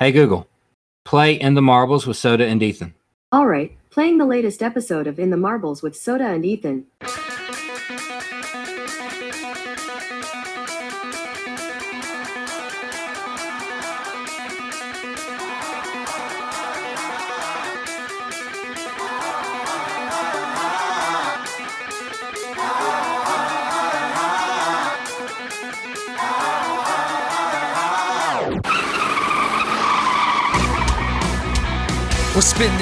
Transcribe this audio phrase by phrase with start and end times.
[0.00, 0.48] Hey Google,
[1.04, 2.94] play In the Marbles with Soda and Ethan.
[3.30, 6.86] All right, playing the latest episode of In the Marbles with Soda and Ethan.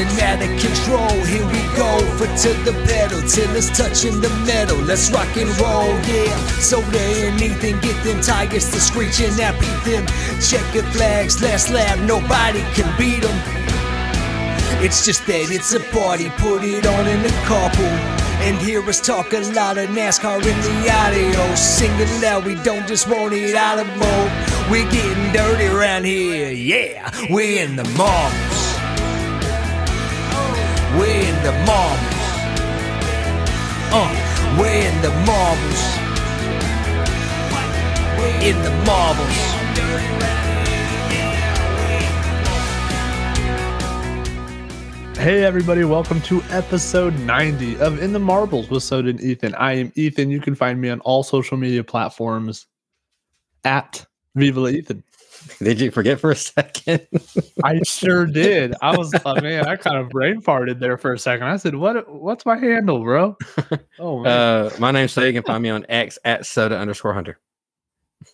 [0.02, 1.24] Spinning out of control.
[1.24, 1.98] Here we go.
[2.16, 4.78] Foot to the pedal till it's touching the metal.
[4.78, 6.36] Let's rock and roll, yeah.
[6.58, 9.58] Soda and Ethan get them tires to screeching out.
[9.60, 10.06] Beat them
[10.40, 11.42] checker flags.
[11.42, 13.38] Last lap, nobody can beat them.
[14.82, 16.30] It's just that it's a party.
[16.38, 18.18] Put it on in the carpool.
[18.42, 21.54] And hear us talk a lot of NASCAR in the audio.
[21.54, 24.32] Sing it loud, we don't just want it out of mode.
[24.68, 27.08] We're getting dirty around here, yeah.
[27.30, 28.51] We're in the marbles.
[31.42, 32.22] The marbles.
[33.90, 35.82] Uh, we're in the marbles.
[38.44, 39.62] In the marbles.
[45.18, 49.56] Hey everybody, welcome to episode 90 of In the Marbles with Soda and Ethan.
[49.56, 50.30] I am Ethan.
[50.30, 52.66] You can find me on all social media platforms
[53.64, 55.02] at Viva La Ethan.
[55.58, 57.06] Did you forget for a second?
[57.64, 58.74] I sure did.
[58.82, 61.46] I was oh man, I kind of brain farted there for a second.
[61.46, 63.36] I said, What what's my handle, bro?
[63.98, 64.32] Oh man.
[64.32, 65.28] uh, my name's Soda.
[65.28, 67.38] You can find me on X at Soda underscore Hunter.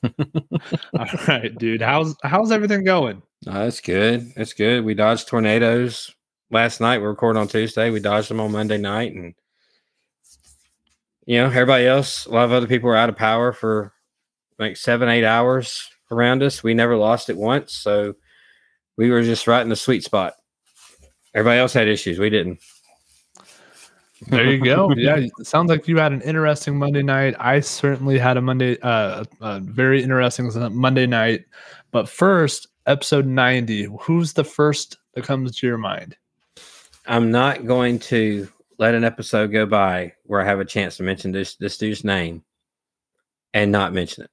[0.02, 1.82] all right, dude.
[1.82, 3.22] How's how's everything going?
[3.42, 4.32] That's good.
[4.34, 4.84] That's good.
[4.84, 6.14] We dodged tornadoes
[6.50, 7.00] last night.
[7.00, 7.90] We're recording on Tuesday.
[7.90, 9.34] We dodged them on Monday night, and
[11.26, 13.92] you know, everybody else, a lot of other people were out of power for
[14.58, 16.62] like seven, eight hours around us.
[16.62, 18.14] We never lost it once, so
[18.96, 20.34] we were just right in the sweet spot.
[21.34, 22.18] Everybody else had issues.
[22.18, 22.60] We didn't.
[24.26, 24.90] There you go.
[24.96, 27.34] yeah, it sounds like you had an interesting Monday night.
[27.38, 31.44] I certainly had a Monday, uh, a very interesting Monday night.
[31.92, 33.88] But first, episode ninety.
[34.00, 36.16] Who's the first that comes to your mind?
[37.06, 38.48] I'm not going to
[38.78, 42.04] let an episode go by where I have a chance to mention this this dude's
[42.04, 42.42] name
[43.54, 44.30] and not mention it.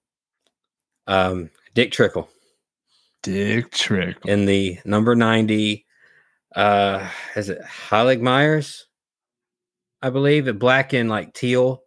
[1.07, 2.29] Um, Dick Trickle
[3.21, 4.17] Dick Trick.
[4.25, 5.85] in the number 90
[6.55, 8.87] uh is it Heilig-Meyers?
[10.01, 11.81] I believe it black and like teal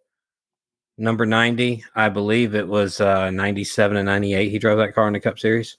[0.97, 1.83] number 90.
[1.95, 4.49] I believe it was uh 97 and 98.
[4.49, 5.77] He drove that car in the Cup Series.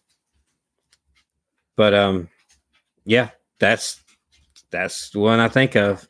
[1.77, 2.29] But um
[3.05, 4.03] yeah, that's
[4.71, 6.07] that's the one I think of.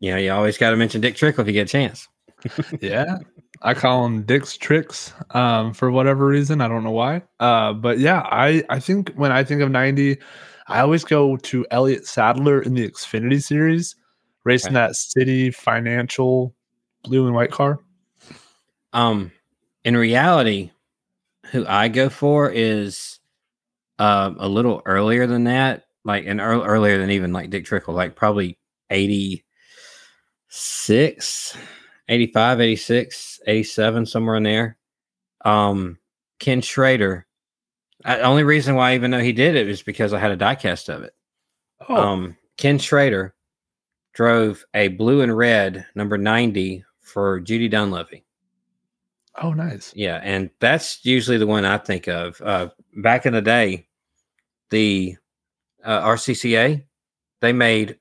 [0.00, 2.08] You know, you always got to mention Dick Trickle if you get a chance.
[2.80, 3.18] yeah
[3.62, 7.98] i call him dick's tricks um for whatever reason i don't know why uh but
[7.98, 10.18] yeah i i think when i think of 90
[10.68, 13.96] i always go to elliott sadler in the xfinity series
[14.44, 14.86] racing Okay.
[14.86, 16.52] that CitiFinancial
[17.04, 17.80] blue and white car
[18.92, 19.32] Um,
[19.84, 20.70] in reality,
[21.52, 23.18] who I go for is
[23.98, 27.94] um a little earlier than that, like and ear- earlier than even like Dick Trickle,
[27.94, 28.58] like probably
[28.90, 29.44] 86,
[32.08, 34.76] 85, 86, 87, somewhere in there.
[35.44, 35.98] Um,
[36.38, 37.26] Ken Schrader.
[38.04, 40.36] I, only reason why I even know he did it was because I had a
[40.36, 41.14] diecast of it.
[41.88, 43.34] oh Um, Ken Schrader
[44.12, 48.22] drove a blue and red number 90 for Junie Donlavey.
[49.42, 52.40] oh nice Yeah, and that's usually the one I think of.
[52.40, 53.88] Uh, back in the day,
[54.70, 55.16] the
[55.84, 56.84] uh, RCCA
[57.40, 57.98] they made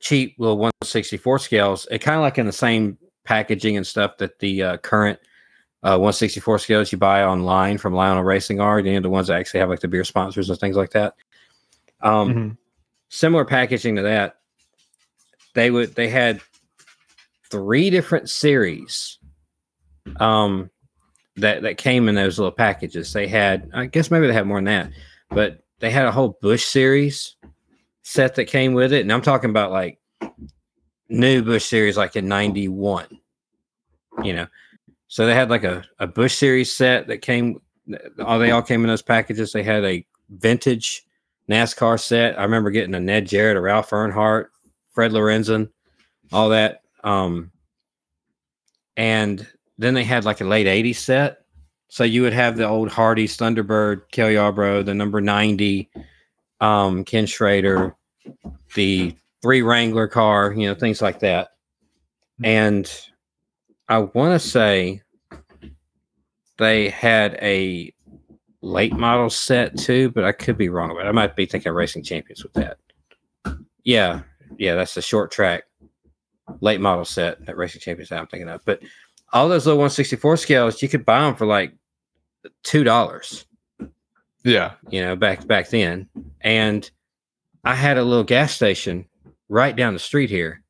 [0.00, 1.86] cheap little 164 scales.
[1.90, 2.98] It kind of like in the same
[3.28, 5.18] packaging and stuff that the uh, current
[5.82, 8.80] uh, 164 scales you buy online from Lionel Racing are.
[8.80, 11.12] You know, the ones that actually have like the beer sponsors and things like that.
[12.00, 12.56] Um, Mhm.
[13.10, 14.36] similar packaging to that.
[15.54, 16.40] They would they had
[17.50, 19.18] three different series
[20.20, 20.70] um
[21.36, 23.12] that that came in those little packages.
[23.12, 24.90] They had I guess maybe they had more than that,
[25.28, 27.36] but they had a whole Busch series
[28.02, 29.02] set that came with it.
[29.02, 29.98] And I'm talking about like
[31.08, 33.06] new Busch series like in 91.
[34.22, 34.46] You know.
[35.08, 37.60] So they had like a, a Busch series set that came
[38.24, 39.52] all they all came in those packages.
[39.52, 41.04] They had a vintage
[41.48, 42.38] NASCAR set.
[42.38, 44.46] I remember getting a Ned Jarrett, a Ralph Earnhardt,
[44.90, 45.70] Fred Lorenzen,
[46.32, 46.82] all that.
[47.04, 47.50] Um,
[48.96, 49.46] and
[49.78, 51.44] then they had like a late 80s set.
[51.88, 55.88] So you would have the old Hardee's Thunderbird, Cale Yarborough, the number 90,
[56.60, 57.96] um, Ken Schrader,
[58.74, 61.50] the three Wrangler car, you know, things like that.
[62.38, 62.44] Hmm.
[62.44, 63.00] And
[63.88, 65.02] I want to say
[66.58, 67.92] they had a
[68.60, 71.08] late model set too, but I could be wrong about it.
[71.08, 72.78] I might be thinking Racing Champions with that.
[73.84, 74.22] Yeah,
[74.58, 75.64] yeah, that's the short track
[76.60, 78.64] late model set that Racing Champions I'm thinking of.
[78.64, 78.82] But
[79.32, 81.74] all those little 164 scales, you could buy them for like
[82.62, 83.46] two dollars.
[84.44, 84.74] Yeah.
[84.90, 86.08] You know, back back then,
[86.40, 86.90] and
[87.64, 89.06] I had a little gas station
[89.48, 90.62] right down the street here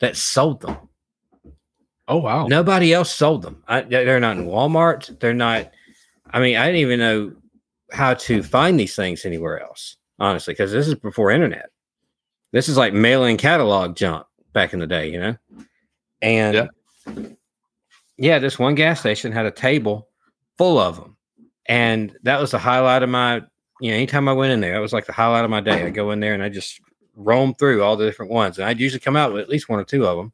[0.00, 0.76] that sold them.
[2.08, 2.46] Oh wow.
[2.46, 3.62] Nobody else sold them.
[3.68, 5.18] I, they're not in Walmart.
[5.20, 5.70] They're not.
[6.30, 7.32] I mean, I didn't even know
[7.92, 11.70] how to find these things anywhere else, honestly, because this is before internet.
[12.52, 15.36] This is like mailing catalog junk back in the day, you know.
[16.20, 16.54] And
[17.06, 17.24] Yeah.
[18.16, 20.08] yeah, this one gas station had a table
[20.58, 21.16] full of them,
[21.66, 23.42] and that was the highlight of my.
[23.80, 25.84] You know, anytime I went in there, that was like the highlight of my day.
[25.84, 26.80] I go in there and I just
[27.16, 29.80] roam through all the different ones, and I'd usually come out with at least one
[29.80, 30.32] or two of them.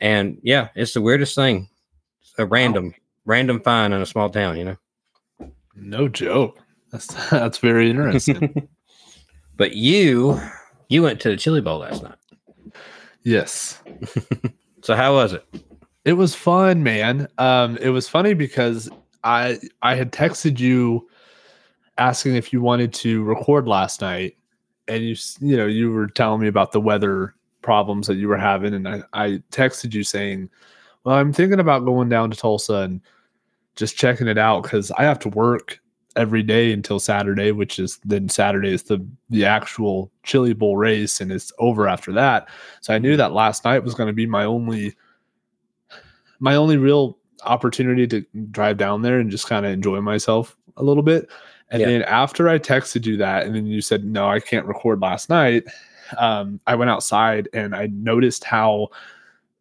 [0.00, 1.68] And yeah, it's the weirdest thing.
[2.20, 2.94] It's a random,
[3.24, 4.76] random find in a small town, you know.
[5.74, 6.58] No joke.
[6.90, 8.68] That's that's very interesting.
[9.58, 10.40] But you,
[10.88, 12.14] you went to the Chili Bowl last night.
[13.22, 13.82] yes.
[14.84, 15.44] So how was it?
[16.04, 17.26] It was fun, man.
[17.36, 18.88] Um, it was funny because
[19.24, 21.08] I I had texted you
[21.98, 24.37] asking if you wanted to record last night,
[24.88, 28.36] and you you know you were telling me about the weather problems that you were
[28.38, 30.48] having, and I I texted you saying,
[31.04, 33.00] "Well, I'm thinking about going down to Tulsa and
[33.76, 35.80] just checking it out because I have to work
[36.16, 41.20] every day until Saturday, which is then Saturday is the the actual Chili Bowl race,
[41.20, 42.48] and it's over after that.
[42.80, 44.96] So I knew that last night was going to be my only
[46.40, 50.82] my only real opportunity to drive down there and just kind of enjoy myself a
[50.82, 51.28] little bit.
[51.70, 51.88] And Yeah.
[51.88, 55.28] then after I texted you that, and then you said, no, I can't record last
[55.28, 55.64] night,
[56.16, 58.88] um, I went outside and I noticed how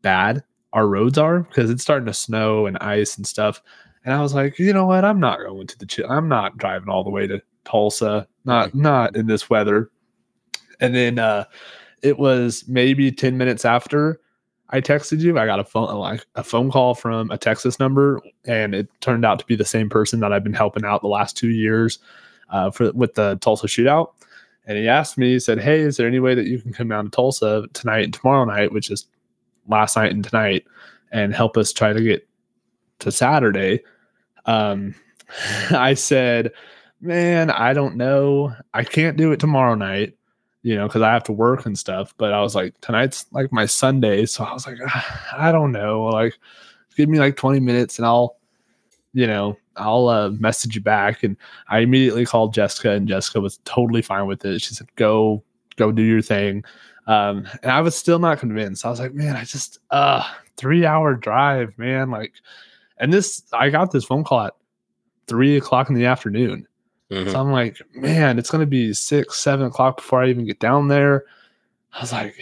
[0.01, 0.43] bad
[0.73, 3.61] our roads are because it's starting to snow and ice and stuff.
[4.05, 5.03] And I was like, you know what?
[5.03, 6.09] I'm not going to the chill.
[6.09, 8.27] I'm not driving all the way to Tulsa.
[8.45, 9.89] Not not in this weather.
[10.79, 11.43] And then uh
[12.03, 14.21] it was maybe 10 minutes after
[14.69, 15.39] I texted you.
[15.39, 19.23] I got a phone like a phone call from a Texas number, and it turned
[19.23, 21.99] out to be the same person that I've been helping out the last two years
[22.49, 24.09] uh, for with the Tulsa shootout.
[24.65, 26.89] And he asked me, he said, "Hey, is there any way that you can come
[26.89, 29.07] down to Tulsa tonight and tomorrow night, which is
[29.67, 30.65] last night and tonight,
[31.11, 32.27] and help us try to get
[32.99, 33.81] to Saturday?"
[34.45, 34.95] Um,
[35.71, 36.51] I said,
[36.99, 38.53] "Man, I don't know.
[38.73, 40.16] I can't do it tomorrow night."
[40.67, 42.13] You know, because I have to work and stuff.
[42.17, 44.25] But I was like, tonight's like my Sunday.
[44.25, 46.03] So I was like, "Ah, I don't know.
[46.03, 46.37] Like,
[46.97, 48.35] give me like 20 minutes and I'll,
[49.13, 51.23] you know, I'll uh, message you back.
[51.23, 51.37] And
[51.69, 54.61] I immediately called Jessica, and Jessica was totally fine with it.
[54.61, 55.41] She said, go,
[55.77, 56.65] go do your thing.
[57.07, 58.85] Um, and I was still not convinced.
[58.85, 62.11] I was like, man, I just, uh, three hour drive, man.
[62.11, 62.33] Like,
[62.97, 64.53] and this, I got this phone call at
[65.27, 66.67] three o'clock in the afternoon.
[67.11, 67.31] Mhm.
[67.31, 70.87] So I'm like, man, it's gonna be six, seven o'clock before I even get down
[70.87, 71.25] there.
[71.93, 72.35] I was like,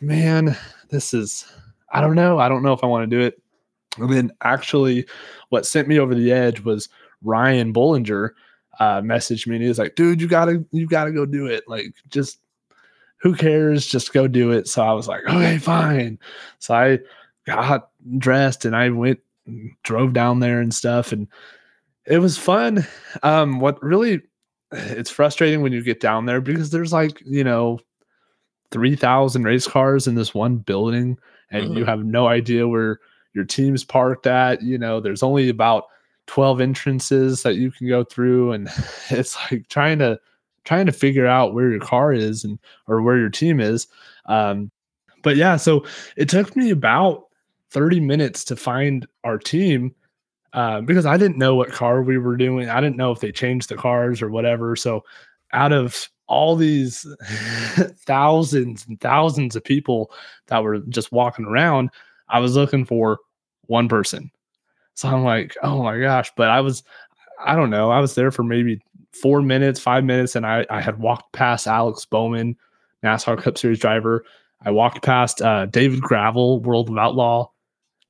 [0.00, 0.56] man,
[0.90, 1.50] this is
[1.92, 2.38] I don't know.
[2.38, 3.40] I don't know if I want to do it.
[3.96, 5.06] And then actually
[5.50, 6.88] what sent me over the edge was
[7.22, 8.30] Ryan Bollinger
[8.80, 11.64] uh messaged me and he was like, dude, you gotta you gotta go do it.
[11.68, 12.40] Like just
[13.18, 13.86] who cares?
[13.86, 14.68] Just go do it.
[14.68, 16.18] So I was like, okay, fine.
[16.58, 16.98] So I
[17.46, 19.20] got dressed and I went
[19.82, 21.26] drove down there and stuff and
[22.08, 22.86] it was fun
[23.22, 24.20] um what really
[24.72, 27.78] it's frustrating when you get down there because there's like you know
[28.70, 31.18] 3000 race cars in this one building
[31.50, 31.88] and you Mhm.
[31.88, 32.98] have no idea where
[33.34, 35.84] your team's parked at you know there's only about
[36.26, 38.68] 12 entrances that you can go through and
[39.10, 40.18] it's like trying to
[40.64, 43.86] trying to figure out where your car is and or where your team is
[44.26, 44.70] um
[45.22, 45.84] but yeah so
[46.16, 47.24] it took me about
[47.70, 49.94] 30 minutes to find our team
[50.52, 52.68] uh, because I didn't know what car we were doing.
[52.68, 54.76] I didn't know if they changed the cars or whatever.
[54.76, 55.04] So,
[55.52, 57.06] out of all these
[58.06, 60.10] thousands and thousands of people
[60.46, 61.90] that were just walking around,
[62.28, 63.18] I was looking for
[63.66, 64.30] one person.
[64.94, 66.30] So I'm like, oh my gosh.
[66.36, 66.82] But I was,
[67.44, 68.80] I don't know, I was there for maybe
[69.12, 72.56] four minutes, five minutes, and I, I had walked past Alex Bowman,
[73.04, 74.24] NASCAR Cup Series driver.
[74.62, 77.50] I walked past uh, David Gravel, World of Outlaw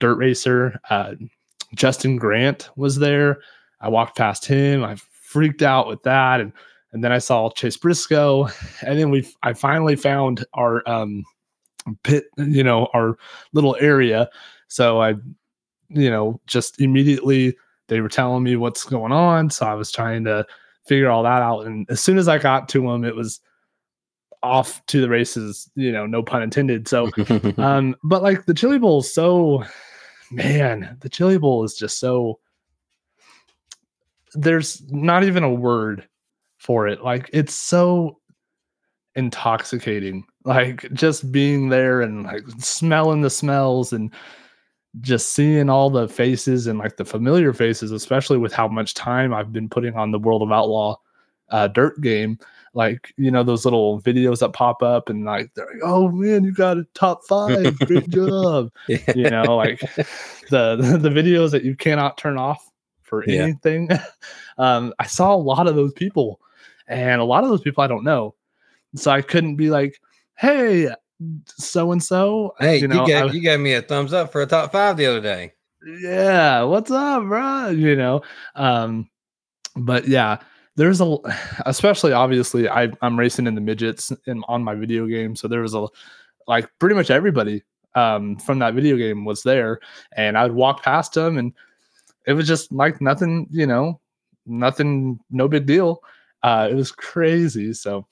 [0.00, 0.80] dirt racer.
[0.88, 1.14] Uh,
[1.74, 3.40] Justin Grant was there.
[3.80, 4.84] I walked past him.
[4.84, 6.52] I freaked out with that, and
[6.92, 8.48] and then I saw Chase Briscoe,
[8.82, 11.24] and then we I finally found our um
[12.02, 13.16] pit, you know, our
[13.52, 14.28] little area.
[14.68, 15.14] So I,
[15.88, 17.56] you know, just immediately
[17.88, 19.50] they were telling me what's going on.
[19.50, 20.46] So I was trying to
[20.86, 23.40] figure all that out, and as soon as I got to them, it was
[24.42, 25.70] off to the races.
[25.74, 26.88] You know, no pun intended.
[26.88, 27.10] So
[27.58, 29.64] um, but like the chili bowl is so
[30.30, 32.40] man, the chili bowl is just so
[34.34, 36.06] there's not even a word
[36.58, 37.02] for it.
[37.02, 38.18] Like it's so
[39.14, 40.24] intoxicating.
[40.44, 44.12] Like just being there and like smelling the smells and
[45.00, 49.34] just seeing all the faces and like the familiar faces, especially with how much time
[49.34, 50.96] I've been putting on the World of Outlaw
[51.50, 52.38] uh, dirt game.
[52.78, 56.44] Like, you know, those little videos that pop up and like, they're like, oh man,
[56.44, 57.76] you got a top five.
[57.86, 58.70] Great job.
[58.86, 59.80] You know, like
[60.50, 62.64] the, the videos that you cannot turn off
[63.02, 63.42] for Yeah.
[63.42, 63.90] anything.
[64.58, 66.40] um, I saw a lot of those people
[66.86, 68.36] and a lot of those people I don't know.
[68.94, 70.00] So I couldn't be like,
[70.36, 70.88] hey,
[71.46, 72.54] so and so.
[72.60, 74.96] Hey, you, know, gave, I- you gave me a thumbs up for a top five
[74.96, 75.52] the other day.
[76.00, 78.20] yeah what's up bro you know
[78.56, 79.08] um
[79.76, 80.38] but yeah
[80.78, 81.16] there's a
[81.66, 85.60] especially obviously i i'm racing in the midgets in, on my video game so there
[85.60, 85.86] was a
[86.46, 87.62] like pretty much everybody
[87.96, 89.80] um from that video game was there
[90.12, 91.52] and i would walk past them and
[92.26, 94.00] it was just like nothing you know
[94.46, 96.00] nothing no big deal
[96.44, 98.06] uh it was crazy so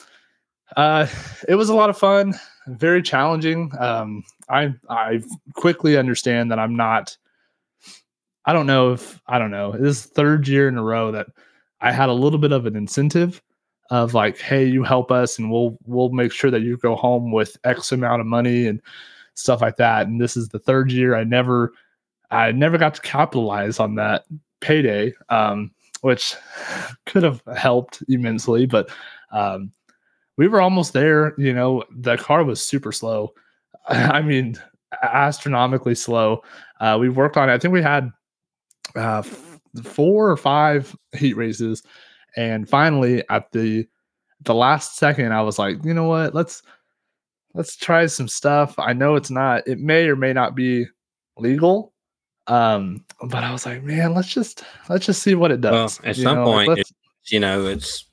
[0.77, 1.07] uh
[1.49, 2.35] it was a lot of fun
[2.67, 5.23] very challenging um i i
[5.55, 7.17] quickly understand that i'm not
[8.49, 9.73] I don't know if I don't know.
[9.73, 11.27] This third year in a row that
[11.81, 13.43] I had a little bit of an incentive
[13.91, 17.31] of like, hey, you help us and we'll we'll make sure that you go home
[17.33, 18.81] with X amount of money and
[19.35, 20.07] stuff like that.
[20.07, 21.73] And this is the third year I never
[22.31, 24.25] I never got to capitalize on that
[24.61, 26.35] payday, um, which
[27.07, 28.91] could have helped immensely, but
[29.33, 29.73] um,
[30.37, 31.35] we were almost there.
[31.39, 33.35] You know, the car was super slow.
[33.89, 34.57] I mean,
[35.03, 36.43] astronomically slow.
[36.81, 37.55] Uh, we worked on it.
[37.55, 38.11] I think we had
[38.95, 39.23] uh,
[39.83, 41.83] four or five heat races,
[42.37, 43.87] and finally at the
[44.43, 46.35] the last second, I was like, you know what?
[46.35, 46.63] Let's
[47.55, 48.79] let's try some stuff.
[48.79, 49.67] I know it's not.
[49.67, 50.87] It may or may not be
[51.39, 51.93] legal.
[52.49, 55.99] Um, but I was like, man, let's just let's just see what it does.
[56.01, 56.93] Well, at you some know, point, let's-
[57.31, 58.05] You know, it's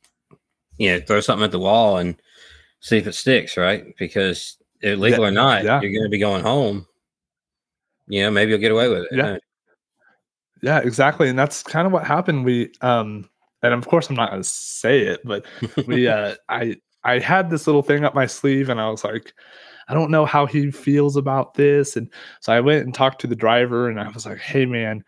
[0.78, 2.16] you know, throw something at the wall and
[2.80, 3.86] see if it sticks, right?
[4.00, 5.80] Because illegal or not, yeah.
[5.82, 6.88] you're going to be going home.
[8.08, 9.10] You know, maybe you'll get away with it.
[9.12, 9.38] Yeah.
[10.64, 13.30] Yeah exactly and that's kind of what happened we um
[13.62, 15.46] and of course i'm not going to say it but
[15.88, 19.34] we uh i i had this little thing up my sleeve and i was like
[19.90, 23.28] i don't know how he feels about this and so i went and talked to
[23.28, 25.04] the driver and i was like hey man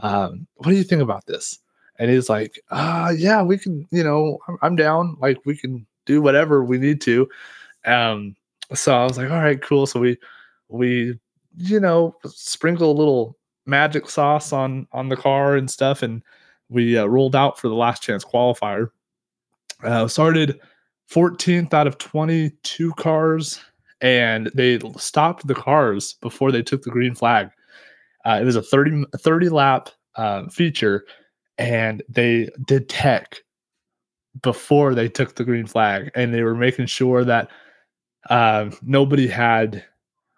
[0.00, 1.58] um what do you think about this?
[1.98, 5.86] And he's like uh yeah we can you know i'm, I'm down like we can
[6.04, 7.28] do whatever we need to.
[7.84, 8.36] Um
[8.74, 10.18] so i was like all right cool so we
[10.68, 11.18] we
[11.56, 16.22] you know sprinkle a little magic sauce on on the car and stuff and
[16.68, 18.88] we uh, rolled out for the last chance qualifier.
[19.84, 20.58] Uh, started
[21.10, 23.60] 14th out of 22 cars
[24.00, 27.50] and they stopped the cars before they took the green flag.
[28.24, 31.04] Uh, it was a 30 30 lap uh, feature
[31.58, 33.36] and they did tech
[34.42, 37.48] before they took the green flag and they were making sure that
[38.28, 39.84] uh, nobody had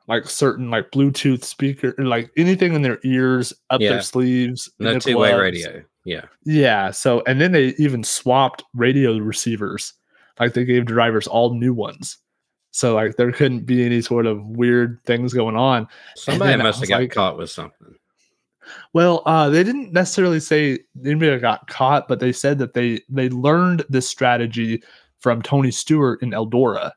[0.09, 3.91] like certain like Bluetooth speaker, like anything in their ears, up Yeah.
[3.91, 5.83] their sleeves, no their two way radio.
[6.05, 6.25] Yeah.
[6.45, 6.91] Yeah.
[6.91, 9.93] So, and then they even swapped radio receivers.
[10.41, 12.17] Like they gave drivers all new ones.
[12.71, 15.89] So, like, there couldn't be any sort of weird things going on.
[16.17, 17.95] Somebody must have got like- caught with something.
[18.93, 23.31] Well, uh, they didn't necessarily say anybody got caught, but they said that they they
[23.31, 24.83] learned this strategy
[25.21, 26.93] from Tony Stewart in Eldora.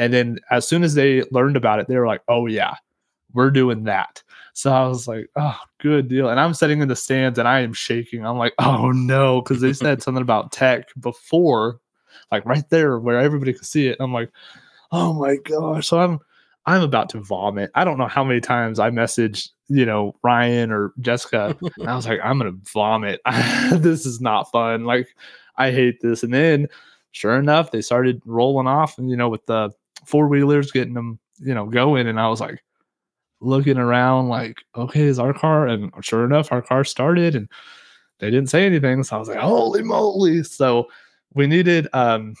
[0.00, 2.74] And then as soon as they learned about it, they were like, "Oh yeah,
[3.34, 4.22] we're doing that."
[4.54, 7.60] So I was like, "Oh, good deal." And I'm sitting in the stands and I
[7.60, 8.24] am shaking.
[8.26, 11.80] I'm like, "Oh no," because they said something about tech before,
[12.32, 13.98] like right there where everybody could see it.
[14.00, 14.30] I'm like,
[14.90, 16.18] "Oh my gosh!" So I'm
[16.66, 17.70] I'm about to vomit.
[17.74, 21.56] I don't know how many times I messaged, you know, Ryan or Jessica.
[21.78, 23.20] and I was like, I'm gonna vomit.
[23.72, 24.84] this is not fun.
[24.84, 25.08] Like,
[25.56, 26.22] I hate this.
[26.22, 26.68] And then,
[27.12, 29.70] sure enough, they started rolling off, and you know, with the
[30.06, 32.06] four wheelers getting them, you know, going.
[32.06, 32.62] And I was like,
[33.40, 35.66] looking around, like, okay, is our car?
[35.66, 37.48] And sure enough, our car started, and
[38.18, 39.02] they didn't say anything.
[39.02, 40.42] So I was like, holy moly!
[40.42, 40.88] So
[41.34, 42.34] we needed, um,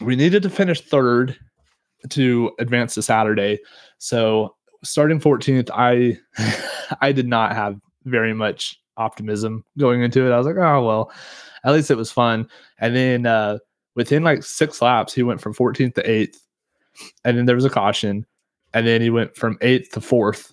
[0.00, 1.36] we needed to finish third
[2.10, 3.60] to advance to Saturday.
[3.98, 6.18] So starting 14th, I
[7.00, 10.32] I did not have very much optimism going into it.
[10.32, 11.12] I was like, oh well,
[11.64, 12.48] at least it was fun.
[12.78, 13.58] And then uh
[13.94, 16.38] within like six laps, he went from 14th to 8th.
[17.24, 18.26] And then there was a caution.
[18.74, 20.52] And then he went from 8th to 4th.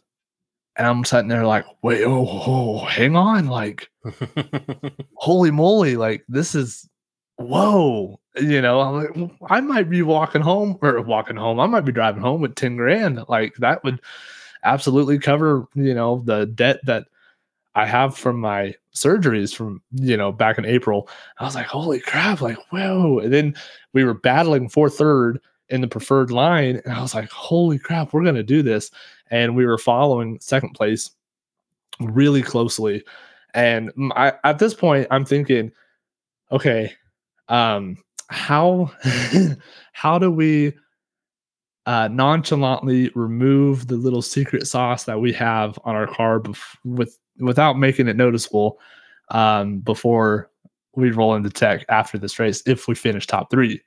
[0.76, 3.48] And I'm sitting there like, wait, oh, oh hang on.
[3.48, 3.90] Like,
[5.16, 6.88] holy moly, like this is
[7.36, 8.20] whoa.
[8.40, 11.60] You know, I'm like, "Well, I might be walking home or walking home.
[11.60, 13.24] I might be driving home with 10 grand.
[13.28, 14.00] Like that would
[14.64, 17.08] absolutely cover, you know, the debt that
[17.76, 21.08] I have from my surgeries from you know back in April.
[21.38, 23.20] I was like, holy crap, like whoa.
[23.20, 23.56] And then
[23.94, 25.40] we were battling for third
[25.70, 28.92] in the preferred line, and I was like, holy crap, we're gonna do this.
[29.32, 31.12] And we were following second place
[32.00, 33.04] really closely.
[33.54, 35.72] And I, at this point, I'm thinking,
[36.52, 36.94] okay,
[37.48, 37.98] um,
[38.30, 38.92] how
[39.94, 40.74] how do we
[41.86, 47.18] uh, nonchalantly remove the little secret sauce that we have on our car bef- with
[47.40, 48.80] without making it noticeable
[49.30, 50.52] um, before
[50.96, 53.82] we roll into tech after this race if we finish top three.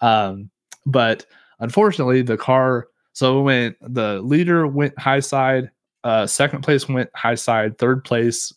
[0.00, 0.50] Um,
[0.88, 1.26] but
[1.60, 5.70] unfortunately, the car so went the leader went high side,
[6.04, 8.52] uh, second place went high side, third place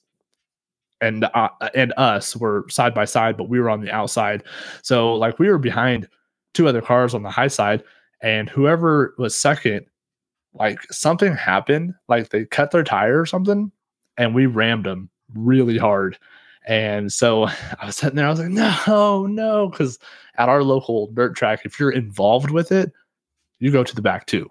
[1.02, 4.44] and uh, and us were side by side, but we were on the outside.
[4.84, 6.08] So like we were behind
[6.54, 7.84] two other cars on the high side,
[8.22, 9.86] and whoever was second,
[10.54, 13.72] like something happened, like they cut their tire or something,
[14.18, 16.18] and we rammed them really hard.
[16.68, 17.46] And so
[17.80, 20.00] I was sitting there, I was like, no, no, because
[20.38, 22.91] at our local dirt track, if you're involved with it,
[23.60, 24.48] you go to the back too.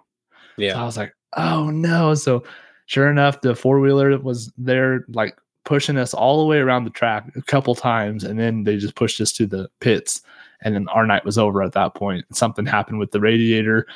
[0.57, 0.81] So Yeah.
[0.81, 2.14] I was like, oh no.
[2.14, 2.45] So
[2.87, 6.90] sure enough, the four wheeler was there, like pushing us all the way around the
[6.90, 8.25] track a couple times.
[8.25, 10.23] And then they just pushed us to the pits.
[10.62, 12.25] And then our night was over at that point.
[12.33, 13.87] Something happened with the radiator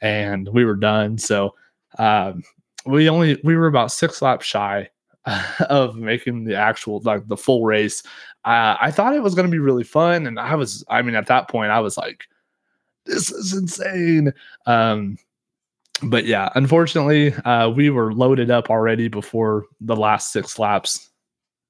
[0.00, 1.18] and we were done.
[1.18, 1.54] So
[1.98, 2.42] um,
[2.86, 4.88] we only, we were about six laps shy
[5.68, 8.02] of making the actual, like the full race.
[8.44, 10.26] Uh, I thought it was going to be really fun.
[10.26, 12.24] And I was, I mean, at that point, I was like,
[13.06, 14.32] this is insane.
[14.66, 15.18] Um,
[16.02, 21.10] but yeah, unfortunately, uh, we were loaded up already before the last six laps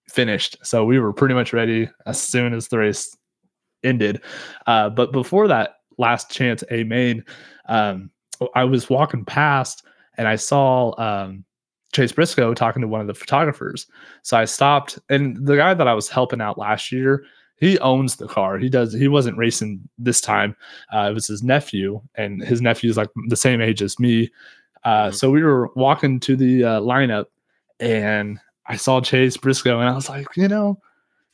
[0.09, 0.57] finished.
[0.63, 3.17] So we were pretty much ready as soon as the race
[3.83, 4.21] ended.
[4.67, 7.25] Uh, but before that last chance A main,
[7.69, 8.11] um,
[8.55, 9.85] I was walking past
[10.17, 11.45] and I saw um,
[11.93, 13.87] Chase Briscoe talking to one of the photographers.
[14.23, 17.25] So I stopped, and the guy that I was helping out last year,
[17.57, 18.59] he owns the car.
[18.59, 18.93] He does.
[18.93, 20.57] He wasn't racing this time.
[20.95, 24.31] Uh, it was his nephew, and his nephew is like the same age as me.
[24.85, 25.15] Uh, Mhm.
[25.15, 27.27] So we were walking to the uh, lineup,
[27.81, 30.81] and I saw Chase Briscoe, and I was like, you know,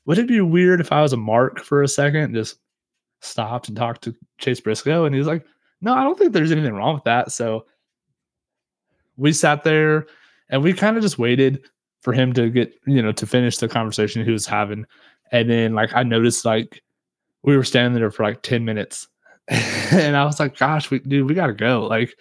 [0.06, 2.58] would it be weird if I was a mark for a second, and just
[3.20, 5.04] stopped and talked to Chase Briscoe?
[5.04, 5.44] And he's like,
[5.80, 7.30] no, I don't think there's anything wrong with that.
[7.30, 7.66] So
[9.16, 10.06] we sat there,
[10.48, 11.64] and we kind of just waited
[12.00, 14.86] for him to get, you know, to finish the conversation he was having.
[15.32, 16.82] And then like I noticed like
[17.42, 19.08] we were standing there for like 10 minutes.
[19.48, 21.86] and I was like, gosh, we dude, we gotta go.
[21.86, 22.14] Like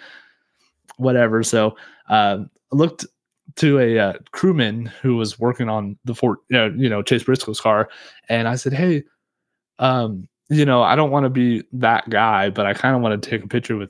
[0.97, 1.43] whatever.
[1.43, 1.75] So
[2.07, 3.05] I looked
[3.57, 7.23] to a uh, crewman who was working on the fort, you know, you know, Chase
[7.23, 7.89] Briscoe's car,
[8.27, 9.03] and I said, Hey,
[9.79, 13.21] um, you know, I don't want to be that guy, but I kind of want
[13.21, 13.89] to take a picture with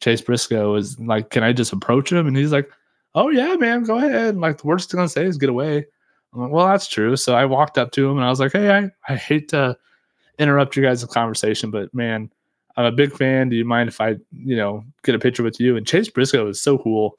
[0.00, 0.74] Chase Briscoe.
[0.74, 2.26] Is like, can I just approach him?
[2.26, 2.70] And he's like,
[3.14, 4.36] Oh yeah, man, go ahead.
[4.36, 5.86] Like the worst he's gonna say is get away.
[6.32, 7.16] I'm like, well, that's true.
[7.16, 9.76] So I walked up to him and I was like, hey, I, I hate to
[10.38, 12.30] interrupt you guys' conversation, but man,
[12.76, 13.48] I'm a big fan.
[13.48, 15.76] Do you mind if I, you know, get a picture with you?
[15.76, 17.16] And Chase Briscoe is so cool.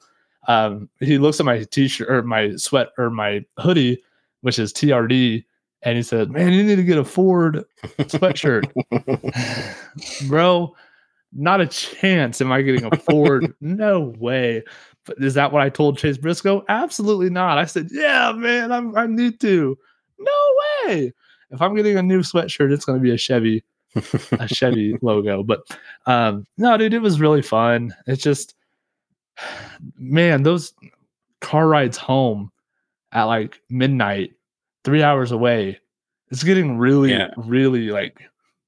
[0.48, 4.02] Um, he looks at my t-shirt or my sweat or my hoodie,
[4.42, 5.44] which is TRD,
[5.82, 7.64] and he said, Man, you need to get a Ford
[7.98, 8.70] sweatshirt.
[10.28, 10.74] Bro,
[11.38, 13.54] not a chance am I getting a Ford.
[13.60, 14.62] no way.
[15.04, 16.64] But is that what I told Chase Briscoe?
[16.68, 17.58] Absolutely not.
[17.58, 19.76] I said, Yeah, man, I'm, I need to.
[20.18, 20.54] No
[20.86, 21.12] way.
[21.50, 23.62] If I'm getting a new sweatshirt, it's going to be a Chevy,
[24.32, 25.42] a Chevy logo.
[25.44, 25.60] But
[26.06, 27.94] um, no, dude, it was really fun.
[28.06, 28.54] It's just,
[29.98, 30.72] man, those
[31.40, 32.50] car rides home
[33.12, 34.32] at like midnight,
[34.84, 35.78] three hours away,
[36.30, 37.28] it's getting really, Yeah.
[37.36, 38.20] really like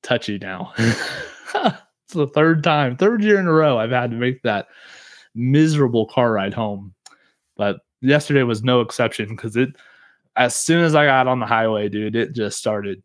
[0.03, 0.73] touchy now.
[2.09, 4.69] it's the third time, third year in a row I've had to make that
[5.35, 6.95] miserable car ride home.
[7.55, 9.69] But yesterday was no exception because it,
[10.35, 13.03] as soon as I got on the highway, dude, it just started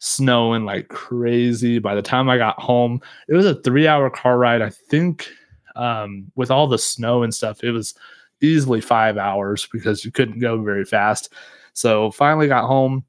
[0.00, 1.78] snowing like crazy.
[1.78, 4.60] By the time I got home, it was a three hour car ride.
[4.60, 5.28] I think
[5.76, 7.94] um, with all the snow and stuff, it was
[8.40, 11.32] easily five hours because you couldn't go very fast.
[11.74, 13.04] So finally got home,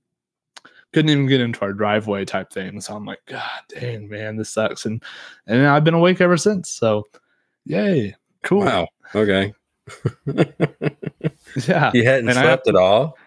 [0.93, 2.79] couldn't even get into our driveway type thing.
[2.81, 4.85] So I'm like, God dang, man, this sucks.
[4.85, 5.03] And
[5.47, 6.69] and I've been awake ever since.
[6.69, 7.03] So
[7.65, 8.15] yay.
[8.43, 8.65] Cool.
[8.65, 8.87] Wow.
[9.15, 9.53] Okay.
[11.67, 11.91] Yeah.
[11.93, 13.17] You hadn't And slept at all.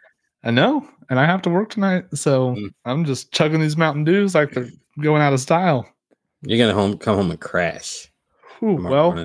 [0.43, 0.87] I know.
[1.11, 2.05] And I have to work tonight.
[2.15, 2.75] So Mm.
[2.85, 4.69] I'm just chugging these Mountain Dews like they're
[5.01, 5.89] going out of style.
[6.43, 8.11] You're gonna home come home and crash.
[8.59, 9.19] Tomorrow well.
[9.19, 9.25] I,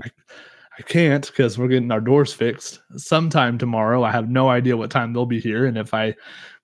[0.80, 4.04] I can't because we're getting our doors fixed sometime tomorrow.
[4.04, 5.66] I have no idea what time they'll be here.
[5.66, 6.16] And if I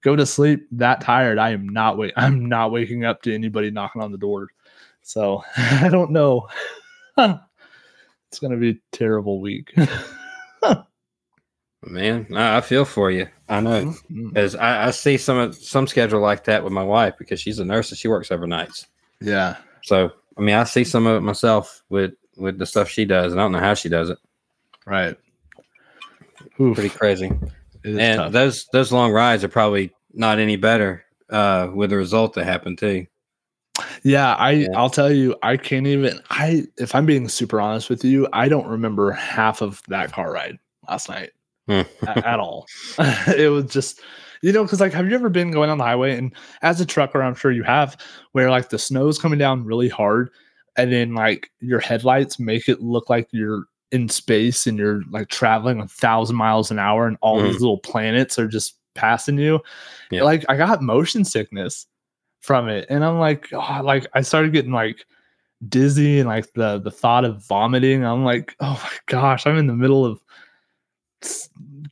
[0.03, 2.13] go to sleep that tired, I am not wait.
[2.15, 4.49] I'm not waking up to anybody knocking on the door.
[5.01, 6.47] So I don't know.
[7.17, 9.73] it's gonna be a terrible week.
[11.85, 13.27] Man, I feel for you.
[13.47, 14.29] I know mm-hmm.
[14.29, 17.65] because I, I see some some schedule like that with my wife because she's a
[17.65, 18.87] nurse and she works overnights.
[19.21, 19.57] Yeah.
[19.83, 23.31] So I mean, I see some of it myself with with the stuff she does,
[23.31, 24.17] and I don't know how she does it.
[24.85, 25.15] Right.
[26.59, 27.31] Oof, Pretty crazy.
[27.87, 28.31] Is and tough.
[28.31, 32.77] those those long rides are probably not any better uh, with the result that happened
[32.77, 33.05] too.
[34.03, 34.67] Yeah, I Yeah.
[34.75, 38.49] I'll tell you, I can't even I if I'm being super honest with you, I
[38.49, 40.57] don't remember half of that car ride
[40.89, 41.31] last night
[41.67, 41.81] Hmm.
[42.07, 42.65] a- at all.
[42.99, 44.01] it was just
[44.41, 46.85] you know, because like have you ever been going on the highway and as a
[46.85, 47.97] trucker, I'm sure you have,
[48.33, 50.29] where like the snow's coming down really hard
[50.75, 55.29] and then like your headlights make it look like you're in space and you're like
[55.29, 57.61] traveling a thousand miles an hour and all these mm.
[57.61, 59.59] little planets are just passing you.
[60.11, 60.23] Yeah.
[60.23, 61.87] Like I got motion sickness
[62.41, 62.85] from it.
[62.89, 65.05] And I'm like, oh, like I started getting like
[65.69, 68.03] dizzy and like the the thought of vomiting.
[68.03, 70.21] I'm like, oh my gosh, I'm in the middle of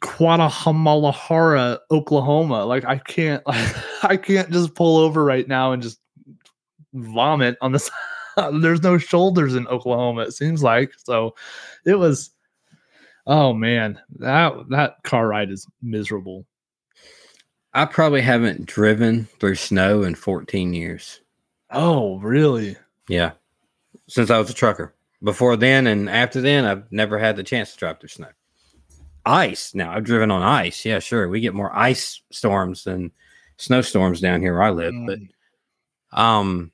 [0.01, 2.65] Guadalajara, Oklahoma.
[2.65, 5.99] Like I can't like I can't just pull over right now and just
[6.93, 7.93] vomit on the side.
[8.61, 10.93] There's no shoulders in Oklahoma, it seems like.
[11.03, 11.35] So
[11.85, 12.31] it was
[13.27, 16.45] oh man, that that car ride is miserable.
[17.73, 21.19] I probably haven't driven through snow in 14 years.
[21.71, 22.77] Oh, really?
[23.09, 23.31] Yeah,
[24.07, 24.93] since I was a trucker.
[25.23, 28.29] Before then and after then, I've never had the chance to drive through snow.
[29.25, 29.73] Ice.
[29.73, 30.85] Now I've driven on ice.
[30.85, 31.27] Yeah, sure.
[31.27, 33.11] We get more ice storms than
[33.57, 34.93] snowstorms down here where I live.
[35.07, 36.17] But Mm.
[36.17, 36.71] um,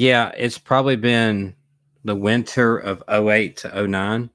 [0.00, 1.54] yeah, it's probably been
[2.04, 4.30] the winter of 08 to 09.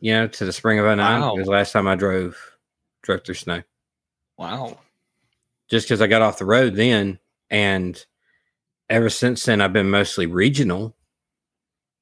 [0.00, 1.36] You know, to the spring of 09 Wow.
[1.36, 2.36] was the last time I drove
[3.02, 3.62] drove through snow.
[4.36, 4.80] Wow.
[5.70, 7.20] just because I got off the road then,
[7.50, 8.04] and
[8.90, 10.96] ever since then I've been mostly regional.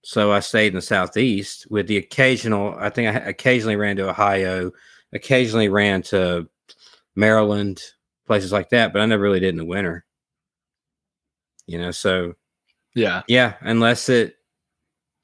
[0.02, 2.74] So I stayed in the southeast with the occasional.
[2.78, 4.72] I think I occasionally ran to Ohio,
[5.12, 6.48] occasionally ran to
[7.16, 7.82] Maryland,
[8.26, 10.06] places like that, but I never really did in the winter.
[11.70, 12.34] You know, so
[12.96, 13.22] Yeah.
[13.28, 14.34] yeah, unless it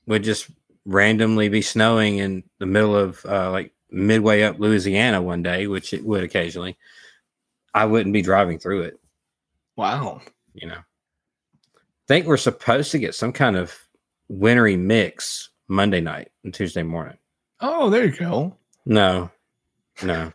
[0.07, 0.49] would just
[0.85, 5.93] randomly be snowing in the middle of uh, like midway up Louisiana one day, which
[5.93, 6.79] it would occasionally,
[7.75, 9.01] I wouldn't be driving through it.
[9.75, 10.23] Wow.
[10.55, 10.79] You know,
[12.07, 13.75] think we're supposed to get some kind of
[14.29, 17.19] wintry mix Monday night and Tuesday morning.
[17.59, 18.57] Oh, there you go.
[18.85, 19.33] No,
[20.05, 20.33] no,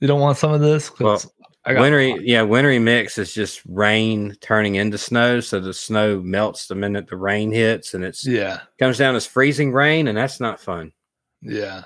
[0.00, 0.90] You don't want some of this?
[0.90, 1.32] 'Cause
[1.66, 2.16] Wintry.
[2.22, 5.40] Yeah, wintry mix is just rain turning into snow.
[5.40, 8.60] So the snow melts the minute the rain hits, and it's Yeah.
[8.78, 10.92] comes down as freezing rain, and that's not fun.
[11.40, 11.84] Yeah.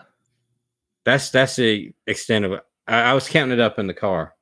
[1.04, 2.62] That's that's the extent of it.
[2.86, 4.34] I, I was counting it up in the car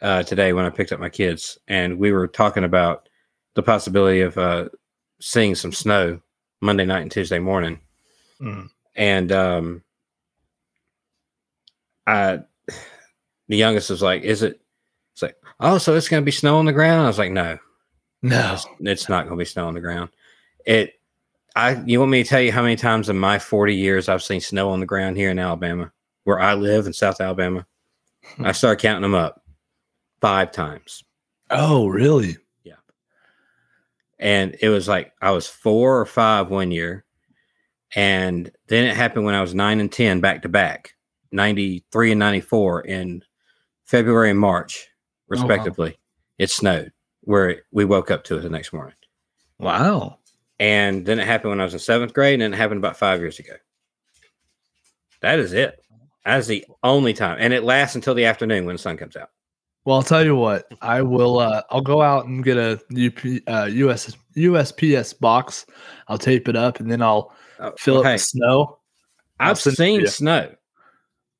[0.00, 3.08] uh, today when I picked up my kids, and we were talking about
[3.54, 4.68] the possibility of uh,
[5.20, 6.20] seeing some snow
[6.62, 7.80] Monday night and Tuesday morning.
[8.40, 8.68] Mm.
[8.96, 9.82] And um,
[12.06, 12.40] I,
[13.50, 14.60] the youngest was like, "Is it?"
[15.12, 17.32] It's like, "Oh, so it's going to be snow on the ground?" I was like,
[17.32, 17.58] "No,
[18.22, 18.54] No.
[18.54, 20.10] it's, it's not going to be snow on the ground."
[20.64, 20.94] It.
[21.56, 21.82] I.
[21.84, 24.40] You want me to tell you how many times in my forty years I've seen
[24.40, 25.90] snow on the ground here in Alabama,
[26.24, 27.66] where I live in South Alabama?
[28.36, 28.46] Hmm.
[28.46, 29.42] I started counting them up,
[30.20, 31.02] five times,
[31.50, 32.36] Oh, really?
[32.62, 32.74] Yeah.
[34.20, 37.04] And it was like I was four or five one year,
[37.96, 40.94] and then it happened when I was nine and ten back to back,
[41.32, 43.24] ninety three and ninety four in
[43.90, 44.86] February and March,
[45.28, 45.36] wow.
[45.36, 45.98] respectively.
[46.38, 48.94] It snowed where we woke up to it the next morning.
[49.58, 50.18] Wow.
[50.60, 52.96] And then it happened when I was in seventh grade, and then it happened about
[52.96, 53.54] five years ago.
[55.22, 55.82] That is it.
[56.24, 57.38] That is the only time.
[57.40, 59.30] And it lasts until the afternoon when the sun comes out.
[59.84, 60.70] Well, I'll tell you what.
[60.80, 61.40] I will.
[61.40, 65.66] Uh, I'll go out and get a UP, uh, US USPS box.
[66.06, 68.12] I'll tape it up, and then I'll Oh, fill it okay.
[68.12, 68.78] with snow.
[69.40, 70.54] I've it seen snow.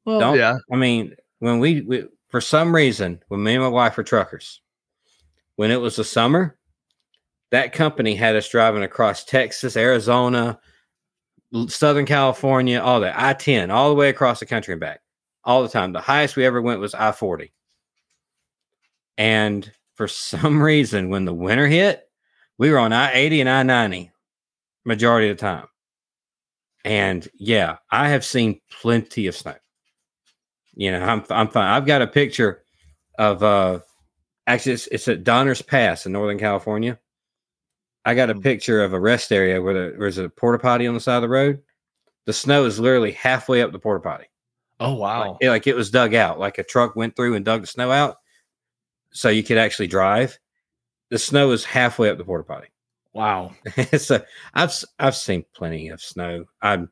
[0.05, 0.57] Well, Don't- yeah.
[0.73, 4.61] I mean, when we, we, for some reason, when me and my wife were truckers,
[5.57, 6.57] when it was the summer,
[7.51, 10.59] that company had us driving across Texas, Arizona,
[11.67, 15.01] Southern California, all that, I 10, all the way across the country and back,
[15.45, 15.93] all the time.
[15.93, 17.53] The highest we ever went was I 40.
[19.19, 22.09] And for some reason, when the winter hit,
[22.59, 24.13] we were on I 80 and I 90
[24.85, 25.67] majority of the time.
[26.85, 29.57] And yeah, I have seen plenty of snow.
[30.81, 31.67] You know, I'm I'm fine.
[31.69, 32.63] I've got a picture
[33.19, 33.81] of uh
[34.47, 36.99] actually it's, it's at Donner's Pass in Northern California.
[38.07, 38.41] I got a Hmm.
[38.41, 41.23] picture of a rest area where there- there's a porta potty on the side of
[41.23, 41.61] the road.
[42.25, 44.25] The snow is literally halfway up the porta potty.
[44.81, 45.39] Oh Like, wow.
[45.43, 47.91] it, like it was dug out, like a truck went through and dug the snow
[47.93, 48.17] out,
[49.13, 50.39] so you could actually drive.
[51.11, 52.69] The snow is halfway up the porta potty.
[53.13, 53.53] wow.
[53.99, 54.23] so
[54.55, 56.47] I've I've seen plenty of snow.
[56.63, 56.91] I'm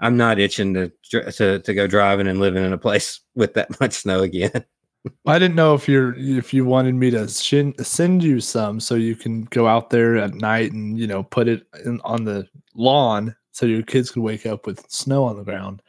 [0.00, 3.80] I'm not itching to to to go driving and living in a place with that
[3.80, 4.64] much snow again.
[5.26, 8.94] I didn't know if you're if you wanted me to shin, send you some so
[8.94, 12.48] you can go out there at night and you know put it in, on the
[12.74, 15.82] lawn so your kids could wake up with snow on the ground.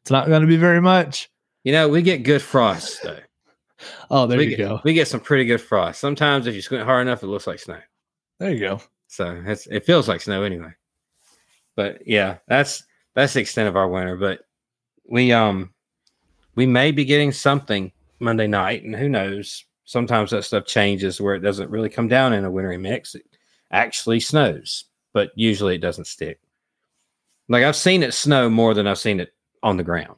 [0.00, 1.28] It's not going to be very much.
[1.64, 3.18] You know, we get good frost though.
[4.12, 4.80] Oh, there we you get, go.
[4.84, 5.98] We get some pretty good frost.
[5.98, 7.80] Sometimes if you squint hard enough, it looks like snow.
[8.38, 8.80] There you go.
[9.08, 10.72] So it's, it feels like snow anyway.
[11.74, 12.84] But yeah, that's
[13.14, 14.16] that's the extent of our winter.
[14.16, 14.40] But
[15.08, 15.72] we um
[16.54, 19.64] we may be getting something Monday night, and who knows?
[19.84, 23.14] Sometimes that stuff changes where it doesn't really come down in a wintry mix.
[23.14, 23.24] It
[23.72, 26.40] actually snows, but usually it doesn't stick.
[27.48, 30.16] Like I've seen it snow more than I've seen it on the ground.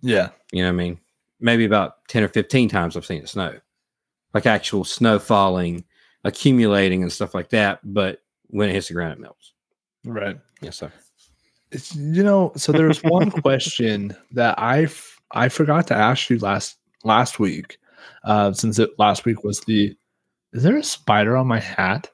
[0.00, 0.30] Yeah.
[0.52, 1.00] You know what I mean?
[1.40, 3.58] Maybe about 10 or 15 times I've seen it snow.
[4.32, 5.84] Like actual snow falling,
[6.24, 7.80] accumulating and stuff like that.
[7.82, 9.52] But when it hits the ground, it melts.
[10.04, 10.38] Right.
[10.60, 10.92] Yes, sir.
[11.72, 16.28] It's, you know, so there was one question that I f- I forgot to ask
[16.30, 17.78] you last last week,
[18.24, 19.96] uh, since it last week was the.
[20.52, 22.10] Is there a spider on my hat?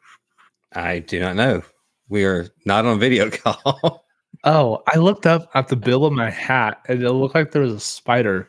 [0.74, 1.62] I do not know.
[2.08, 4.04] We are not on video call.
[4.44, 7.62] Oh, I looked up at the bill of my hat, and it looked like there
[7.62, 8.48] was a spider,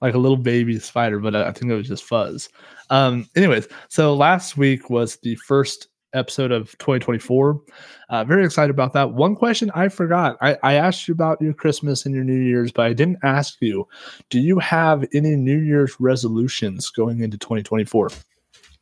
[0.00, 2.48] like a little baby spider, but I I think it was just fuzz.
[2.90, 7.60] Um, anyways, so last week was the first episode of 2024.
[8.08, 9.12] Uh, very excited about that.
[9.12, 10.36] One question I forgot.
[10.40, 13.56] I, I asked you about your Christmas and your New Year's, but I didn't ask
[13.60, 13.86] you.
[14.30, 18.10] Do you have any New Year's resolutions going into 2024?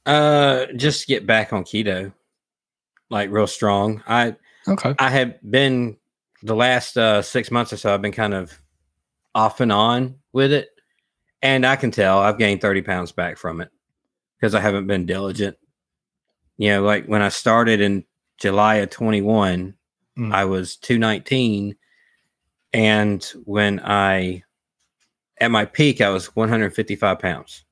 [0.06, 2.12] uh just get back on keto.
[3.10, 4.02] Like real strong.
[4.06, 4.36] I
[4.68, 4.94] Okay.
[4.98, 5.96] I have been
[6.42, 8.60] the last uh six months or so, I've been kind of
[9.34, 10.68] off and on with it.
[11.42, 13.70] And I can tell I've gained 30 pounds back from it
[14.38, 15.56] because I haven't been diligent.
[16.58, 18.04] You know, like when I started in
[18.38, 19.74] July of 21,
[20.16, 20.32] Mm.
[20.34, 21.76] I was 219.
[22.72, 24.42] And when I,
[25.42, 27.64] at my peak, I was 155 pounds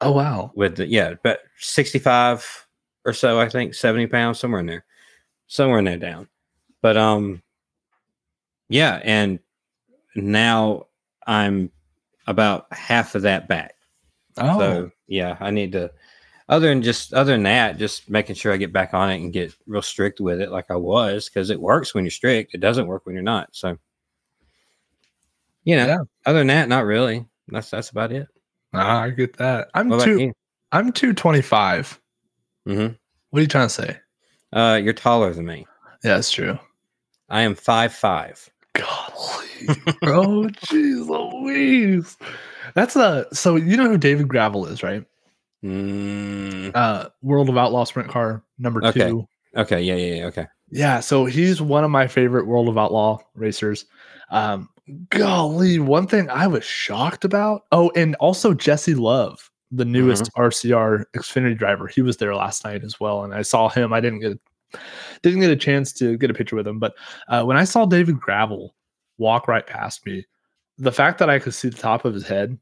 [0.00, 0.50] Oh wow.
[0.56, 2.66] with the, yeah, but 65
[3.04, 4.84] or so, I think 70 pounds, somewhere in there,
[5.46, 6.28] somewhere in there down.
[6.82, 7.40] But, um,
[8.68, 9.00] yeah.
[9.04, 9.38] And
[10.16, 10.86] now
[11.26, 11.70] I'm
[12.26, 13.74] about half of that back.
[14.38, 15.90] Oh, So yeah, I need to.
[16.48, 19.32] Other than just other than that, just making sure I get back on it and
[19.32, 22.54] get real strict with it, like I was, because it works when you're strict.
[22.54, 23.48] It doesn't work when you're not.
[23.52, 23.76] So,
[25.64, 25.98] you know, Yeah.
[26.26, 27.26] other than that, not really.
[27.48, 28.28] That's that's about it.
[28.74, 29.68] ah, I get that.
[29.74, 30.32] I'm What two.
[30.72, 32.00] I'm 225.
[32.66, 32.96] Mhm.
[33.30, 33.98] What are you trying to say?
[34.52, 35.66] Uh, you're taller than me.
[36.04, 36.58] Yeah, that's true.
[37.28, 38.48] I am five five.
[38.74, 39.66] Golly,
[40.00, 42.16] bro, jeez Louise.
[42.74, 45.04] That's a so you know who David Gravel is, right?
[45.64, 49.08] Mm, Uh World of Outlaw Sprint Car number Okay.
[49.08, 49.26] two.
[49.56, 50.46] okay, yeah, yeah, yeah, okay.
[50.70, 53.86] Yeah, so he's one of my favorite World of Outlaw racers.
[54.30, 54.68] Um,
[55.08, 57.62] golly, one thing I was shocked about.
[57.72, 61.86] Oh, and also Jesse Love, the newest RCR Xfinity driver.
[61.88, 63.92] He was there last night as well, and I saw him.
[63.92, 64.38] I didn't get
[65.22, 66.94] didn't get a chance to get a picture with him, but
[67.28, 68.74] uh, when I saw David Gravel
[69.16, 70.26] walk right past me,
[70.76, 72.58] the fact that I could see the top of his head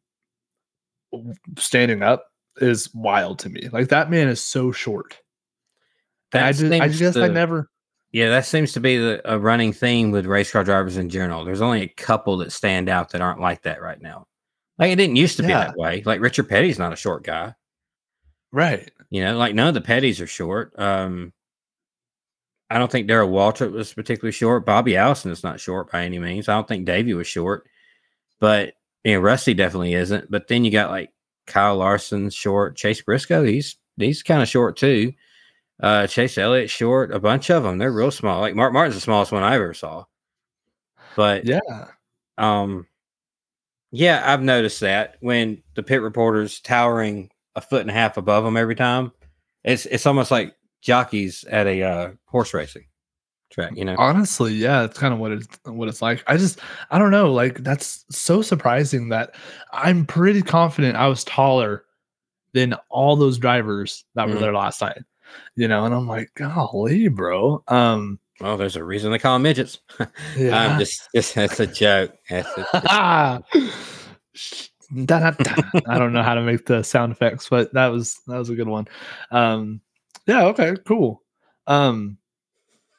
[1.58, 2.26] standing up
[2.58, 3.68] is wild to me.
[3.72, 5.18] Like that man is so short.
[6.32, 7.70] I just, I seems guess I never.
[8.12, 11.44] Yeah, that seems to be the, a running theme with race car drivers in general.
[11.44, 14.26] There's only a couple that stand out that aren't like that right now.
[14.78, 16.02] Like it didn't used to be that way.
[16.04, 17.54] Like Richard Petty's not a short guy.
[18.52, 18.90] Right.
[19.10, 20.78] You know, like none of the Pettys are short.
[20.78, 21.32] Um,
[22.68, 24.66] I don't think Darrell Waltrip was particularly short.
[24.66, 26.48] Bobby Allison is not short by any means.
[26.48, 27.68] I don't think Davey was short,
[28.40, 30.30] but you know, Rusty definitely isn't.
[30.30, 31.10] But then you got like
[31.46, 33.44] Kyle Larson short, Chase Briscoe.
[33.44, 35.12] He's he's kind of short too.
[35.82, 37.12] Uh, Chase Elliott short.
[37.12, 37.78] A bunch of them.
[37.78, 38.40] They're real small.
[38.40, 40.04] Like Mark Martin's the smallest one I ever saw.
[41.16, 41.60] But Yeah.
[42.38, 42.86] um,
[43.92, 48.44] yeah, I've noticed that when the pit reporters towering a foot and a half above
[48.44, 49.12] them every time,
[49.64, 52.86] it's it's almost like jockeys at a uh, horse racing
[53.50, 53.72] track.
[53.76, 56.22] You know, Honestly, yeah, it's kind of what it's what it's like.
[56.26, 59.34] I just I don't know, like that's so surprising that
[59.72, 61.84] I'm pretty confident I was taller
[62.52, 64.40] than all those drivers that were Mhm.
[64.40, 64.98] there last night.
[65.56, 67.62] You know, and I'm like, golly, bro.
[67.68, 69.78] Um well, there's a reason they call them midgets.
[70.36, 70.56] yeah.
[70.58, 72.14] I'm just, just that's a joke.
[72.28, 73.42] That's a,
[75.04, 75.54] Da, da, da.
[75.88, 78.54] I don't know how to make the sound effects, but that was that was a
[78.54, 78.86] good one.
[79.32, 79.80] Um,
[80.28, 81.22] yeah, okay, cool.
[81.66, 82.18] Um,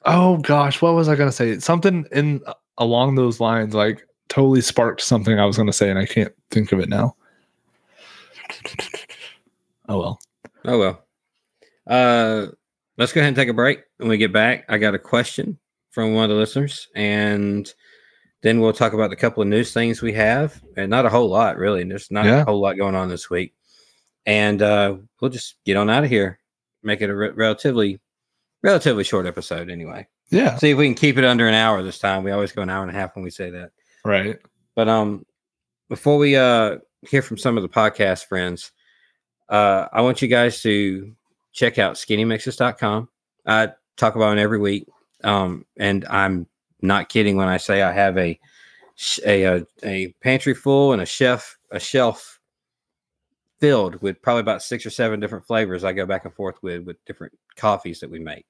[0.07, 1.59] oh gosh, what was I gonna say?
[1.59, 2.41] Something in
[2.77, 6.71] along those lines, like totally sparked something I was gonna say, and I can't think
[6.71, 7.15] of it now.
[9.89, 10.19] Oh well.
[10.65, 11.03] oh well.
[11.87, 12.47] Uh,
[12.97, 13.83] let's go ahead and take a break.
[13.97, 15.57] When we get back, I got a question
[15.91, 17.71] from one of the listeners, and
[18.43, 21.27] Then we'll talk about the couple of news things we have, and not a whole
[21.29, 21.83] lot really.
[21.83, 22.41] There's not Yeah.
[22.41, 23.53] a whole lot going on this week,
[24.25, 26.39] and uh, we'll just get on out of here.
[26.83, 27.99] Make it a re- relatively,
[28.67, 30.05] relatively short episode anyway.
[30.29, 30.57] Yeah.
[30.57, 32.23] See if we can keep it under an hour this time.
[32.23, 33.71] We always go an hour and a half when we say that.
[34.03, 34.37] Right.
[34.75, 35.25] But um,
[35.87, 38.71] before we uh hear from some of the podcast friends,
[39.47, 41.15] uh, I want you guys to
[41.53, 43.07] check out skinnymixes.com.
[43.45, 44.85] I talk about it every week.
[45.23, 46.45] Um, and I'm
[46.81, 48.37] not kidding when I say I have a
[49.25, 52.41] a a, a pantry full and a chef a shelf
[53.61, 56.83] filled with probably about six or seven different flavors I go back and forth with
[56.83, 58.45] with different coffees that we make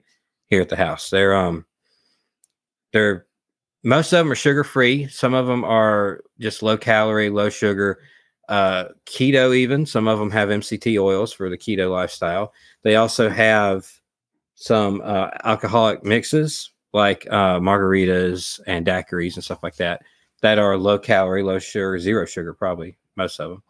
[0.47, 1.09] here at the house.
[1.09, 1.65] They're um
[2.93, 3.25] they're
[3.83, 5.07] most of them are sugar free.
[5.07, 7.99] Some of them are just low calorie, low sugar,
[8.49, 9.55] uh, keto.
[9.55, 12.53] Even some of them have MCT oils for the keto lifestyle.
[12.83, 13.89] They also have
[14.55, 20.01] some uh, alcoholic mixes like uh, margaritas and daiquiris and stuff like that
[20.41, 23.63] that are low calorie, low sugar, zero sugar, probably most of them,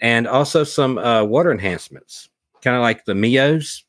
[0.00, 2.28] and also some uh, water enhancements,
[2.62, 3.82] kind of like the Mios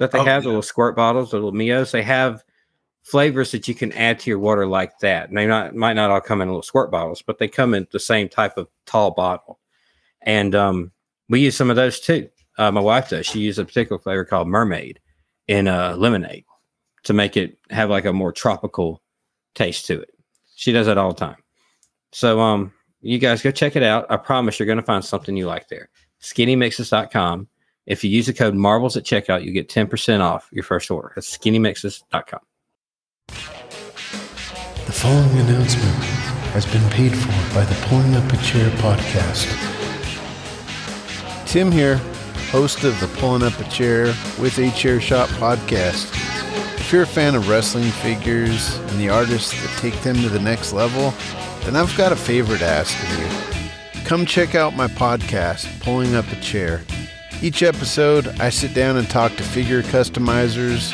[0.00, 1.90] that they Oh, have, the little squirt bottles, the little Mios.
[1.90, 2.42] They have
[3.02, 5.28] flavors that you can add to your water like that.
[5.28, 7.86] And they not might not all come in little squirt bottles, but they come in
[7.92, 9.60] the same type of tall bottle.
[10.22, 10.90] And um,
[11.28, 12.28] we use some of those too.
[12.58, 13.26] Uh, my wife does.
[13.26, 15.00] She uses a particular flavor called Mermaid
[15.48, 16.44] in uh, lemonade
[17.04, 19.02] to make it have like a more tropical
[19.54, 20.10] taste to it.
[20.56, 21.42] She does that all the time.
[22.12, 24.06] So um, you guys go check it out.
[24.10, 25.90] I promise you're going to find something you like there.
[26.22, 27.48] Skinnymixes.com.
[27.86, 31.12] If you use the code marbles at checkout, you get 10% off your first order.
[31.14, 32.40] That's skinnymixes.com.
[34.86, 35.94] The following announcement
[36.52, 39.46] has been paid for by the Pulling Up a Chair podcast.
[41.46, 41.96] Tim here,
[42.50, 44.06] host of the Pulling Up a Chair
[44.38, 46.12] with a Chair Shot podcast.
[46.78, 50.40] If you're a fan of wrestling figures and the artists that take them to the
[50.40, 51.14] next level,
[51.64, 54.04] then I've got a favor to ask of you.
[54.04, 56.82] Come check out my podcast, Pulling Up a Chair.
[57.42, 60.92] Each episode, I sit down and talk to figure customizers,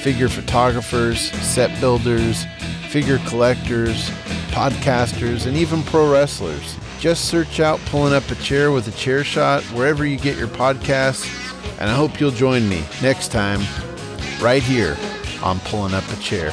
[0.00, 2.44] figure photographers, set builders,
[2.88, 4.10] figure collectors,
[4.50, 6.76] podcasters, and even pro wrestlers.
[6.98, 10.48] Just search out Pulling Up a Chair with a Chair Shot wherever you get your
[10.48, 11.30] podcasts,
[11.78, 13.60] and I hope you'll join me next time,
[14.42, 14.96] right here
[15.44, 16.52] on Pulling Up a Chair.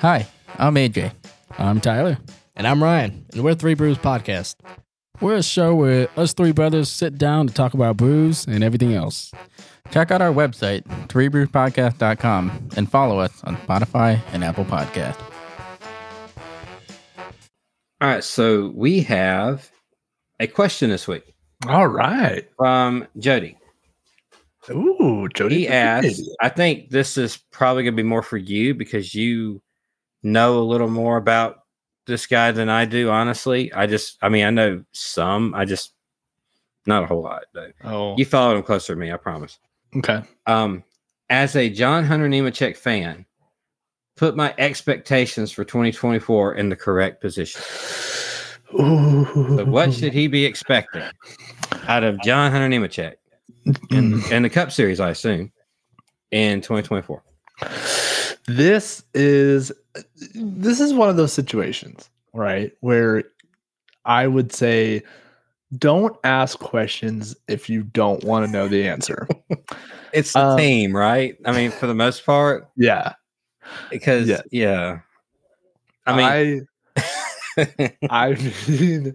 [0.00, 1.12] Hi, I'm AJ.
[1.58, 2.16] I'm Tyler.
[2.56, 4.54] And I'm Ryan, and we're Three Brews Podcast.
[5.20, 8.94] We're a show where us three brothers sit down to talk about brews and everything
[8.94, 9.30] else.
[9.90, 15.20] Check out our website, threebrewpodcast.com, and follow us on Spotify and Apple Podcast.
[18.00, 19.70] All right, so we have
[20.38, 21.34] a question this week
[21.68, 22.48] All right.
[22.56, 23.58] from Jody.
[24.70, 25.58] Ooh, Jody.
[25.58, 29.60] He asked, I think this is probably going to be more for you because you
[30.22, 31.60] know a little more about
[32.06, 33.72] this guy than I do, honestly.
[33.72, 35.92] I just, I mean, I know some, I just,
[36.86, 37.42] not a whole lot.
[37.54, 37.70] Though.
[37.84, 39.58] Oh, You followed him closer to me, I promise.
[39.96, 40.22] okay.
[40.46, 40.82] Um,
[41.28, 43.24] as a John Hunter Nemechek fan,
[44.16, 47.62] put my expectations for 2024 in the correct position.
[48.74, 49.24] Ooh.
[49.56, 51.02] So what should he be expecting
[51.86, 53.14] out of John Hunter Nemechek
[53.90, 55.52] in, in the Cup Series, I assume,
[56.32, 57.22] in 2024?
[58.46, 59.70] this is
[60.34, 63.24] this is one of those situations right where
[64.04, 65.02] i would say
[65.78, 69.26] don't ask questions if you don't want to know the answer
[70.12, 71.36] It's the Um, team, right?
[71.46, 73.12] I mean, for the most part, yeah
[73.90, 74.40] because Yeah.
[74.50, 74.98] yeah.
[76.04, 76.66] I mean,
[76.96, 78.34] I I
[78.68, 79.14] mean,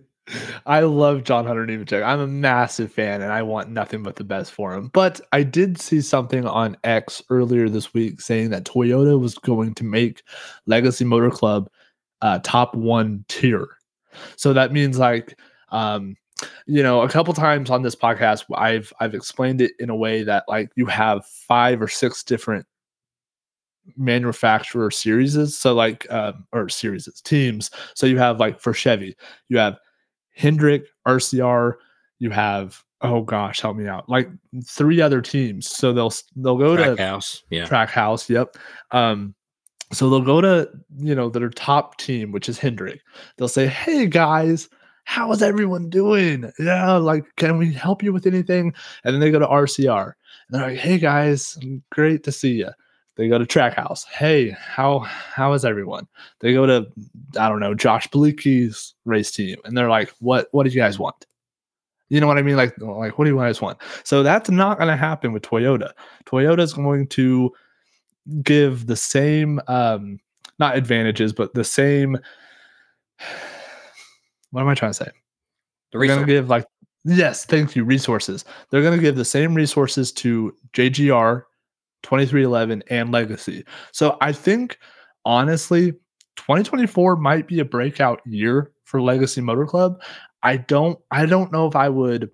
[0.65, 2.03] I love John Hunter Nemechek.
[2.03, 4.89] I'm a massive fan, and I want nothing but the best for him.
[4.89, 9.75] But I did see something on X earlier this week saying that Toyota was going
[9.75, 10.23] to make
[10.65, 11.69] Legacy Motor Club
[12.21, 13.67] uh, top one tier.
[14.35, 15.37] So that means like,
[15.69, 16.15] um,
[16.65, 20.23] you know, a couple times on this podcast, I've I've explained it in a way
[20.23, 22.65] that like you have five or six different
[23.97, 29.15] manufacturer series so like um, or series teams so you have like for chevy
[29.47, 29.77] you have
[30.35, 31.73] hendrick rcr
[32.19, 34.09] You have oh gosh, help me out.
[34.09, 34.29] Like
[34.65, 35.69] three other teams.
[35.69, 37.43] So they'll they'll go Track to house.
[37.49, 37.65] Yeah.
[37.65, 38.29] Trackhouse.
[38.29, 38.57] Yep.
[38.91, 39.35] Um,
[39.91, 43.01] so they'll go to you know their top team, which is Hendrick.
[43.37, 44.69] They'll say, "Hey guys,
[45.03, 46.51] how is everyone doing?
[46.59, 48.73] Yeah, like can we help you with anything?"
[49.03, 50.13] And then they go to RCR.
[50.49, 51.57] And they're like, "Hey guys,
[51.91, 52.69] great to see you."
[53.15, 54.05] They go to Trackhouse.
[54.05, 56.07] Hey, how how is everyone?
[56.39, 56.87] They go to
[57.39, 60.99] I don't know Josh Bleaky's race team, and they're like, "What what do you guys
[60.99, 61.25] want?"
[62.09, 62.57] You know what I mean?
[62.57, 63.77] Like like what do you guys want?
[64.03, 65.91] So that's not going to happen with Toyota.
[66.25, 67.51] Toyota is going to
[68.41, 70.19] give the same um
[70.59, 72.17] not advantages but the same
[74.51, 75.09] what am i trying to say
[75.91, 76.65] The they're going to give like
[77.03, 81.43] yes thank you resources they're going to give the same resources to jgr
[82.05, 83.65] 23XI and legacy.
[83.91, 84.77] So i think
[85.25, 85.91] honestly
[86.37, 90.01] 2024 might be a breakout year for legacy motor club.
[90.45, 92.29] I don't i don't know if i would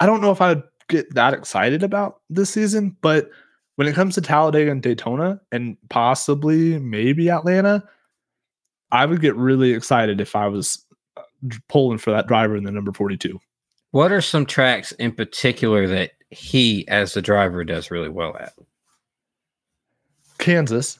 [0.00, 3.28] i don't know if i would get that excited about this season but
[3.74, 7.84] when it comes to talladega and daytona and possibly maybe atlanta
[8.92, 10.84] i would get really excited if i was
[11.18, 11.22] uh,
[11.68, 13.38] pulling for that driver in the number 42
[13.90, 18.52] What are some tracks in particular that he, as the driver, does really well at?
[20.38, 20.98] kansas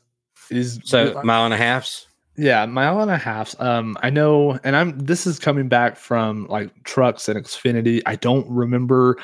[0.50, 2.06] is So mile and a halfs.
[2.36, 3.58] Yeah, mile and a half.
[3.60, 8.02] Um, I know, and I'm this is coming back from like trucks and Xfinity.
[8.06, 9.16] I don't remember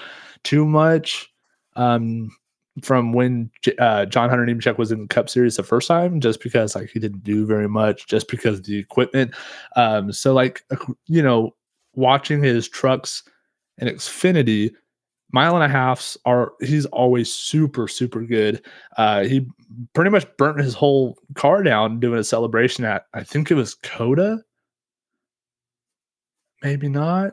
[0.44, 1.30] too much
[1.76, 2.30] um
[2.82, 6.42] from when uh, John Hunter Nemechek was in the Cup Series the first time, just
[6.42, 9.34] because like he didn't do very much, just because of the equipment.
[9.76, 10.64] Um, so like
[11.06, 11.54] you know,
[11.94, 13.22] watching his trucks
[13.78, 14.72] and Xfinity,
[15.32, 18.62] mile and a halfs are he's always super super good.
[18.96, 19.46] Uh, he
[19.94, 23.74] pretty much burnt his whole car down doing a celebration at I think it was
[23.74, 24.42] COTA.
[26.62, 27.32] Maybe not.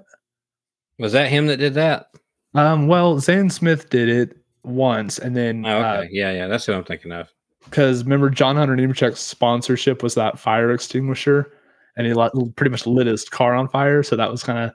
[0.98, 2.08] Was that him that did that?
[2.56, 6.10] Um, well, Zane Smith did it once, and then Oh, okay.
[6.12, 6.48] yeah, yeah.
[6.48, 7.30] That's what I'm thinking of.
[7.66, 11.52] because remember John Hunter Nemechek's sponsorship was that fire extinguisher,
[11.96, 14.02] and he lit, pretty much lit his car on fire.
[14.04, 14.74] So that was kind of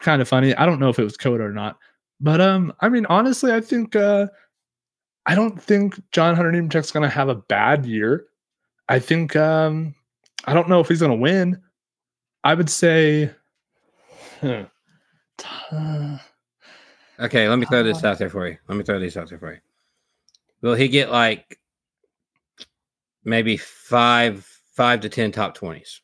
[0.00, 0.54] kind of funny.
[0.54, 1.76] I don't know if it was COTA or not,
[2.20, 4.26] but um, I mean, honestly, I think uh,
[5.26, 8.26] I don't think John Hunter Nemechek's gonna have a bad year.
[8.88, 9.94] I think um,
[10.44, 11.60] I don't know if he's gonna win.
[12.42, 13.30] I would say.
[14.40, 14.64] huh,
[17.20, 18.56] Okay, let me throw this out there for you.
[18.68, 19.60] Let me throw these out there for you.
[20.62, 21.58] Will he get like
[23.24, 24.44] maybe five,
[24.74, 26.00] five to ten top twenties?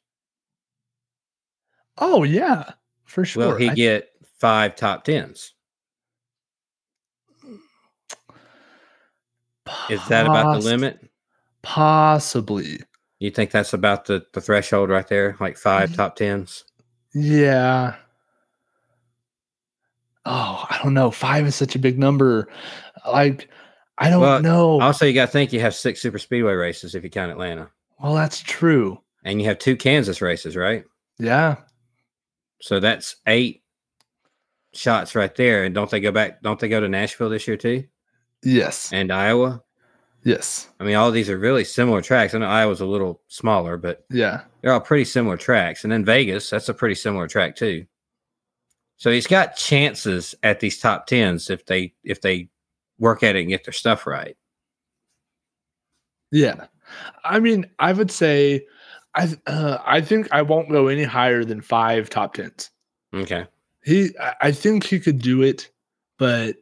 [1.99, 2.71] Oh yeah,
[3.05, 3.49] for sure.
[3.49, 5.53] Will he I- get five top tens?
[9.89, 11.01] Is that about the limit?
[11.63, 12.81] Possibly.
[13.19, 15.37] You think that's about the, the threshold right there?
[15.41, 16.65] Like five top tens?
[17.15, 17.97] Yeah.
[20.27, 21.11] Oh, I don't know.
[21.11, 22.49] Five is such a big number.
[23.07, 23.49] Like,
[23.99, 24.81] I don't Well, know.
[24.81, 27.71] Also, you got to think you have six super speedway races if you count Atlanta,
[28.03, 28.99] well, that's true.
[29.25, 30.85] and you have two Kansas races, right?
[31.19, 31.57] Yeah.
[32.63, 33.63] So that's eight
[34.73, 35.65] shots right there.
[35.65, 36.43] And don't they go back?
[36.43, 37.85] Don't they go to Nashville this year too?
[38.43, 38.93] Yes.
[38.93, 39.63] And Iowa?
[40.23, 40.69] Yes.
[40.79, 42.35] I mean, all these are really similar tracks.
[42.35, 44.43] I know Iowa's a little smaller, but Yeah.
[44.61, 45.83] they're all pretty similar tracks.
[45.85, 47.87] And then Vegas, that's a pretty similar track too.
[48.97, 52.51] So he's got chances at these top tens if they if they
[52.99, 54.37] work at it and get their stuff right.
[56.31, 56.67] Yeah.
[57.25, 58.67] I mean, I would say,
[59.15, 62.71] I uh, I think I won't go any higher than five top tens.
[63.15, 63.47] Okay.
[63.85, 65.71] He, I- I think he could do it,
[66.19, 66.57] but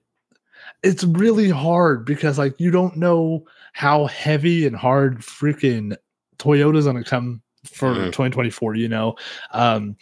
[0.82, 5.96] it's really hard because like you don't know how heavy and hard freaking
[6.38, 8.06] Toyota's gonna come for Mhm.
[8.12, 8.74] 2024.
[8.76, 9.16] You know,
[9.52, 9.96] um,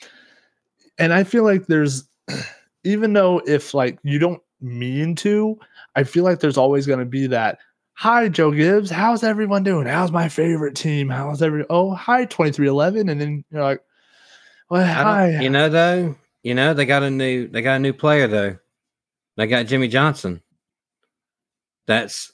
[0.98, 2.08] and I feel like there's
[2.84, 5.58] even though if like you don't mean to,
[5.94, 7.58] I feel like there's always gonna be that.
[7.94, 8.90] Hi, Joe Gibbs.
[8.90, 9.86] How's everyone doing?
[9.86, 11.08] How's my favorite team?
[11.08, 11.64] How's every?
[11.70, 13.08] Oh, hi, 23XI.
[13.10, 13.80] And then you're like,
[14.68, 15.40] well, hi.
[15.40, 18.56] you know though, you know they got a new they got a new player though.
[19.38, 20.42] They got Jimmie Johnson.
[21.86, 22.32] That's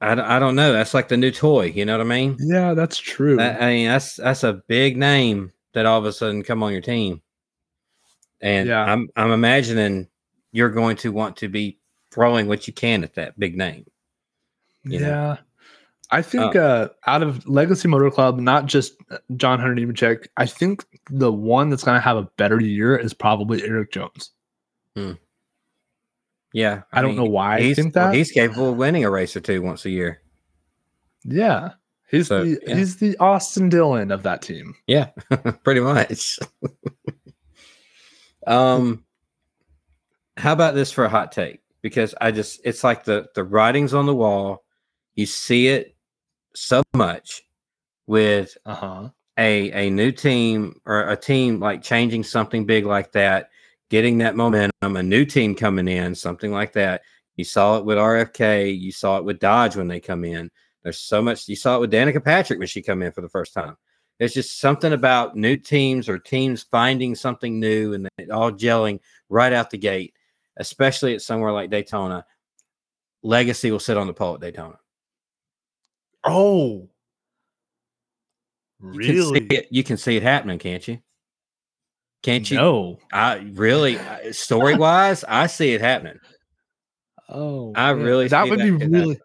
[0.00, 0.72] I, don't- I don't know.
[0.72, 1.66] That's like the new toy.
[1.66, 2.36] You know what I mean?
[2.40, 3.36] Yeah, that's true.
[3.36, 6.72] That, I mean that's that's a big name that all of a sudden come on
[6.72, 7.22] your team.
[8.40, 8.82] And Yeah.
[8.84, 10.08] I'm I'm imagining
[10.52, 11.78] you're going to want to be
[12.10, 13.86] throwing what you can at that big name.
[14.84, 15.06] you know?
[15.08, 15.36] yeah.
[16.10, 20.44] I think uh, out of Legacy Motor Club, not just uh, John Hunter Nemechek, I
[20.44, 24.30] think the one that's going to have a better year is probably Erik Jones.
[26.52, 29.34] Yeah, I don't know why I he's, think well, he's capable of winning a race
[29.36, 30.20] or two once a year.
[31.24, 31.70] Yeah,
[32.10, 32.74] he's So, the yeah.
[32.76, 34.74] he's the Austin Dillon of that team.
[34.86, 35.10] Yeah,
[35.64, 36.38] pretty much.
[38.46, 39.04] Um,
[40.36, 41.60] how about this for a hot take?
[41.80, 44.64] Because I just it's like the the writings on the wall.
[45.14, 45.94] You see it
[46.54, 47.42] so much
[48.08, 49.08] with Uh huh.
[49.38, 53.50] a a new team or a team like changing something big like that,
[53.92, 57.02] getting that momentum, a new team coming in, something like that.
[57.36, 60.50] You saw it with RFK, you saw it with Dodge when they come in.
[60.82, 63.28] There's so much you saw it with Danica Patrick when she come in for the
[63.28, 63.76] first time.
[64.18, 68.98] There's just something about new teams or teams finding something new and it all gelling
[69.28, 70.14] right out the gate,
[70.56, 72.24] especially at somewhere like Daytona.
[73.22, 74.78] Legacy will sit on the pole at Daytona.
[76.24, 76.88] Oh,
[78.82, 79.46] You can see really?
[79.48, 80.98] it, you can see it happening, can't you?
[82.22, 82.56] Can't you?
[82.56, 82.98] No.
[83.12, 83.98] I really,
[84.32, 86.18] story wise, I see it happening.
[87.28, 88.04] Oh, I man.
[88.04, 88.92] really that see would that be could happen.
[88.92, 89.20] really.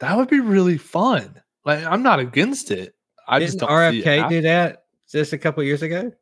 [0.00, 1.40] That would be really fun.
[1.64, 2.94] Like I'm not against it.
[3.28, 6.12] I just Didn't don't see it RFK do that just a couple years ago?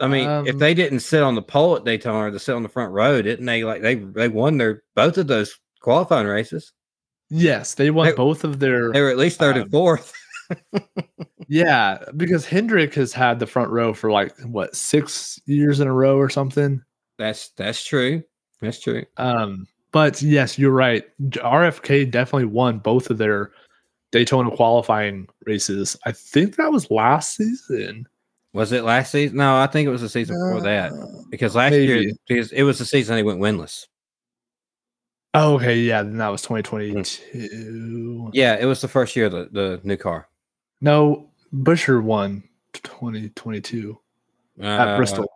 [0.00, 2.54] I mean, if Um, they didn't sit on the pole at Daytona or to sit
[2.54, 3.64] on the front row, didn't they?
[3.64, 6.72] Like they they won their both of those qualifying races.
[7.30, 8.92] Yes, they won They- both of their.
[8.92, 10.12] They were at least third Um, and fourth.
[11.48, 15.92] Yeah, because Hendrick has had the front row for like what six years in a
[15.92, 16.82] row or something.
[17.18, 18.22] That's that's true.
[18.60, 19.04] That's true.
[19.16, 21.04] Um, but yes, you're right.
[21.30, 23.50] RFK definitely won both of their
[24.12, 25.96] Daytona qualifying races.
[26.04, 28.06] I think that was last season.
[28.52, 29.38] Was it last season?
[29.38, 30.92] No, I think it was the season before that.
[31.30, 32.12] Because last year, maybe.
[32.26, 33.86] because it was the season they went winless.
[35.34, 38.30] Oh, okay, yeah, then that was 2022.
[38.32, 40.28] Yeah, it was the first year of the, the new car.
[40.80, 42.42] No, Buescher won
[42.74, 43.98] 2022
[44.60, 45.26] at Uh, Bristol.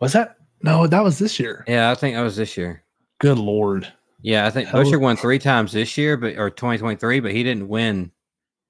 [0.00, 0.36] Was that?
[0.62, 1.64] No, that was this year.
[1.66, 2.84] Yeah, I think that was this year.
[3.20, 3.92] Good lord.
[4.20, 7.42] Yeah, I think Hell- Buescher won three times this year, but or 2023, but he
[7.42, 8.12] didn't win.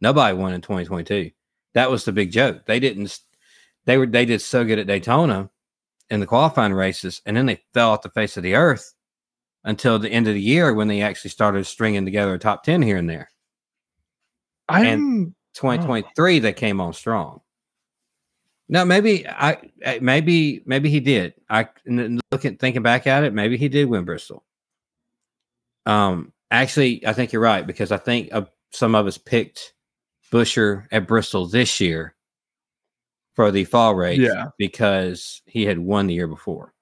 [0.00, 1.30] Nobody won in 2022.
[1.74, 2.66] That was the big joke.
[2.66, 3.18] They didn't.
[3.84, 5.50] They were they did so good at Daytona
[6.10, 8.94] in the qualifying races, and then they fell off the face of the earth
[9.64, 12.80] until the end of the year when they actually started stringing together a top ten
[12.82, 13.30] here and there.
[14.68, 17.40] I'm 2023 they came on strong.
[18.68, 21.34] No, maybe I maybe maybe he did.
[21.48, 24.44] I looking thinking back at it, maybe he did win Bristol.
[25.86, 29.72] Um, actually, I think you're right because I think uh, some of us picked
[30.30, 32.14] Buescher at Bristol this year
[33.34, 34.48] for the fall race, Yeah.
[34.58, 36.74] because he had won the year before.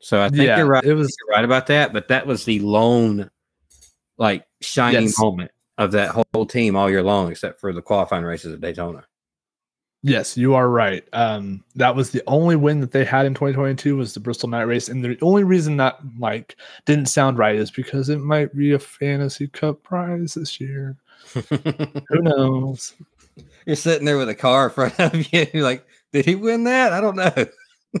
[0.00, 0.84] So I think yeah, you're right.
[0.84, 3.30] It was right about that, but that was the lone,
[4.18, 5.18] like shining Yes.
[5.18, 9.04] moment of that whole team all year long, except for the qualifying races at Daytona.
[10.02, 11.02] Yes, you are right.
[11.12, 14.62] Um, that was the only win that they had in 2022 was the Bristol Night
[14.62, 18.72] Race, and the only reason that like didn't sound right is because it might be
[18.72, 20.96] a fantasy cup prize this year.
[21.50, 22.94] Who knows?
[23.66, 25.46] You're sitting there with a car in front of you.
[25.52, 26.92] You're like, did he win that?
[26.92, 27.46] I don't know.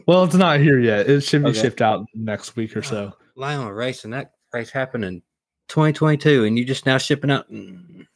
[0.06, 1.08] Well, it's not here yet.
[1.10, 1.62] It should be Okay.
[1.62, 3.12] shipped out next week or so.
[3.34, 5.22] Lionel race, and that race happened in
[5.68, 7.50] 2022, and you just now shipping out.
[7.50, 8.06] Mm.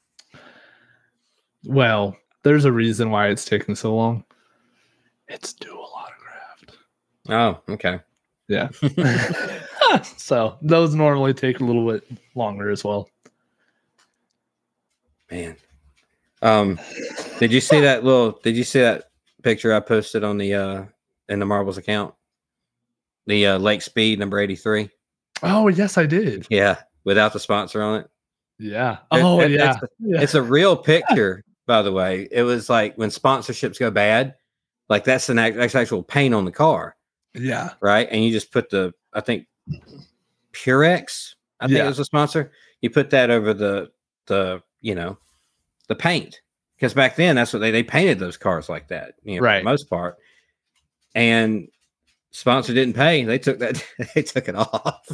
[1.64, 4.24] Well, there's a reason why it's taking so long.
[5.28, 6.78] It's dual autographed.
[7.28, 8.00] Oh, okay.
[8.48, 8.68] Yeah.
[10.16, 13.08] so those normally take a little bit longer as well.
[15.30, 15.56] Man.
[16.42, 16.78] Um,
[17.38, 18.32] did you see that little?
[18.42, 19.10] Did you see that
[19.42, 20.84] picture I posted on the uh
[21.28, 22.14] in the Marbles account?
[23.26, 24.90] The uh, Lake Speed number 83.
[25.44, 26.46] Oh yes, I did.
[26.50, 28.10] Yeah, without the sponsor on it.
[28.58, 28.98] Yeah.
[29.10, 29.72] Oh it- yeah.
[29.82, 30.20] It's, yeah.
[30.20, 32.28] it's a real picture, by the way.
[32.30, 34.34] It was like when sponsorships go bad,
[34.88, 36.96] like that's an act, that's actual paint on the car,
[37.34, 37.70] yeah.
[37.80, 38.08] right?
[38.10, 39.46] And you just put the, I think,
[40.52, 41.84] Purex, I think Yeah.
[41.84, 42.52] it was a sponsor.
[42.80, 43.90] You put that over the
[44.26, 45.18] the you know
[45.88, 46.40] the paint
[46.76, 49.64] because back then that's what they they painted those cars like that, you know, Right.
[49.64, 50.16] most part.
[51.14, 51.68] And
[52.32, 55.06] sponsor didn't pay; they took that they took it off.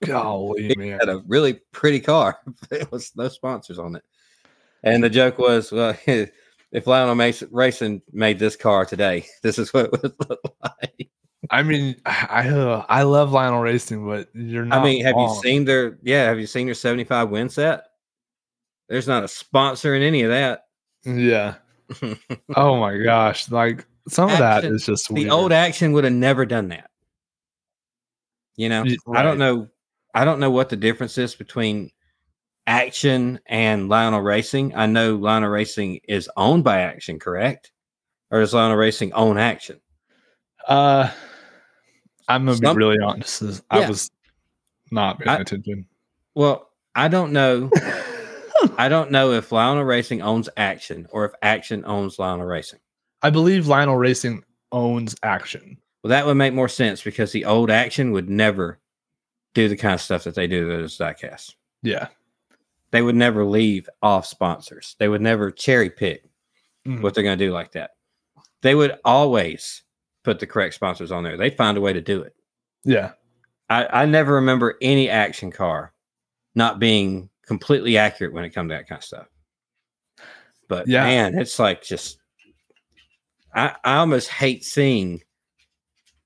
[0.00, 0.98] Golly, man.
[1.00, 2.38] had a really pretty car.
[2.70, 4.04] but It was no sponsors on it.
[4.84, 9.74] And the joke was, well, if Lionel Mason Racing made this car today, this is
[9.74, 11.10] what it would look like.
[11.50, 14.80] I mean, I uh, I love Lionel Racing, but you're not.
[14.80, 17.84] I mean, have you seen their yeah, have you seen their 75 win set?
[18.88, 20.64] There's not a sponsor in any of that.
[21.04, 21.54] Yeah.
[22.54, 23.50] Oh my gosh!
[23.50, 25.30] Like some of that Action- is just the weird.
[25.30, 26.90] old action would have never done that.
[28.56, 29.22] You know, Y- I right.
[29.22, 29.68] don't know.
[30.14, 31.90] I don't know what the difference is between
[32.66, 34.74] action and Lionel Racing.
[34.74, 37.70] I know Lionel Racing is owned by Action, correct?
[38.30, 39.80] Or does Lionel Racing own Action?
[40.66, 41.10] Uh,
[42.28, 43.42] I'm gonna Some- be really honest.
[43.42, 43.88] is I Yeah.
[43.88, 44.10] was
[44.90, 45.86] not paying I- attention.
[46.34, 47.70] Well, I don't know.
[48.76, 52.80] I don't know if Lionel Racing owns Action or if Action owns Lionel Racing.
[53.22, 55.78] I believe Lionel Racing owns Action.
[56.02, 58.78] Well, that would make more sense because the old action would never
[59.54, 61.54] do the kind of stuff that they do to those diecast.
[61.82, 62.08] Yeah.
[62.90, 64.94] They would never leave off sponsors.
[64.98, 66.24] They would never cherry pick
[66.86, 67.02] Mhm.
[67.02, 67.90] what they're going to do like that.
[68.62, 69.82] They would always
[70.22, 71.36] put the correct sponsors on there.
[71.36, 72.34] They'd find a way to do it.
[72.84, 73.12] Yeah.
[73.68, 75.92] I, I never remember any action car
[76.54, 79.26] not being completely accurate when it comes to that kind of stuff.
[80.68, 81.04] But Yeah.
[81.04, 82.17] man, it's like just
[83.54, 85.22] I, I almost hate seeing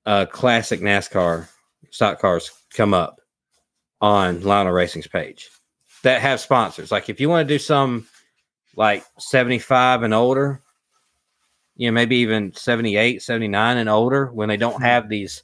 [0.05, 1.47] uh classic NASCAR
[1.91, 3.21] stock cars come up
[4.01, 5.49] on Lionel Racing's page
[6.03, 6.91] that have sponsors.
[6.91, 8.05] Like if you want to do some
[8.75, 10.61] like 75 and older,
[11.75, 15.43] you know, maybe even 78, 79 and older when they don't have these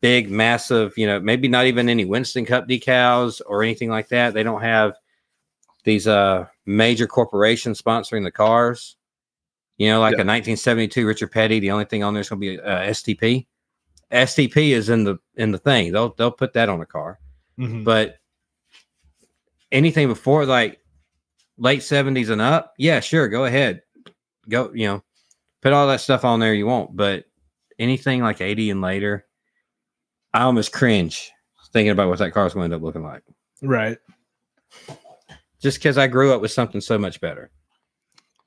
[0.00, 4.34] big, massive, you know, maybe not even any Winston Cup decals or anything like that.
[4.34, 4.94] They don't have
[5.84, 8.95] these uh major corporations sponsoring the cars.
[9.78, 10.22] You know, like Yeah.
[10.22, 11.60] a 1972 Richard Petty.
[11.60, 13.46] The only thing on there is going to be uh, STP.
[14.10, 15.92] STP is in the in the thing.
[15.92, 17.18] They'll they'll put that on a car.
[17.58, 17.84] Mhm.
[17.84, 18.16] But
[19.72, 20.80] anything before like
[21.58, 23.82] late 70s and up, yeah, sure, go ahead.
[24.48, 25.02] Go, you know,
[25.62, 26.94] put all that stuff on there you want.
[26.96, 27.24] But
[27.78, 29.26] anything like 80 and later,
[30.32, 31.30] I almost cringe
[31.72, 33.22] thinking about what that car's going to end up looking like.
[33.62, 33.98] Right.
[35.60, 37.50] Just because I grew up with something so much better.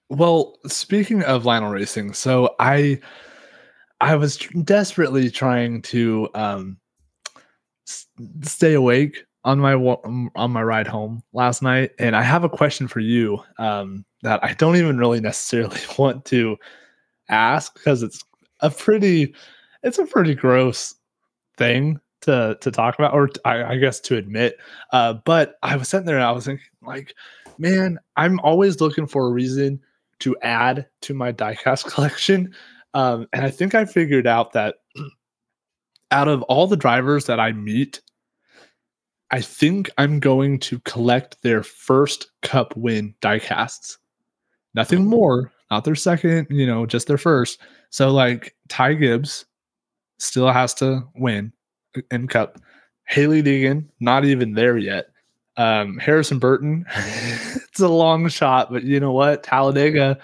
[0.10, 2.99] Well, speaking of Lionel Racing, so I
[4.01, 6.78] I was tr- desperately trying to um
[7.88, 8.07] s-
[8.43, 10.01] stay awake on my wa-
[10.36, 14.43] on my ride home last night and I have a question for you um that
[14.43, 16.57] I don't even really necessarily want to
[17.30, 18.24] ask because it's
[18.62, 19.34] a pretty
[19.84, 20.95] it's a pretty gross
[21.57, 24.57] thing to to talk about or t- I, I guess to admit
[24.93, 27.16] uh but I was sitting there and I was thinking like
[27.57, 29.80] man I'm always looking for a reason
[30.20, 32.53] to add to my diecast collection.
[32.93, 34.76] Um, and I think I figured out that
[36.11, 38.01] out of all the drivers that I meet,
[39.32, 43.97] I think I'm going to collect their first cup win diecasts.
[44.74, 47.59] Nothing more, not their second, you know, just their first.
[47.91, 49.45] So like Ty Gibbs
[50.17, 51.53] still has to win
[52.11, 52.59] in cup.
[53.05, 55.07] Hailie Deegan, not even there yet.
[55.60, 59.43] Um, Harrison Burton, it's a long shot, but you know what?
[59.43, 60.18] Talladega,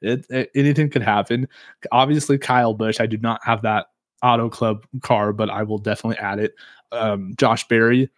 [0.00, 1.48] it, it- anything could happen.
[1.90, 3.00] Obviously, Kyle Busch.
[3.00, 3.86] I do not have that
[4.22, 6.54] Auto Club car, but I will definitely add it.
[6.92, 8.08] Um, Josh Berry,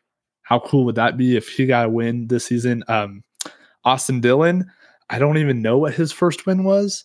[0.42, 2.84] how cool would that be if he got a win this season?
[2.88, 3.24] Um,
[3.84, 4.70] Austin Dillon,
[5.08, 7.04] I don't even know what his first win was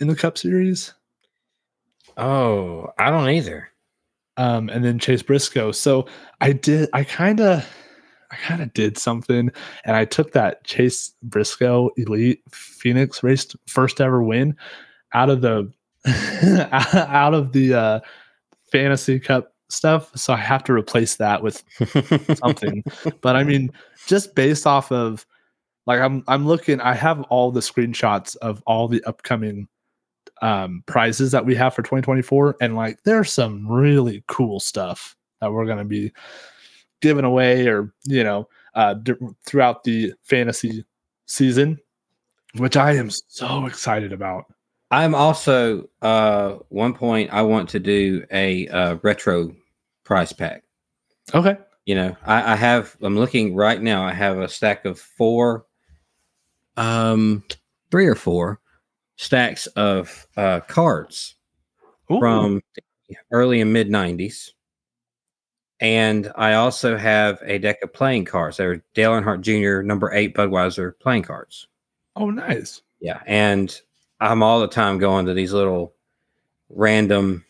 [0.00, 0.92] in the Cup Series.
[2.16, 3.68] Oh, I don't either.
[4.36, 5.72] um, and then Chase Briscoe.
[5.72, 6.06] So
[6.40, 7.64] I did, I kind of,
[8.32, 9.50] I kind of did something,
[9.84, 14.56] and I took that Chase Briscoe Elite Phoenix race first ever win
[15.12, 15.70] out of the
[16.92, 18.00] out of the uh,
[18.70, 20.10] fantasy cup stuff.
[20.16, 21.62] So I have to replace that with
[22.38, 22.82] something.
[23.20, 23.70] but I mean,
[24.06, 25.26] just based off of
[25.86, 29.68] like I'm I'm looking, I have all the screenshots of all the upcoming
[30.40, 35.52] um prizes that we have for 2024 and like there's some really cool stuff that
[35.52, 36.12] we're going to be
[37.02, 39.12] giving away or you know uh d-
[39.44, 40.84] throughout the fantasy
[41.26, 41.78] season
[42.56, 44.46] which i am so excited about
[44.92, 49.54] I'm also uh one point I want to do a uh, retro
[50.04, 50.64] prize pack.
[51.34, 54.04] okay You know, I, I have I'm looking right now.
[54.04, 55.64] I have a stack of four,
[56.76, 57.42] um,
[57.90, 58.60] three or four
[59.16, 61.36] stacks of uh cards
[62.12, 62.18] Ooh.
[62.18, 62.60] from
[63.30, 64.50] early and mid '90s,
[65.82, 68.56] and I also have a deck of playing cards.
[68.56, 69.82] They're Dale Earnhardt Jr.
[69.82, 71.66] number eight Budweiser playing cards.
[72.16, 73.78] oh nice Yeah, and
[74.20, 75.92] I'm all the time going to these little
[76.70, 77.44] random,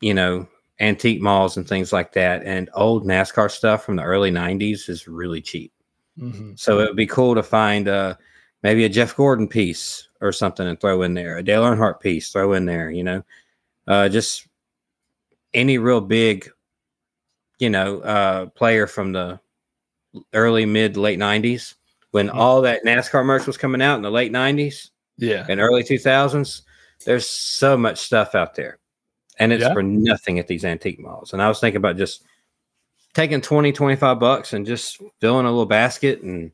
[0.00, 0.46] you know,
[0.80, 2.42] antique malls and things like that.
[2.44, 5.72] And old NASCAR stuff from the early '90s is really cheap.
[6.18, 6.58] Mhm.
[6.58, 8.14] So it would be cool to find uh,
[8.62, 12.30] maybe a Jeff Gordon piece or something and throw in there, a Dale Earnhardt piece,
[12.30, 12.90] throw in there.
[12.90, 13.22] You know,
[13.86, 14.46] uh, just
[15.54, 16.50] any real big,
[17.58, 19.40] you know, uh, player from the
[20.32, 21.74] early, mid, late '90s
[22.12, 25.82] when all that NASCAR merch was coming out in the late '90s yeah and early
[25.82, 26.62] 2000s.
[27.04, 28.78] There's so much stuff out there,
[29.38, 29.72] and it's Yeah.
[29.72, 31.32] for nothing at these antique malls.
[31.32, 32.24] And I was thinking about just
[33.14, 36.50] taking 20, 25 bucks and just filling a little basket and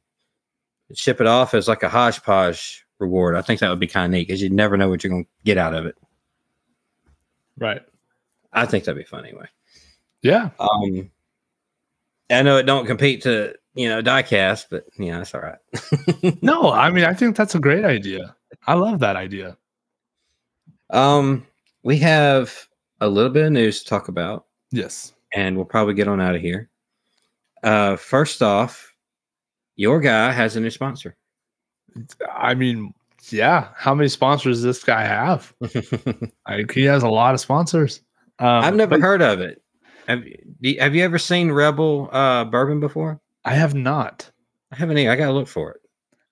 [0.95, 3.37] ship it off as like a hodgepodge reward.
[3.37, 5.25] I think that would be kind of neat because you never know what you're going
[5.25, 5.97] to get out of it.
[7.59, 7.81] right
[8.53, 9.47] I think that'd be fun anyway.
[10.23, 11.11] Yeah Um,
[12.31, 15.59] I know it don't compete to you know diecast, but yeah, that's all right.
[16.43, 18.35] no i mean i think that's a great idea
[18.67, 19.57] i love that idea
[20.91, 21.47] Um,
[21.85, 22.53] we have
[23.01, 25.13] a little bit of news to talk about, Yes.
[25.35, 26.69] and we'll probably get on out of here.
[27.63, 28.95] Uh, first off,
[29.77, 31.17] your guy has a new sponsor.
[32.35, 32.93] I mean,
[33.31, 33.69] yeah.
[33.77, 35.55] How many sponsors does this guy have?
[36.49, 38.01] Like, he has a lot of sponsors.
[38.41, 39.63] Um, I've never but heard of it.
[40.11, 40.25] Have,
[40.61, 43.21] you- have you ever seen Rebel uh, Bourbon before?
[43.45, 44.31] I have not.
[44.73, 44.99] I haven't.
[44.99, 45.11] Either.
[45.11, 45.81] I gotta look for it.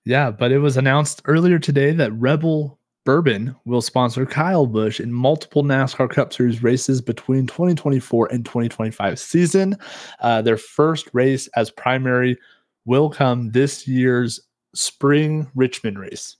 [0.05, 5.11] Yeah, but it was announced earlier today that Rebel Bourbon will sponsor Kyle Busch in
[5.13, 9.75] multiple NASCAR Cup Series races between 2024 and 2025 season.
[10.19, 12.37] Uh, their first race as primary
[12.85, 14.39] will come this year's
[14.75, 16.35] spring Richmond race.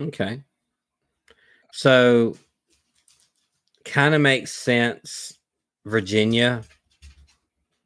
[0.00, 0.42] Okay.
[1.72, 2.36] So,
[3.84, 5.38] kind of makes sense.
[5.84, 6.62] Virginia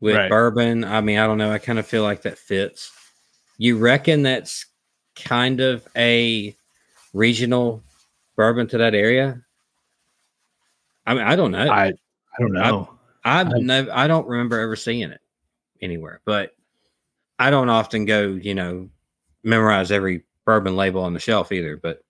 [0.01, 0.31] with Right.
[0.31, 0.85] bourbon.
[0.85, 1.51] I mean, I don't know.
[1.53, 2.93] I kind of feel like that fits.
[3.59, 4.67] You reckon that's
[5.17, 6.57] kind of a
[7.13, 7.83] regional
[8.37, 9.43] bourbon to that area?
[11.07, 11.69] I mean, I don't know.
[11.71, 11.93] I I
[12.39, 12.95] don't know.
[13.25, 15.21] I've I- never, I don't remember ever seeing it
[15.83, 16.55] anywhere, but
[17.39, 18.89] I don't often go, you know,
[19.43, 21.77] memorize every bourbon label on the shelf either.
[21.77, 22.03] But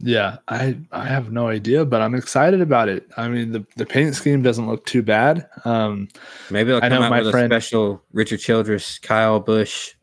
[0.00, 3.08] Yeah, I I have no idea, but I'm excited about it.
[3.16, 5.48] I mean, the, the paint scheme doesn't look too bad.
[5.64, 6.06] Um,
[6.50, 9.94] maybe they'll I come know out my with friend- a special Richard Childress, Kyle Busch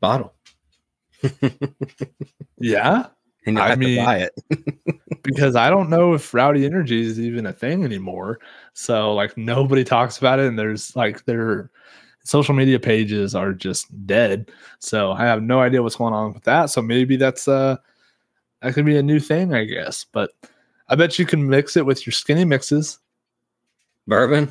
[0.00, 0.34] bottle,
[2.58, 3.06] yeah,
[3.46, 4.32] and you'll I have mean- to buy it.
[5.22, 8.38] because I don't know if Rowdy Energy is even a thing anymore.
[8.74, 11.70] So like nobody talks about it, and there's like their
[12.24, 14.50] social media pages are just dead.
[14.78, 16.66] So I have no idea what's going on with that.
[16.70, 17.76] So maybe that's uh
[18.62, 20.04] that could be a new thing, I guess.
[20.04, 20.30] But
[20.88, 22.98] I bet you can mix it with your skinny mixes.
[24.06, 24.50] Bourbon.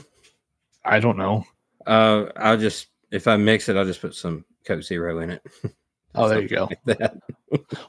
[0.86, 1.45] I don't know.
[1.86, 5.43] Uh, I'll just if I mix it, I'll just put some Coke Zero in it.
[6.14, 6.70] Oh, there you go.
[6.86, 6.99] Like.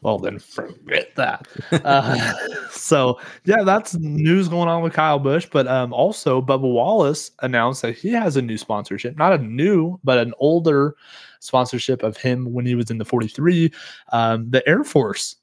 [0.02, 1.46] Well, then forget that.
[1.72, 2.32] Uh,
[2.70, 5.46] so yeah, that's news going on with Kyle Busch.
[5.50, 10.00] But um, also, Bubba Wallace announced that he has a new sponsorship, not a new,
[10.02, 10.96] but an older
[11.38, 13.72] sponsorship of him when he was in the 43.
[14.12, 15.36] Um, the Air Force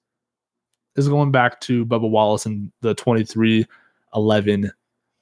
[0.96, 4.72] is going back to Bubba Wallace in the 23XI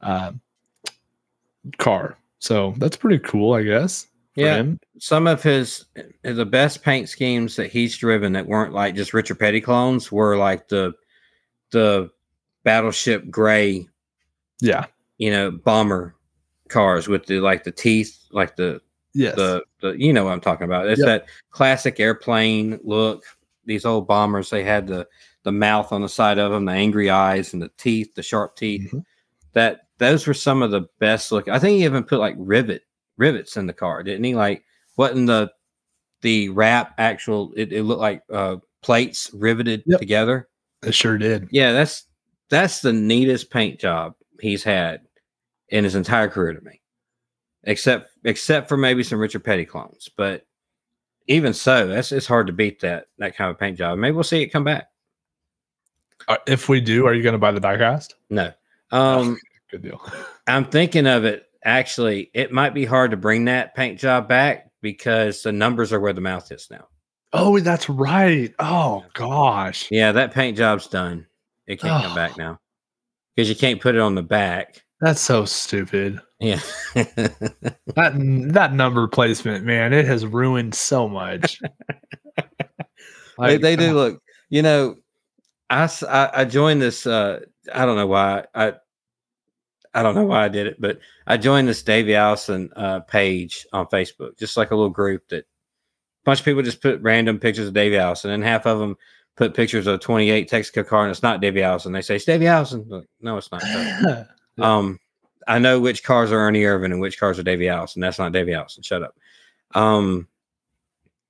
[0.01, 0.41] um,
[1.77, 2.17] car.
[2.39, 4.07] So that's pretty cool, I guess.
[4.35, 4.57] Yeah.
[4.57, 4.79] him.
[4.99, 5.85] some of his
[6.21, 10.37] the best paint schemes that he's driven that weren't like just Richard Petty clones were
[10.37, 10.93] like the
[11.71, 12.11] the
[12.63, 13.87] battleship gray,
[14.61, 14.85] Yeah.
[15.17, 16.13] you know, bomber
[16.69, 18.79] cars with the like the teeth, like the
[19.15, 19.35] Yes.
[19.35, 20.85] the the you know what I'm talking about.
[20.87, 21.07] It's Yep.
[21.07, 23.23] that classic airplane look.
[23.65, 25.07] These old bombers, they had the
[25.47, 28.57] the mouth on the side of them, the angry eyes, and the teeth, the sharp
[28.57, 28.91] teeth.
[28.91, 29.03] Mhm.
[29.53, 31.53] That those were some of the best looking.
[31.53, 32.83] I think he even put like rivet
[33.17, 34.35] rivets in the car, didn't he?
[34.35, 34.63] Like
[34.97, 35.51] wasn't the
[36.21, 37.53] the wrap actual?
[37.55, 39.99] It, it looked like uh, plates riveted Yep.
[39.99, 40.49] together.
[40.83, 41.47] it sure did.
[41.51, 42.05] Yeah, that's
[42.49, 45.01] that's the neatest paint job he's had
[45.69, 46.81] in his entire career to me.
[47.63, 50.09] Except except for maybe some Richard Petty clones.
[50.17, 50.45] But
[51.27, 53.97] even so, that's it's hard to beat that that kind of paint job.
[53.97, 54.87] Maybe we'll see it come back.
[56.45, 58.13] If we do, are you going to buy the diecast?
[58.29, 58.51] No.
[58.91, 59.37] Um
[59.71, 60.01] Good deal.
[60.47, 64.69] I'm thinking of it actually, it might be hard to bring that paint job back
[64.81, 66.87] because the numbers are where the mouth is now.
[67.33, 68.53] Oh, that's right.
[68.59, 69.87] Oh gosh.
[69.91, 71.25] Yeah, that paint job's done.
[71.67, 72.15] It can't come Oh.
[72.15, 72.59] back now.
[73.35, 74.83] Because you can't put it on the back.
[75.01, 76.21] That's so stupid.
[76.39, 76.59] Yeah.
[77.95, 78.13] That
[78.53, 81.59] that number placement, man, it has ruined so much.
[82.37, 82.43] they,
[83.37, 84.95] Like, they do uh, look you know
[85.69, 87.41] I, I joined this uh
[87.73, 88.73] i don't know why i
[89.93, 93.65] i don't know why i did it but i joined this davey allison uh page
[93.73, 95.45] on facebook just like a little group that a
[96.23, 98.95] bunch of people just put random pictures of davey allison and half of them
[99.37, 101.93] put pictures of a 28 texaco car and it's not davey allison.
[101.93, 102.85] They say it's davey allison.
[102.89, 103.63] Like, no it's not
[104.57, 104.99] um
[105.47, 108.01] i know which cars are ernie irvan and which cars are davey allison.
[108.01, 108.83] That's not davey allison.
[108.83, 109.15] Shut up.
[109.73, 110.27] Um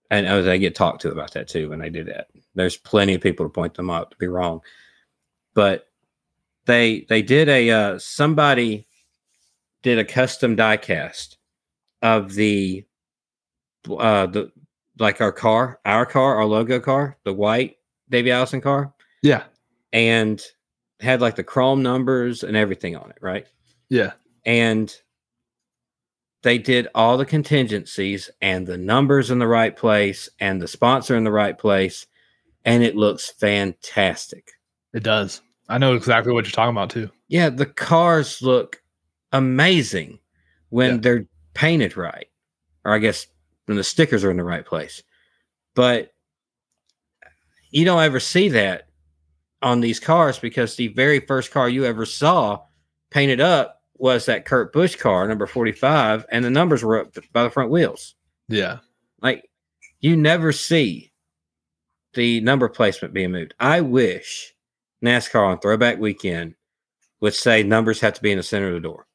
[0.10, 2.28] and oh, they get talked to about that too when they do that.
[2.56, 4.62] There's plenty of people to point them out to be wrong,
[5.54, 5.88] but
[6.66, 8.88] they they did a uh, somebody
[9.84, 11.38] did a custom die cast
[12.02, 12.86] of the
[13.90, 14.52] uh the
[15.00, 17.78] like our car, our car, our logo car, the white
[18.10, 19.44] Davey Allison car, yeah,
[19.94, 20.42] and
[21.00, 23.46] had like the chrome numbers and everything on it, right?
[23.90, 24.14] yeah.
[24.46, 24.96] and
[26.48, 31.18] they did all the contingencies and the numbers in the right place and the sponsor
[31.18, 32.08] in the right place
[32.64, 34.52] and it looks fantastic
[34.94, 35.42] It does.
[35.68, 37.10] I know exactly what you're talking about too.
[37.28, 38.82] yeah the cars look
[39.34, 40.20] amazing
[40.70, 40.98] when Yeah.
[41.02, 42.28] they're painted right
[42.86, 43.28] or i guess
[43.66, 45.04] when the stickers are in the right place
[45.76, 46.14] but
[47.72, 48.88] you don't ever see that
[49.62, 52.62] on these cars because the very first car you ever saw
[53.10, 57.44] painted up was that Kurt Busch car, number 45, and the numbers were up by
[57.44, 58.16] the front wheels.
[58.48, 58.80] Yeah.
[59.22, 59.50] Like
[60.00, 61.12] you never see
[62.14, 63.54] the number placement being moved.
[63.60, 64.54] I wish
[65.04, 66.56] NASCAR on throwback weekend
[67.22, 69.08] would say numbers have to be in the center of the door.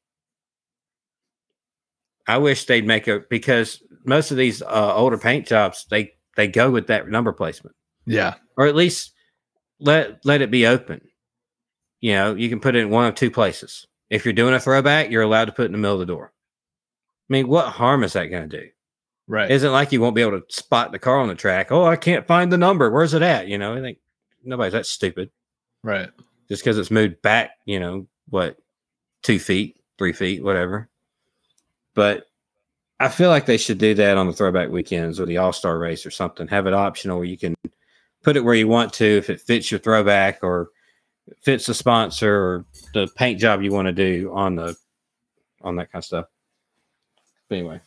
[2.27, 6.47] I wish they'd make a because most of these uh, older paint jobs they they
[6.49, 7.75] go with that number placement
[8.07, 8.35] Yeah.
[8.57, 9.13] or at least
[9.81, 11.01] let let it be open.
[12.01, 13.87] You know, you can put it in one of two places.
[14.13, 16.33] If you're doing a throwback, you're allowed to put in the middle of the door.
[17.31, 18.69] I mean, what harm is that going to do?
[19.27, 19.51] Right.
[19.51, 21.73] Isn't like you won't be able to spot the car on the track.
[21.73, 22.91] Oh, I can't find the number.
[22.91, 23.49] Where's it at?
[23.49, 23.99] You know, I think
[24.45, 25.31] nobody's that stupid.
[25.83, 26.11] right.
[26.49, 28.59] Just because it's moved back, you know, what,
[29.23, 30.91] two feet, three feet, whatever.
[31.95, 32.27] But
[33.01, 35.79] I feel like they should do that on the throwback weekends or the All Star
[35.79, 36.47] race or something.
[36.49, 37.55] Have it optional where you can
[38.23, 40.69] put it where you want to if it fits your throwback or
[41.41, 42.65] fits the sponsor or
[42.95, 44.77] the paint job you want to do on the
[45.63, 46.27] on that kind of stuff.
[47.49, 47.81] But anyway.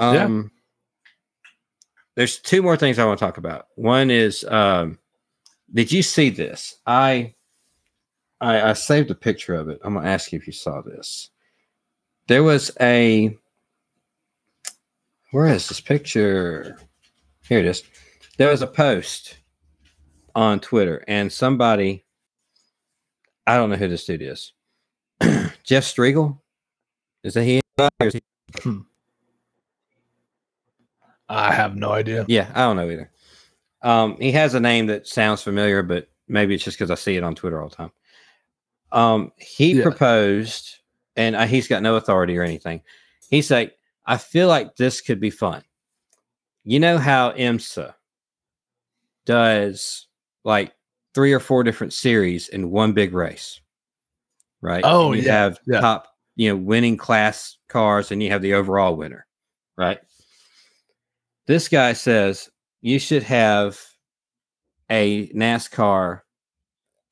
[0.00, 0.24] Yeah.
[0.24, 0.50] Um
[2.16, 3.66] there's two more things I want to talk about.
[3.76, 4.98] One is um
[5.72, 6.76] did you see this?
[6.86, 7.34] I
[8.40, 9.80] I, I saved a picture of it.
[9.84, 11.30] I'm gonna ask you if you saw this.
[12.26, 13.36] There was a
[15.30, 16.78] where is this picture?
[17.48, 17.84] Here it is.
[18.36, 19.36] There was a post
[20.34, 22.04] on Twitter, and somebody
[23.46, 24.52] I don't know who this dude is.
[25.64, 26.38] Jeff Striegel?
[27.24, 27.60] Is that he?
[28.00, 28.80] Is he-
[31.28, 32.24] I have no idea.
[32.28, 33.10] Yeah, I don't know either.
[33.82, 37.16] Um, he has a name that sounds familiar, but maybe it's just because I see
[37.16, 37.92] it on Twitter all the time.
[38.92, 39.84] Um, he Yeah.
[39.84, 40.78] proposed,
[41.16, 42.82] and uh, he's got no authority or anything.
[43.30, 43.76] He's like,
[44.06, 45.62] I feel like this could be fun.
[46.64, 47.94] You know how IMSA
[49.24, 50.08] does
[50.44, 50.72] like
[51.14, 53.60] three or four different series in one big race,
[54.60, 54.82] right?
[54.84, 55.80] Oh, you yeah, have yeah.
[55.80, 59.26] top, you know, winning class cars, and you have the overall winner,
[59.76, 59.98] right?
[61.46, 62.48] This guy says
[62.80, 63.80] you should have
[64.88, 66.20] a NASCAR,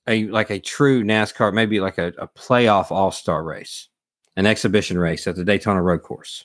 [0.06, 3.88] a like a true NASCAR, maybe like a, a playoff all star race,
[4.36, 6.44] an exhibition race at the Daytona Road Course.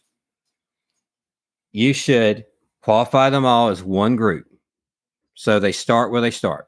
[1.71, 2.45] You should
[2.81, 4.45] qualify them all as one group.
[5.35, 6.67] So they start where they start.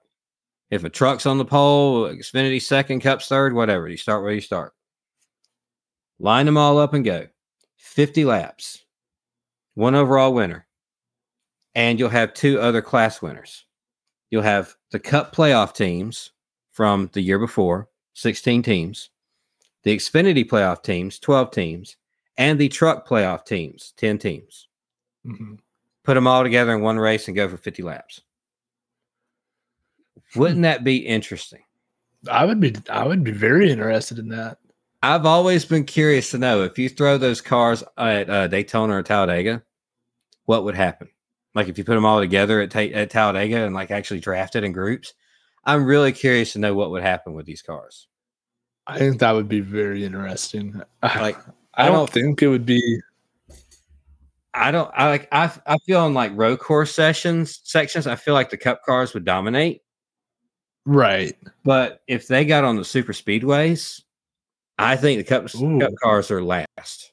[0.72, 4.42] If a truck's on the pole, Xfinity second, Cup's third, whatever, you start where you
[4.42, 4.74] start.
[6.20, 7.28] Line them all up and go.
[7.78, 8.84] 50 laps,
[9.76, 10.66] one overall winner
[11.76, 13.66] and you'll have two other class winners.
[14.32, 16.32] You'll have the Cup playoff teams
[16.72, 19.10] from the year before, 16 teams,
[19.84, 21.98] the Xfinity playoff teams, 12 teams,
[22.38, 24.68] and the truck playoff teams, 10 teams.
[25.26, 25.60] Mhm.
[26.04, 28.22] Put them all together in one race and go for 50 laps.
[30.36, 31.64] Wouldn't that be interesting?
[32.30, 34.58] I would be I would be very interested in that.
[35.04, 39.04] I've always been curious to know if you throw those cars at uh, Daytona or
[39.04, 39.62] Talladega,
[40.46, 41.10] what would happen?
[41.54, 44.64] Like if you put them all together at, Ta- at Talladega and like actually drafted
[44.64, 45.14] in groups,
[45.64, 48.08] I'm really curious to know what would happen with these cars.
[48.88, 50.82] I think that would be very interesting.
[51.04, 51.38] Like
[51.76, 53.02] I don't think it would be
[54.54, 58.34] I don't I like I I feel on like road course sessions sections, I feel
[58.34, 59.82] like the cup cars would dominate.
[60.86, 61.36] Right.
[61.64, 64.02] But if they got on the super speedways,
[64.78, 65.48] I think the cup,
[65.80, 67.12] cup cars are last.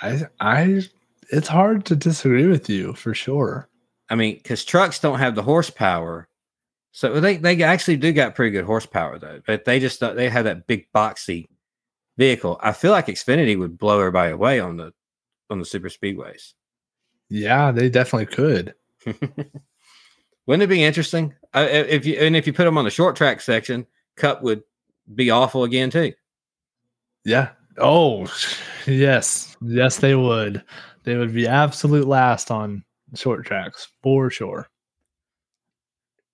[0.00, 0.82] I I
[1.30, 3.68] it's hard to disagree with you for sure.
[4.08, 6.28] I mean, because trucks don't have the horsepower.
[6.92, 10.28] So they, they actually do got pretty good horsepower though, but they just don't- they
[10.28, 11.46] have that big boxy
[12.18, 12.58] vehicle.
[12.62, 14.92] I feel like Xfinity would blow everybody away on the
[15.50, 16.54] on the super speedways.
[17.30, 18.74] Yeah, they definitely could.
[20.46, 21.34] Wouldn't it be interesting?
[21.54, 23.86] If you and if you put them on the short track section,
[24.16, 24.62] Cup would
[25.14, 26.12] be awful again too.
[27.24, 27.50] Yeah.
[27.78, 28.26] Oh,
[28.86, 29.56] yes.
[29.60, 30.62] Yes, they would.
[31.04, 32.84] They would be absolute last on
[33.14, 34.68] short tracks for sure.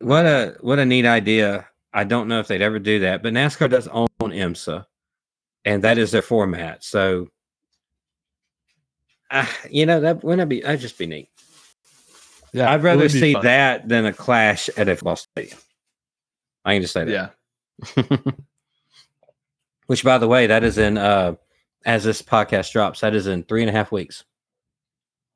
[0.00, 1.66] What a what a neat idea.
[1.94, 4.84] I don't know if they'd ever do that, but NASCAR does own IMSA,
[5.64, 6.84] and that is their format.
[6.84, 7.28] So,
[9.30, 10.60] uh, you know that wouldn't that be?
[10.60, 11.30] That'd just be neat.
[12.52, 12.72] Yeah.
[12.72, 13.44] I'd rather see fun.
[13.44, 15.58] that than a clash at a football stadium.
[16.64, 17.34] I can just say that.
[17.98, 18.18] Yeah.
[19.86, 21.34] Which, by the way, that is in uh
[21.84, 24.24] as this podcast drops, that is in three and a half weeks.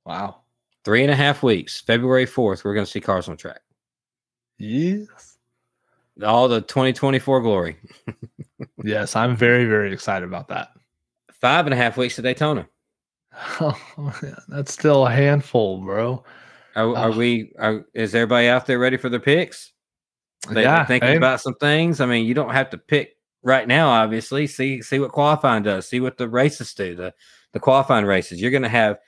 [0.04, 0.40] Wow.
[0.84, 1.80] Three and a half weeks.
[1.80, 3.60] February fourth, we're going to see cars on track.
[4.58, 5.38] Yes.
[6.24, 7.76] All the 2024 glory.
[8.82, 10.68] Yes, I'm very, very excited about that.
[11.32, 12.66] Five and a half weeks to Daytona.
[13.60, 16.24] Oh, yeah, that's still a handful, bro.
[16.76, 17.16] Are, uh, are Oh.
[17.16, 17.52] we?
[17.58, 19.72] Are, is everybody out there ready for their picks?
[20.50, 21.16] They, Yeah, are thinking hey.
[21.16, 22.00] about some things.
[22.00, 23.88] I mean, you don't have to pick right now.
[23.90, 25.86] Obviously, see see what qualifying does.
[25.88, 26.94] See what the races do.
[26.94, 27.12] The
[27.52, 28.40] the qualifying races.
[28.40, 28.98] You're going to have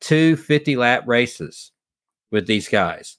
[0.00, 1.72] two 50 lap races
[2.30, 3.16] with these guys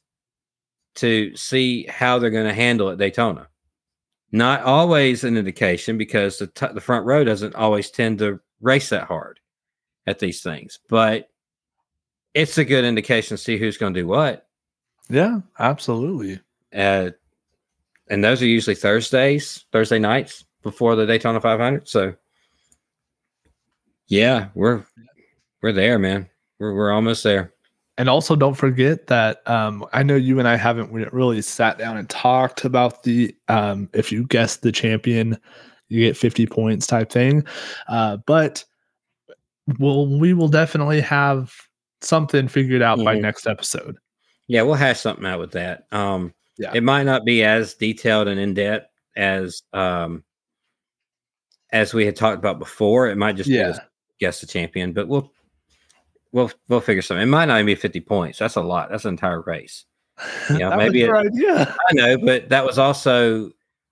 [0.96, 3.48] to see how they're going to handle at Daytona.
[4.32, 8.90] Not always an indication because the t- the front row doesn't always tend to race
[8.90, 9.40] that hard
[10.06, 11.30] at these things, but
[12.38, 14.48] it's a good indication to see who's going to do what.
[15.10, 16.40] Yeah, absolutely.
[16.72, 17.10] Uh,
[18.12, 21.88] and those are usually Thursdays, Thursday nights before the Daytona 500.
[21.88, 22.14] So,
[24.08, 24.86] yeah, we're
[25.64, 26.30] we're there, man.
[26.60, 27.54] We're we're almost there.
[27.98, 31.98] And also, don't forget that um, I know you and I haven't really sat down
[31.98, 35.40] and talked about the um, if you guess the champion,
[35.90, 37.44] you get 50 points type thing.
[37.88, 38.64] Uh, but
[39.80, 41.67] we'll, we will definitely have
[42.02, 43.22] something figured out by Mhm.
[43.22, 43.98] next episode.
[44.48, 45.86] Yeah, we'll hash something out with that.
[45.92, 46.72] Um, Yeah.
[46.74, 50.24] it might not be as detailed and in depth as um
[51.72, 53.08] as we had talked about before.
[53.10, 53.70] It might just be Yeah.
[53.78, 53.80] a
[54.20, 55.32] guess the champion, but we'll
[56.32, 57.24] we'll we'll figure something.
[57.24, 58.40] It might not even be 50 points.
[58.40, 58.90] That's a lot.
[58.90, 59.86] That's an entire race.
[60.58, 61.76] Yeah, maybe it- idea.
[61.90, 63.52] I know, but that was also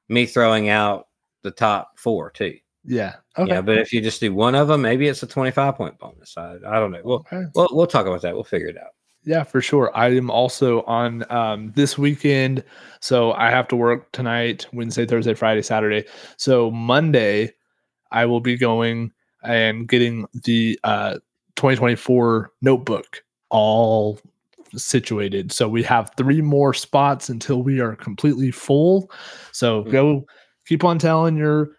[0.09, 1.07] me throwing out
[1.43, 2.57] the top four too.
[2.88, 3.15] Yeah.
[3.38, 3.51] Okay.
[3.51, 6.38] Yeah, but if you just do one of them, maybe it's a 25 point bonus.
[6.38, 7.01] I, I don't know.
[7.03, 7.43] We'll, Okay.
[7.55, 8.33] we'll we'll talk about that.
[8.36, 8.91] We'll figure it out.
[9.23, 9.91] Yeah, for sure.
[9.97, 12.63] I am also on um, this weekend.
[12.99, 16.05] So I have to work tonight, Wednesday, Thursday, Friday, Saturday.
[16.38, 17.53] So Monday,
[18.11, 19.11] I will be going
[19.43, 21.13] and getting the uh,
[21.55, 24.19] 2024 notebook all
[24.75, 25.51] situated.
[25.51, 29.09] So we have three more spots until we are completely full.
[29.51, 29.91] So Mhm.
[29.91, 30.25] go
[30.67, 31.71] keep on telling your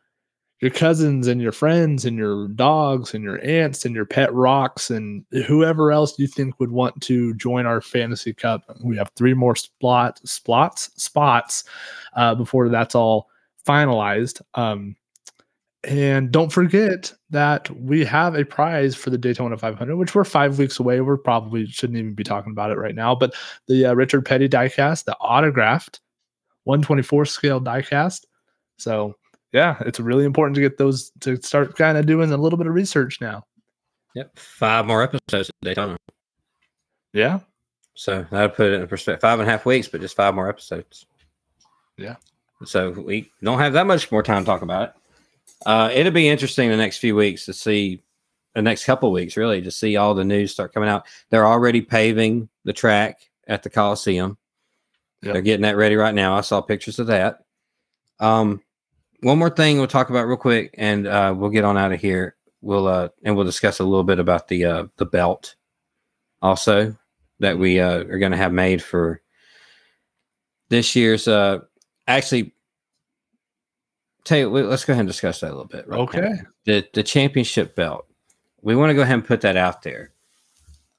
[0.60, 4.90] your cousins and your friends and your dogs and your aunts and your pet rocks
[4.90, 8.62] and whoever else you think would want to join our fantasy cup.
[8.82, 11.64] We have three more spot spots spots
[12.14, 13.28] uh, before that's all
[13.66, 14.40] finalized.
[14.54, 14.96] Um,
[15.84, 20.58] and don't forget that we have a prize for the Daytona 500, which we're five
[20.58, 21.00] weeks away.
[21.00, 23.14] We're probably shouldn't even be talking about it right now.
[23.14, 23.34] But
[23.68, 26.00] the uh, Richard Petty diecast, the autographed
[26.64, 28.24] 124 scale diecast.
[28.78, 29.14] So
[29.56, 32.66] yeah, it's really important to get those to start kind of doing a little bit
[32.66, 33.42] of research now.
[34.14, 34.38] Yep.
[34.38, 35.96] Five more episodes at Daytona.
[37.14, 37.40] Yeah.
[37.94, 39.22] So that'll put it in perspective.
[39.22, 41.06] Five and a half weeks, but just five more episodes.
[41.96, 42.16] Yeah.
[42.66, 44.94] So we don't have that much more time to talk about it.
[45.64, 48.02] Uh, it'll be interesting the next few weeks to see
[48.54, 51.06] the next couple weeks, really, to see all the news start coming out.
[51.30, 54.36] They're already paving the track at the Coliseum.
[55.22, 55.32] Yep.
[55.32, 56.36] They're getting that ready right now.
[56.36, 57.38] I saw pictures of that.
[58.20, 58.60] Um,
[59.26, 62.00] one more thing we'll talk about real quick, and uh, we'll get on out of
[62.00, 62.36] here.
[62.60, 65.56] We'll uh, and we'll discuss a little bit about the uh, the belt,
[66.42, 66.96] also
[67.40, 69.20] that we uh, are going to have made for
[70.68, 71.26] this year's.
[71.26, 71.58] Uh,
[72.06, 72.54] actually,
[74.22, 75.88] tell you, let's go ahead and discuss that a little bit.
[75.88, 76.02] right now.
[76.04, 76.34] Okay.
[76.64, 78.06] the the championship belt.
[78.62, 80.12] We want to go ahead and put that out there.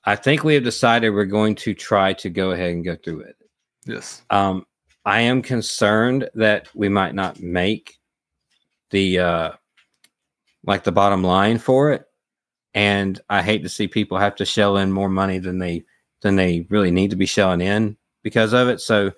[0.03, 3.21] I think we have decided we're going to try to go ahead and go through
[3.21, 3.38] it.
[3.86, 4.21] Yes.
[4.30, 4.65] Um,
[5.05, 7.97] I am concerned that we might not make
[8.92, 9.52] the uh,
[10.66, 12.06] like the bottom line for it,
[12.74, 15.84] and I hate to see people have to shell in more money than they
[16.22, 18.82] than they really need to be shelling in because of it.
[18.82, 19.12] So,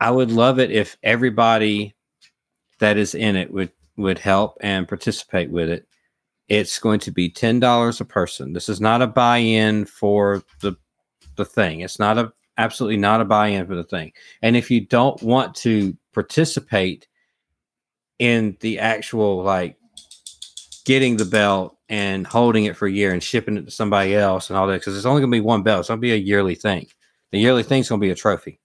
[0.00, 1.94] I would love it if everybody
[2.78, 5.86] that is in it would would help and participate with it.
[6.48, 8.52] It's going to be ten dollars a person.
[8.52, 10.74] This is not a buy-in for the
[11.36, 11.80] the thing.
[11.80, 14.12] It's not a absolutely not a buy-in for the thing.
[14.42, 17.06] And if you don't want to participate
[18.20, 19.76] in the actual like
[20.84, 24.48] getting the belt and holding it for a year and shipping it to somebody else
[24.48, 25.80] and all that, because it's only gonna be one belt.
[25.80, 26.86] It's gonna be a yearly thing.
[27.32, 28.60] The yearly thing's gonna be a trophy.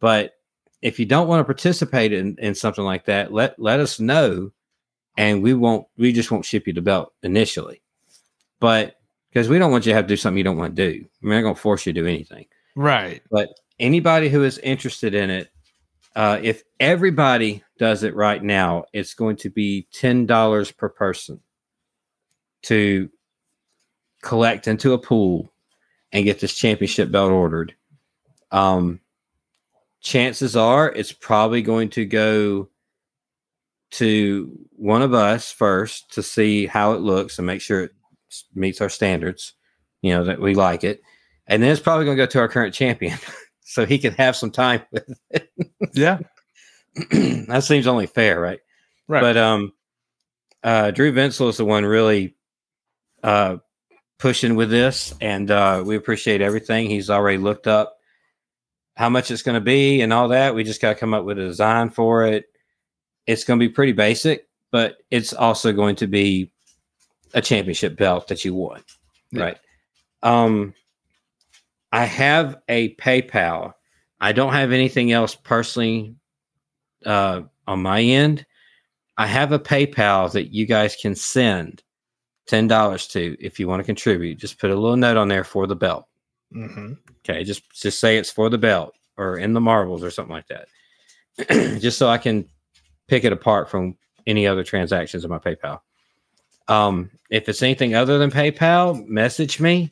[0.00, 0.34] But
[0.82, 4.50] if you don't want to participate in, in something like that, let let us know,
[5.16, 5.86] and we won't.
[5.96, 7.80] We just won't ship you the belt initially,
[8.58, 8.96] but
[9.30, 11.04] because we don't want you to have to do something you don't want to do.
[11.22, 12.46] We're not going to force you to do anything.
[12.74, 13.22] Right.
[13.30, 13.48] But
[13.78, 15.49] anybody who is interested in it,
[16.16, 21.40] uh, if everybody does it right now, it's going to be ten dollars per person
[22.62, 23.08] to
[24.22, 25.52] collect into a pool
[26.12, 27.74] and get this championship belt ordered.
[28.50, 29.00] Um,
[30.00, 32.68] chances are it's probably going to go
[33.92, 37.92] to one of us first to see how it looks and make sure it
[38.54, 39.54] meets our standards,
[40.02, 41.02] you know, that we like it.
[41.46, 43.18] And then it's probably going to go to our current champion
[43.60, 45.50] so he can have some time with it.
[45.94, 46.18] Yeah.
[47.10, 48.60] that seems only fair, right?
[49.08, 49.20] Right.
[49.20, 49.72] But um
[50.62, 52.34] uh Drew Vinsel is the one really
[53.22, 53.58] uh
[54.18, 56.90] pushing with this and uh we appreciate everything.
[56.90, 57.96] He's already looked up
[58.96, 60.54] how much it's going to be and all that.
[60.54, 62.44] We just got to come up with a design for it.
[63.26, 66.52] It's going to be pretty basic, but it's also going to be
[67.32, 68.82] a championship belt that you won,
[69.32, 69.42] Yeah.
[69.42, 69.58] right?
[70.22, 70.74] Um,
[71.92, 73.72] I have a PayPal.
[74.20, 76.14] I don't have anything else personally
[77.06, 78.44] uh, on my end.
[79.16, 81.82] I have a PayPal that you guys can send
[82.46, 84.38] ten dollars to if you want to contribute.
[84.38, 86.06] Just put a little note on there for the belt.
[86.54, 86.94] Mm-hmm.
[87.18, 90.48] Okay, just just say it's for the belt or in the marbles or something like
[90.48, 90.68] that.
[91.80, 92.48] just so I can
[93.08, 93.96] pick it apart from
[94.26, 95.80] any other transactions on my PayPal.
[96.68, 99.90] Um, if it's anything other than PayPal, message me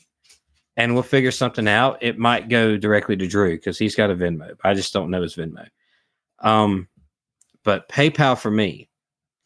[0.78, 1.98] and we'll figure something out.
[2.00, 4.56] It might go directly to Drew because he's got a Venmo.
[4.64, 5.66] I just don't know his Venmo.
[6.38, 6.88] Um,
[7.64, 8.88] but PayPal for me,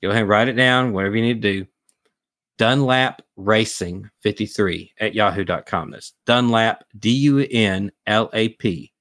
[0.02, 1.66] go ahead and write it down, whatever you need to do.
[2.58, 5.90] Dunlap Racing 53 at yahoo.com.
[5.90, 8.92] That's Dunlap, D U N L A P,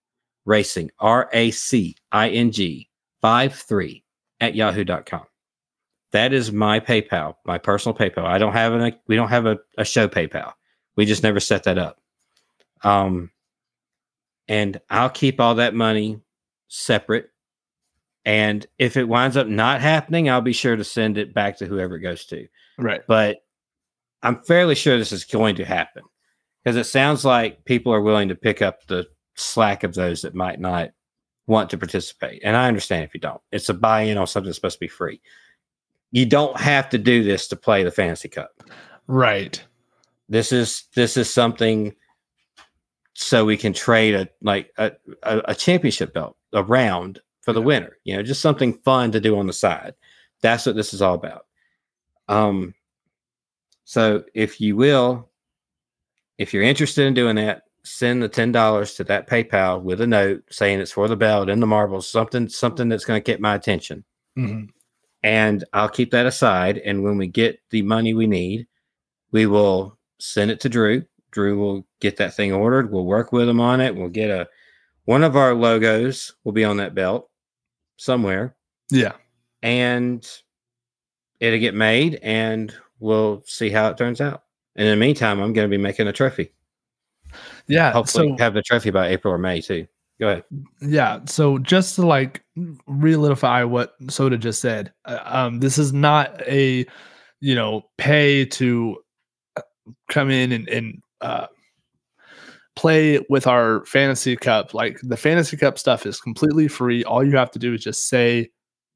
[0.45, 2.89] Racing, R A C I N G,
[3.21, 4.03] 5 3
[4.39, 5.25] at yahoo.com.
[6.13, 8.23] That is my PayPal, my personal PayPal.
[8.23, 10.53] I don't have an, we don't have a, a show PayPal.
[10.95, 12.00] We just never set that up.
[12.83, 13.31] Um,
[14.47, 16.19] and I'll keep all that money
[16.67, 17.29] separate.
[18.25, 21.65] And if it winds up not happening, I'll be sure to send it back to
[21.65, 23.01] whoever it goes to Right.
[23.07, 23.37] but
[24.23, 26.03] I'm fairly sure this is going to happen
[26.63, 30.35] because it sounds like people are willing to pick up the slack of those that
[30.35, 30.89] might not
[31.47, 32.41] want to participate.
[32.43, 33.41] And I understand if you don't.
[33.51, 35.19] It's a buy in on something that's supposed to be free.
[36.11, 38.51] You don't have to do this to play the fantasy cup.
[39.07, 39.63] Right.
[40.29, 41.95] This is this is something
[43.13, 44.91] so we can trade a like a,
[45.23, 47.97] a, a championship belt around for the winner.
[48.03, 49.93] You know, just something fun to do on the side.
[50.41, 51.45] That's what this is all about.
[52.27, 52.73] Um,
[53.83, 55.29] so if you will,
[56.37, 60.07] if you're interested in doing that, send the ten dollars to that PayPal with a
[60.07, 63.41] note saying it's for the belt and the marbles, something something that's going to get
[63.41, 64.03] my attention,
[64.37, 64.69] Mhm.
[65.23, 66.77] and I'll keep that aside.
[66.77, 68.67] And when we get the money we need,
[69.31, 71.03] we will send it to Drew.
[71.31, 72.91] Drew will get that thing ordered.
[72.91, 73.95] We'll work with him on it.
[73.95, 74.47] We'll get a
[75.05, 77.29] one of our logos will be on that belt
[77.97, 78.55] somewhere
[78.91, 79.13] Yeah.
[79.63, 80.27] and
[81.39, 84.43] it'll get made and we'll see how it turns out.
[84.75, 86.53] And in the meantime, I'm going to be making a trophy.
[87.67, 87.91] Yeah.
[87.91, 89.87] Hopefully, so have the trophy by April or May too.
[90.19, 90.43] Go ahead.
[90.81, 91.19] yeah.
[91.25, 92.43] So just to like
[92.87, 96.85] realify what Soda just said, uh, um, this is not a
[97.39, 98.97] you know pay to
[99.57, 99.61] uh,
[100.09, 101.47] come in and and uh,
[102.75, 104.73] play with our fantasy cup.
[104.73, 107.03] Like the fantasy cup stuff is completely free.
[107.03, 108.49] All you have to do is just say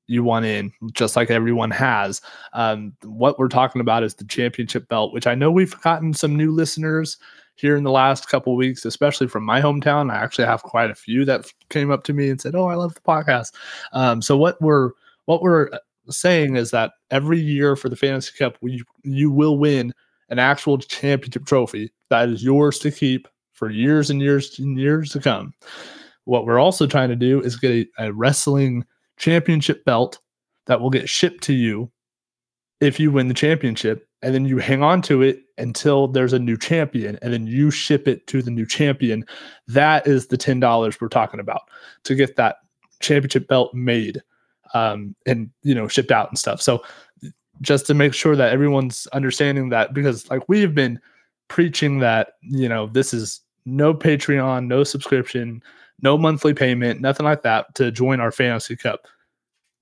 [0.08, 2.22] you want in, just like everyone has.
[2.54, 6.36] Um, what we're talking about is the championship belt, which I know we've gotten some
[6.36, 7.18] new listeners
[7.56, 10.12] here in the last couple weeks, especially from my hometown.
[10.12, 12.76] I actually have quite a few that came up to me and said, "Oh, I
[12.76, 13.54] love the podcast."
[13.94, 14.92] Um, so what we're
[15.26, 15.70] what we're
[16.10, 19.94] saying is that every year for the fantasy cup, we you will win
[20.30, 25.12] an actual championship trophy that is yours to keep for years and years and years
[25.12, 25.54] to come.
[26.26, 28.86] What we're also trying to do is get a, a wrestling
[29.18, 30.20] championship belt
[30.66, 31.92] that will get shipped to you
[32.82, 36.40] if you win the championship and then you hang on to it until there's a
[36.40, 39.24] new champion and then you ship it to the new champion
[39.68, 41.62] that is the $10 we're talking about
[42.04, 42.58] to get that
[43.00, 44.22] championship belt made
[44.74, 46.84] um, and you know shipped out and stuff so
[47.62, 51.00] just to make sure that everyone's understanding that because like we've been
[51.48, 55.62] preaching that you know this is no patreon no subscription
[56.02, 59.08] no monthly payment nothing like that to join our fantasy cup.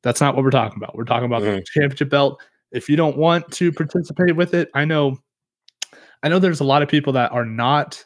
[0.04, 0.96] That's not what we're talking about.
[0.96, 1.66] We're talking about the Mhm.
[1.66, 2.42] championship belt.
[2.72, 5.18] If you don't want to participate with it i know
[6.24, 8.04] i know there's a lot of people that are not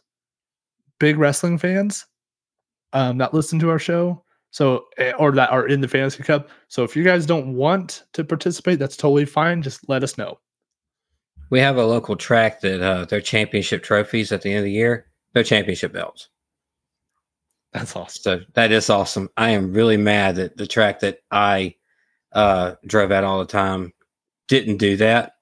[0.99, 2.06] big wrestling fans
[2.94, 6.49] um, that listen to our show so eh, or that are in the fantasy cup
[6.68, 10.40] so if you guys don't want to participate that's totally fine just let us know
[11.49, 14.72] We have a local track that uh, their championship trophies at the end of the
[14.72, 16.30] year, their championship belts.
[17.72, 19.30] that's awesome So that is awesome.
[19.38, 21.76] I am really mad that the track that I
[22.34, 23.94] uh, drove at all the time
[24.48, 25.34] didn't do that.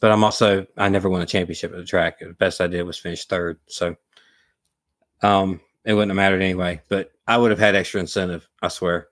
[0.00, 2.20] But I'm also I never won a championship at the track.
[2.20, 3.58] The best I did was finish third.
[3.66, 3.96] So
[5.22, 6.80] um it wouldn't have mattered anyway.
[6.88, 9.08] But I would have had extra incentive, I swear,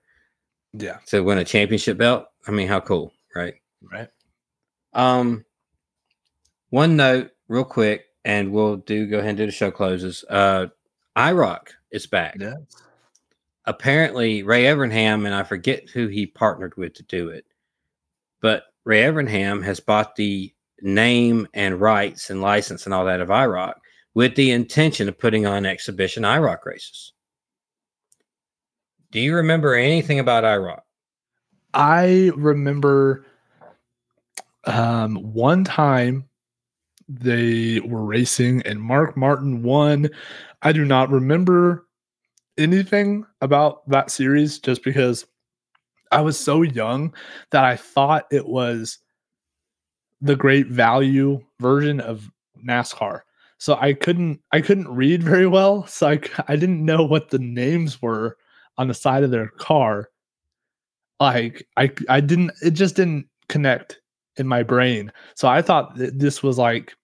[0.73, 2.27] yeah to win a championship belt.
[2.47, 3.55] I mean, how cool, right?
[3.81, 4.09] right
[4.93, 5.45] Um,
[6.69, 10.23] one note, real quick, and we'll do go ahead and do the show closes.
[10.29, 10.67] Uh,
[11.17, 12.35] IROC is back.
[12.39, 12.55] yeah
[13.65, 17.45] Apparently, Ray Evernham and I forget who he partnered with to do it,
[18.41, 20.51] but Ray Evernham has bought the
[20.81, 23.73] name and rights and license and all that of IROC
[24.15, 27.13] with the intention of putting on exhibition IROC races.
[29.11, 30.81] Do you remember anything about IROC?
[31.73, 33.25] I remember
[34.65, 36.25] um, one time
[37.07, 40.09] they were racing and Mark Martin won.
[40.61, 41.87] I do not remember
[42.57, 45.25] anything about that series just because
[46.11, 47.13] I was so young
[47.51, 48.99] that I thought it was
[50.21, 52.29] the great value version of
[52.63, 53.21] NASCAR.
[53.59, 57.39] So I couldn't I couldn't read very well, so I I didn't know what the
[57.39, 58.37] names were
[58.77, 60.09] on the side of their car.
[61.19, 63.99] Like I I didn't it just didn't connect
[64.37, 65.11] in my brain.
[65.35, 66.95] So I thought that this was like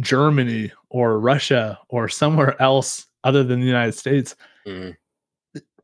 [0.00, 4.34] Germany or Russia or somewhere else other than the United States
[4.66, 4.96] Mhm.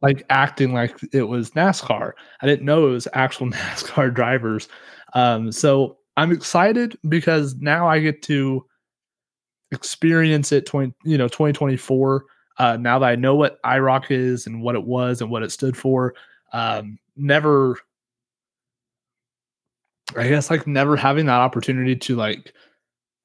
[0.02, 2.12] like acting like it was NASCAR.
[2.40, 4.68] I didn't know it was actual NASCAR drivers.
[5.14, 8.66] Um, so I'm excited because now I get to
[9.72, 12.24] experience it 20, you know, 2024.
[12.58, 15.50] Uh, now that I know what IROC is and what it was and what it
[15.50, 16.14] stood for,
[16.52, 17.78] um, never,
[20.16, 22.52] I guess, like never having that opportunity to like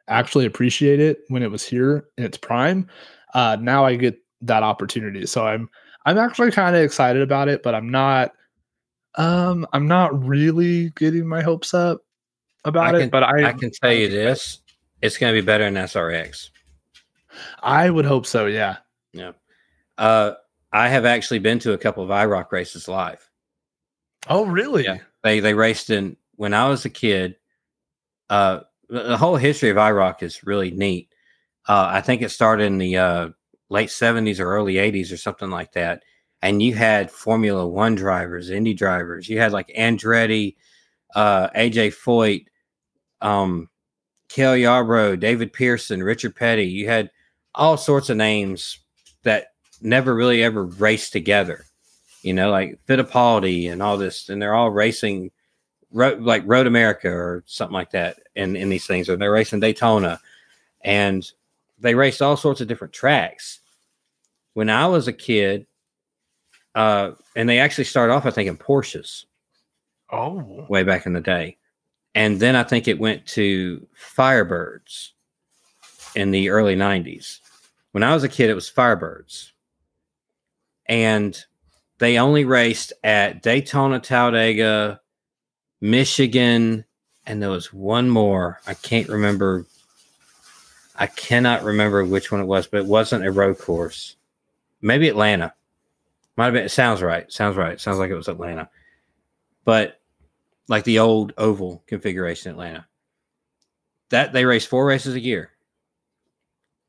[0.07, 2.87] actually appreciate it when it was here in its prime.
[3.33, 5.69] Uh, now I get that opportunity, so I'm
[6.05, 8.31] I'm actually kind of excited about it, but I'm not.
[9.15, 12.01] Um, I'm not really getting my hopes up
[12.63, 13.01] about I it.
[13.01, 14.59] can, But I I can tell you this:
[15.01, 16.49] it's going to be better than SRX.
[17.61, 18.45] I would hope so.
[18.47, 18.77] Yeah.
[19.13, 19.33] Yeah.
[19.97, 20.33] Uh,
[20.71, 23.27] I have actually been to a couple of IROC races live.
[24.29, 24.83] Oh, really?
[24.83, 24.97] Yeah.
[25.23, 27.35] They they raced in when I was a kid.
[28.29, 31.09] Uh, the, whole history of IROC is really neat.
[31.67, 33.29] Uh, I think it started in the uh,
[33.69, 36.03] late seventies or early eighties or something like that.
[36.41, 39.27] And you had Formula One drivers, Indy drivers.
[39.27, 40.55] You had like Andretti,
[41.15, 42.45] uh, AJ Foyt,
[43.21, 43.69] um,
[44.29, 46.65] Cale Yarborough, David Pearson, Richard Petty.
[46.65, 47.09] You had
[47.55, 48.79] all sorts of names
[49.23, 51.65] that never really ever raced together.
[52.23, 55.31] You know, like Fittipaldi and all this, and they're all racing
[55.91, 59.59] ro- like Road America or something like that in, in these things, or they're racing
[59.59, 60.19] Daytona.
[60.83, 61.29] And
[61.79, 63.59] they raced all sorts of different tracks.
[64.53, 65.67] When I was a kid,
[66.75, 69.25] uh, and they actually started off, I think, in Porsches
[70.11, 70.65] Oh.
[70.69, 71.56] way back in the day.
[72.17, 75.09] And then I think it went to Firebirds
[76.15, 77.41] in the early 90s.
[77.91, 79.51] When I was a kid, it was Firebirds.
[80.87, 81.39] And
[81.99, 84.99] they only raced at Daytona, Talladega,
[85.79, 86.85] Michigan,
[87.27, 88.61] and there was one more.
[88.65, 89.67] I can't remember.
[90.95, 94.15] I cannot remember which one it was, but it wasn't a road course.
[94.81, 95.53] Maybe Atlanta.
[96.35, 96.65] Might have been.
[96.65, 97.31] It sounds right.
[97.31, 97.79] Sounds right.
[97.79, 98.71] Sounds like it was Atlanta.
[99.65, 100.01] But
[100.67, 102.87] like the old oval configuration Atlanta.
[104.09, 105.51] That they race four races a year.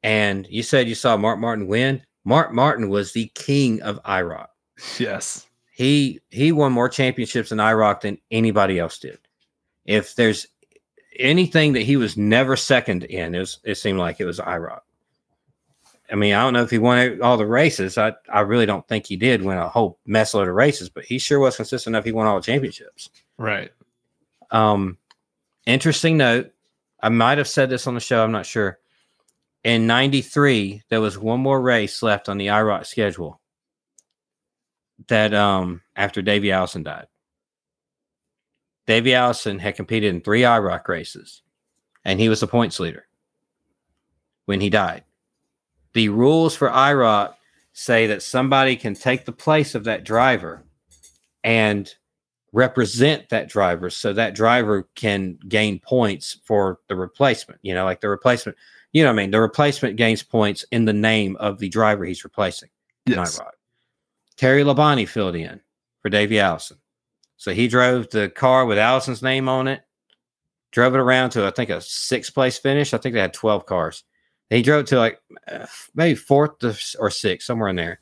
[0.02, 2.02] And you said you saw Mark Martin win.
[2.24, 4.46] Mark Martin was the king of IROC.
[4.98, 5.46] Yes.
[5.72, 9.18] He he won more championships in IROC than anybody else did.
[9.84, 10.46] If there's
[11.18, 14.80] anything that he was never second in, it, was, it seemed like it was IROC.
[16.10, 17.98] I mean, I don't know if he won all the races.
[17.98, 21.05] I, I really don't think he did win a whole mess load of races, but
[21.05, 22.05] he sure was consistent enough.
[22.05, 23.10] He won all the championships.
[23.39, 23.70] Right.
[24.51, 24.98] Um,
[25.66, 26.51] interesting note.
[27.01, 28.24] I might have said this on the show.
[28.24, 28.78] I'm not sure.
[29.65, 33.40] In '93, there was one more race left on the IROC schedule.
[35.06, 37.06] That um, after Davey Allison died,
[38.86, 41.43] Davey Allison had competed in three IROC races,
[42.05, 43.06] and he was the points leader
[44.47, 45.05] when he died.
[45.93, 47.35] The rules for IROC
[47.73, 50.65] say that somebody can take the place of that driver
[51.44, 51.94] and
[52.52, 57.60] represent that driver so that driver can gain points for the replacement.
[57.62, 58.56] You know, like the replacement,
[58.92, 59.30] you know what I mean?
[59.30, 62.70] The replacement gains points in the name of the driver he's replacing.
[63.06, 63.40] in Yes.
[64.36, 65.60] Terry Labonte filled in
[66.00, 66.78] for Davey Allison.
[67.36, 69.82] So he drove the car with Allison's name on it,
[70.72, 72.94] drove it around to, I think, a sixth place finish.
[72.94, 74.04] I think they had 12 cars.
[74.50, 75.20] He drove to like
[75.94, 76.64] maybe fourth
[76.98, 78.00] or sixth, somewhere in there.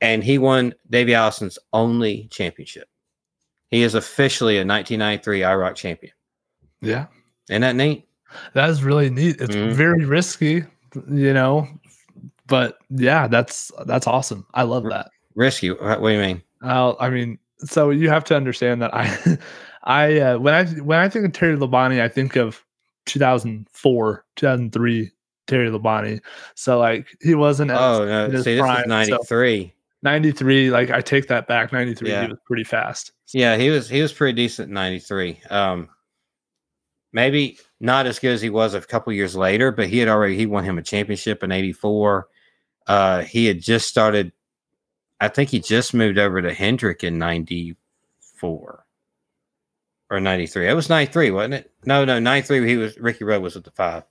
[0.00, 2.88] And he won Davey Allison's only championship.
[3.74, 6.12] He is officially a 1993 IROC champion.
[6.80, 7.06] Yeah.
[7.50, 8.06] Isn't that neat?
[8.52, 9.40] That is really neat.
[9.40, 9.72] It's Mhm.
[9.72, 10.62] very risky,
[11.10, 11.66] you know,
[12.46, 14.46] but yeah, that's that's awesome.
[14.54, 15.10] I love that.
[15.34, 15.70] Risky.
[15.72, 16.42] What do you mean?
[16.62, 19.38] Uh, I mean, so you have to understand that I,
[19.82, 22.64] I uh, when I when I think of Terry Labonte, I think of
[23.06, 25.10] 2004, 2003
[25.48, 26.20] Terry Labonte.
[26.54, 27.72] So like he wasn't.
[27.72, 28.28] at- Oh, no.
[28.40, 29.72] See, this prime, is so 93.
[30.04, 30.70] 93.
[30.70, 31.72] Like I take that back.
[31.72, 32.08] 93.
[32.08, 32.22] Yeah.
[32.22, 33.12] He was pretty fast.
[33.32, 35.40] Yeah, he was he was pretty decent in 93.
[35.50, 35.88] Um
[37.12, 40.36] maybe not as good as he was a couple years later, but he had already
[40.36, 42.28] he won him a championship in 84.
[42.86, 44.32] Uh he had just started
[45.20, 48.84] I think he just moved over to Hendrick in '94
[50.10, 50.68] or '93.
[50.68, 51.72] It was '93, wasn't it?
[51.86, 52.68] No, no, '93.
[52.68, 54.02] He was Ricky Rudd was at the five.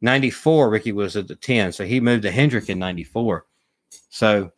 [0.00, 3.44] '94, Ricky was at the ten, so he moved to Hendrick in '94.
[4.10, 4.52] So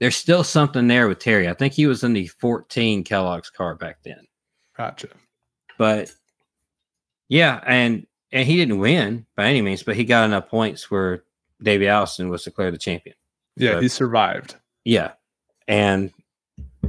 [0.00, 1.48] there's still something there with Terry.
[1.48, 4.26] I think he was in the 14 Kellogg's car back then.
[4.76, 5.08] Gotcha.
[5.76, 6.12] But
[7.28, 11.24] yeah, and and he didn't win by any means, but he got enough points where
[11.62, 13.16] Davey Allison was declared the champion.
[13.56, 14.54] Yeah, So- he survived.
[14.84, 15.12] Yeah.
[15.66, 16.12] And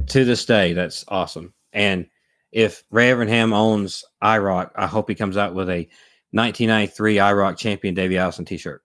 [0.06, 1.52] to this day, that's awesome.
[1.72, 2.06] And
[2.52, 5.88] if Ray Evernham owns IROC, I hope he comes out with a
[6.32, 8.82] 1993 IROC champion Davey Allison t shirt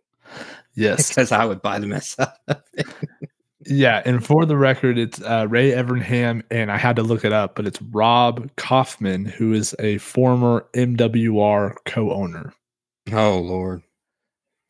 [0.76, 1.08] Yes.
[1.10, 2.88] because I would buy the mess out of it.
[3.66, 7.34] Yeah, and for the record, it's uh, Ray Evernham, and I had to look it
[7.34, 12.54] up, but it's Rob Kaufman, who is a former MWR co-owner.
[13.12, 13.82] Oh, Lord.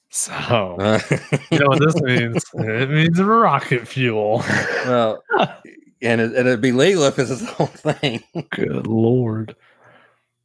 [0.09, 0.99] So Uh,
[1.51, 2.45] you know what this means?
[2.53, 4.43] It means rocket fuel.
[4.85, 5.21] well,
[6.01, 8.23] and it, it'd be legal if it's his whole thing.
[8.51, 9.57] Good lord.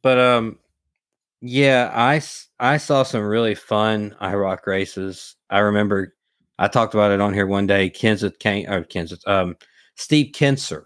[0.01, 0.59] But um,
[1.39, 2.21] yeah, I
[2.59, 5.35] I saw some really fun IROC races.
[5.49, 6.15] I remember
[6.61, 7.89] I talked about it on here one day.
[7.89, 9.57] Kenseth came or Kenseth, um,
[9.95, 10.83] Steve Kinser,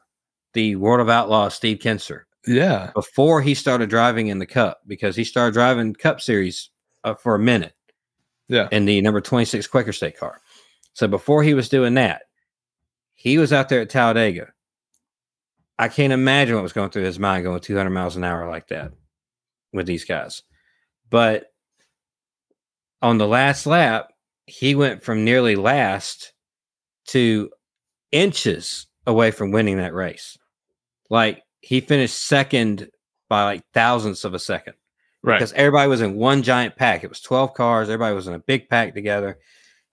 [0.53, 2.91] the World of Outlaws, Steve Kinser, Yeah.
[2.95, 6.69] before he started driving in the Cup because he started driving Cup Series
[7.03, 7.73] uh, for a minute
[8.47, 8.69] Yeah.
[8.71, 10.39] in the number twenty six Quaker State car.
[10.93, 12.21] So before he was doing that,
[13.13, 14.53] he was out there at Talladega.
[15.77, 18.69] I can't imagine what was going through his mind going 200 miles an hour like
[18.69, 18.93] that
[19.73, 20.41] with these guys.
[21.09, 21.47] But
[23.01, 24.07] on the last lap,
[24.47, 26.33] he went from nearly last
[27.07, 27.49] to
[28.11, 30.37] inches away from winning that race.
[31.09, 32.89] Like he finished second
[33.29, 34.73] by like thousandths of a second
[35.23, 35.37] Right.
[35.39, 37.03] because everybody was in one giant pack.
[37.03, 39.39] It was 12 cars, everybody was in a big pack together.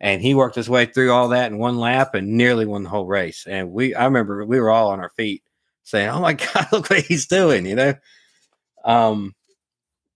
[0.01, 2.89] And he worked his way through all that in one lap and nearly won the
[2.91, 3.47] whole race.
[3.47, 5.43] And we I remember we were all on our feet
[5.85, 7.95] saying, Oh my God, look what he's doing, you know?
[8.85, 9.35] Um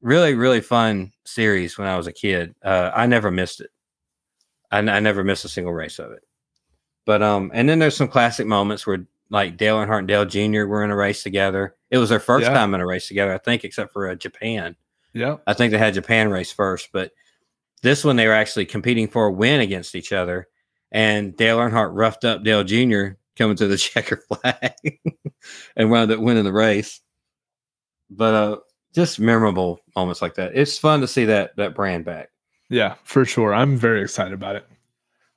[0.02, 2.54] really, really fun series when I was a kid.
[2.64, 3.70] Uh I never missed it.
[4.70, 6.22] I, I never missed a single race of it.
[7.04, 10.66] But um, and then there's some classic moments where like Dale Earnhardt and Dale Jr.
[10.66, 11.74] were in a race together.
[11.90, 12.54] It was their first Yeah.
[12.54, 14.76] time in a race together, I think, except for uh, Japan.
[15.12, 17.12] Yeah, I think they had Japan race first, but
[17.82, 20.48] this one they were actually competing for a win against each other.
[20.92, 23.16] And Dale Earnhardt roughed up Dale Jr.
[23.36, 24.74] coming to the checker flag
[25.76, 27.00] and wound up winning the race.
[28.10, 28.56] But uh,
[28.94, 30.52] just memorable moments like that.
[30.54, 32.30] It's fun to see that that brand back.
[32.68, 33.54] Yeah, for sure.
[33.54, 34.66] I'm very excited about it.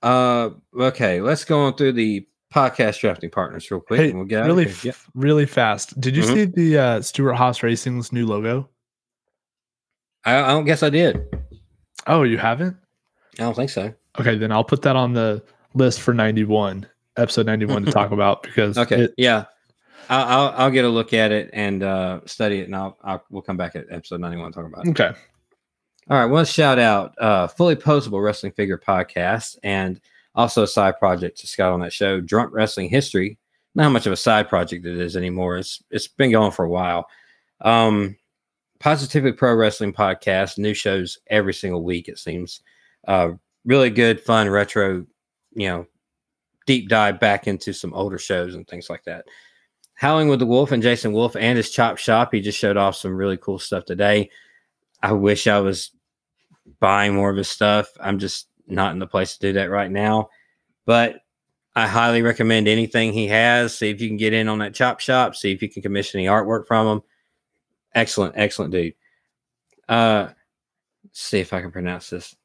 [0.01, 0.49] Uh,
[0.79, 3.99] okay, let's go on through the podcast drafting partners real quick.
[3.99, 4.93] Hey, and we'll get really, here.
[5.13, 5.99] really fast.
[5.99, 6.33] Did you Mhm.
[6.33, 8.69] see the uh, Stewart-Haas Racing's new logo?
[10.25, 11.21] I, I don't guess I did.
[12.07, 12.75] Oh, you haven't?
[13.37, 13.93] I don't think so.
[14.19, 15.43] Okay, then I'll put that on the
[15.75, 16.87] list for 91,
[17.17, 19.45] episode 91 to talk about because Okay, it- yeah,
[20.09, 23.23] I'll, I'll I'll get a look at it and uh, study it, and I'll, I'll
[23.29, 24.89] we'll come back at episode ninety one and talk about it.
[24.99, 25.17] okay.
[26.09, 30.01] All right, one shout out, uh, fully poseable wrestling figure podcast, and
[30.33, 33.37] also a side project to Scott on that show, Drunk Wrestling History.
[33.75, 35.57] Not much of a side project it is anymore.
[35.57, 37.07] It's it's been going for a while.
[37.61, 38.15] Um,
[38.79, 42.07] Positively Pro Wrestling podcast, new shows every single week.
[42.07, 42.61] It seems
[43.07, 43.33] uh,
[43.63, 45.05] really good, fun, retro.
[45.51, 45.87] You know,
[46.65, 49.25] deep dive back into some older shows and things like that.
[49.93, 52.33] Howling with the Wolf and Jason Wolf and his Chop Shop.
[52.33, 54.31] He just showed off some really cool stuff today.
[55.03, 55.91] I wish I was
[56.79, 57.89] buying more of his stuff.
[57.99, 60.29] I'm just not in the place to do that right now.
[60.85, 61.21] But
[61.75, 63.77] I highly recommend anything he has.
[63.77, 65.35] See if you can get in on that chop shop.
[65.35, 67.01] See if you can commission any artwork from him.
[67.95, 68.93] Excellent, excellent dude.
[69.87, 70.29] Uh
[71.11, 72.35] see if I can pronounce this.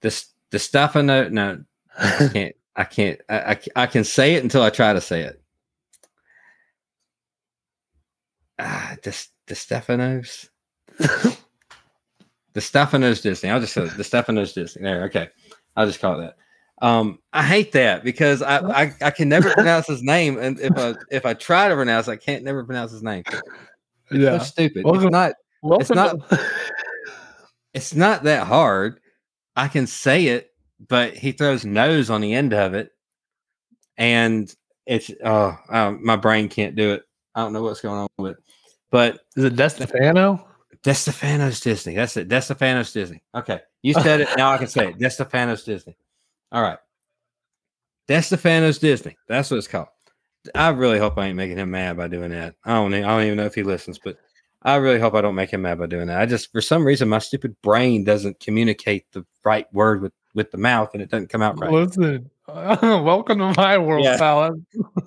[0.00, 1.28] This the stuff I know.
[1.28, 1.64] No,
[1.98, 2.56] I can't.
[2.74, 3.20] I can't.
[3.28, 5.42] I, I, I can say it until I try to say it.
[8.58, 10.48] Ah, the the Stefanos.
[12.54, 13.50] the Stefanos Disney.
[13.50, 14.82] I'll just say the Stefanos Disney.
[14.82, 15.04] There.
[15.04, 15.28] Okay.
[15.76, 16.36] I'll just call it that.
[16.86, 20.72] Um, I hate that because I, I, I can never pronounce his name, and if
[20.76, 23.22] I if I try to pronounce, I can't never pronounce his name.
[23.26, 23.40] It's
[24.10, 24.38] Yeah.
[24.38, 24.84] so stupid.
[24.84, 25.32] Welcome- it's not.
[25.62, 26.40] Welcome not- to-
[27.74, 29.00] It's not that hard.
[29.56, 30.50] I can say it,
[30.88, 32.90] but he throws nose on the end of it,
[33.96, 34.54] and
[34.86, 37.02] it's oh, um, my brain can't do it.
[37.34, 38.38] I don't know what's going on with it.
[38.90, 40.44] But Is it Destefano?
[40.84, 41.94] Destefano's Disney.
[41.94, 42.28] That's it.
[42.28, 43.22] Destefano's Disney.
[43.34, 43.60] Okay.
[43.82, 44.28] You said it.
[44.36, 44.98] Now I can say it.
[44.98, 45.96] Destefano's Disney.
[46.50, 46.78] All right.
[48.08, 49.16] That's the Destefano's Disney.
[49.28, 49.88] That's what it's called.
[50.54, 52.56] I really hope I ain't making him mad by doing that.
[52.64, 52.92] I don't.
[52.92, 54.16] I don't even know if he listens, but
[54.62, 56.20] I really hope I don't make him mad by doing that.
[56.20, 60.50] I just, for some reason, my stupid brain doesn't communicate the right word with with
[60.50, 61.70] the mouth, and it doesn't come out right.
[61.70, 64.18] Listen, Welcome to my world, Yeah.
[64.18, 64.56] pal.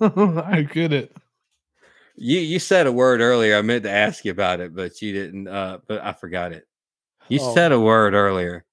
[0.46, 1.14] I get it.
[2.16, 3.56] You you said a word earlier.
[3.56, 5.48] I meant to ask you about it, but you didn't.
[5.48, 6.66] Uh, but I forgot it.
[7.28, 7.54] You Oh.
[7.54, 8.64] said a word earlier.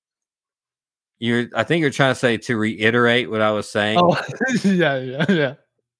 [1.19, 1.47] You're.
[1.55, 3.97] I think you're trying to say to reiterate what I was saying.
[4.01, 4.19] Oh,
[4.63, 5.53] yeah, yeah, yeah.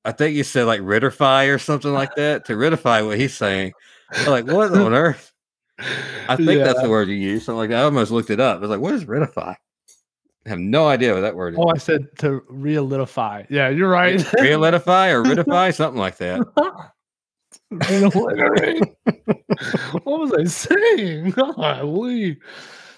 [0.05, 3.73] I think you said like Ritterfy or something like that to Ritterfy what he's saying.
[4.13, 5.31] I'm like, what on earth?
[6.27, 6.63] I think Yeah.
[6.65, 7.45] that's the word you use.
[7.45, 7.79] Something like that.
[7.79, 8.57] I almost looked it up.
[8.57, 9.55] I was like, what is Ritterfy?
[10.45, 11.59] I have no idea what that word is.
[11.61, 13.45] Oh, I said to realify.
[13.49, 14.19] Yeah, you're right.
[14.19, 16.41] Realitify or Rittify, something like that.
[20.03, 21.31] What was I saying?
[21.31, 22.37] Golly.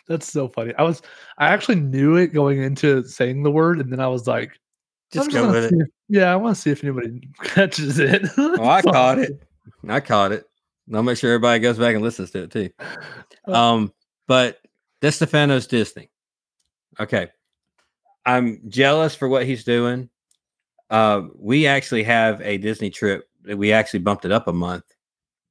[0.07, 0.73] That's so funny.
[0.76, 1.02] I was
[1.38, 4.52] I actually knew it going into saying the word, and then I was like,
[5.11, 5.73] Just I'm go with it.
[5.73, 8.27] if- yeah, I want to see if anybody catches it.
[8.38, 9.41] Oh, I caught it.
[9.89, 10.45] I caught it.
[10.93, 12.69] I'll make sure everybody goes back and listens to it too.
[13.47, 13.91] Um,
[14.27, 14.60] but
[15.10, 16.11] Stefano's Disney.
[16.99, 17.30] Okay.
[18.27, 20.10] I'm jealous for what he's doing.
[20.91, 24.85] Uh, we actually have a Disney trip we actually bumped it up a month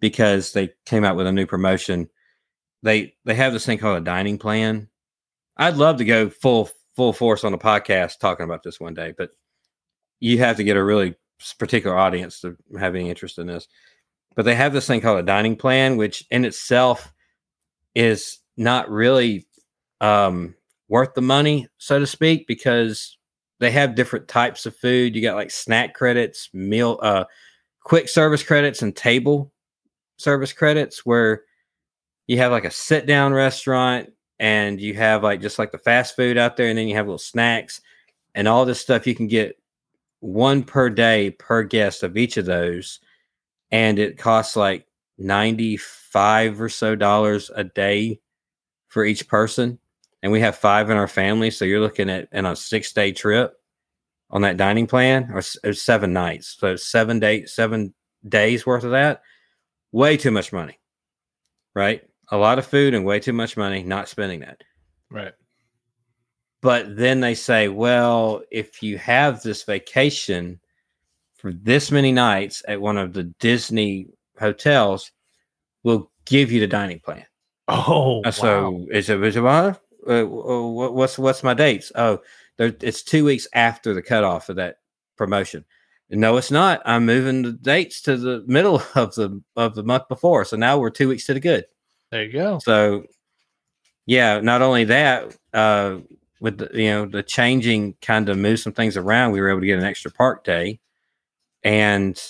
[0.00, 2.08] because they came out with a new promotion.
[2.82, 4.88] They they have this thing called a dining plan.
[5.56, 9.14] I'd love to go full full force on a podcast talking about this one day,
[9.16, 9.30] but
[10.20, 11.14] you have to get a really
[11.58, 13.68] particular audience to have any interest in this.
[14.36, 17.12] But they have this thing called a dining plan, which in itself
[17.94, 19.46] is not really
[20.00, 20.54] um,
[20.88, 23.16] worth the money, so to speak, because
[23.60, 25.14] they have different types of food.
[25.14, 27.24] You got like snack credits, meal, uh,
[27.84, 29.52] quick service credits, and table
[30.16, 31.42] service credits, where
[32.26, 36.16] you have like a sit down restaurant and you have like just like the fast
[36.16, 37.80] food out there, and then you have little snacks
[38.34, 39.06] and all this stuff.
[39.06, 39.56] You can get
[40.20, 42.98] one per day per guest of each of those,
[43.70, 44.86] and it costs like
[45.18, 48.20] 95 or so dollars a day
[48.88, 49.78] for each person
[50.22, 53.12] and we have five in our family so you're looking at in a six day
[53.12, 53.60] trip
[54.30, 57.94] on that dining plan or s- or seven nights so seven day seven
[58.28, 59.22] days worth of that
[59.92, 60.78] way too much money
[61.74, 64.60] right a lot of food and way too much money not spending that
[65.10, 65.32] Right.
[66.62, 70.58] but then they say, well, if you have this vacation
[71.36, 74.08] for this many nights at one of the Disney
[74.40, 75.12] hotels,
[75.82, 77.26] we'll give you the dining plan.
[77.68, 79.44] Oh, Uh, so is it, is it?
[79.44, 79.76] Uh,
[80.24, 81.92] wh- what's what's my dates?
[81.94, 82.20] Oh,
[82.56, 84.76] there, it's two weeks after the cutoff of that
[85.16, 85.64] promotion.
[86.10, 86.82] No, it's not.
[86.84, 90.44] I'm moving the dates to the middle of the of the month before.
[90.44, 91.66] So now we're two weeks to the good.
[92.10, 92.58] there you go.
[92.60, 93.04] So,
[94.06, 95.98] yeah, not only that, uh,
[96.40, 99.60] with the, you know the changing kind of move some things around, we were able
[99.60, 100.78] to get an extra park day,
[101.62, 102.20] and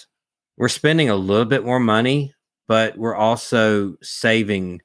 [0.56, 2.32] we're spending a little bit more money,
[2.68, 4.80] but we're also saving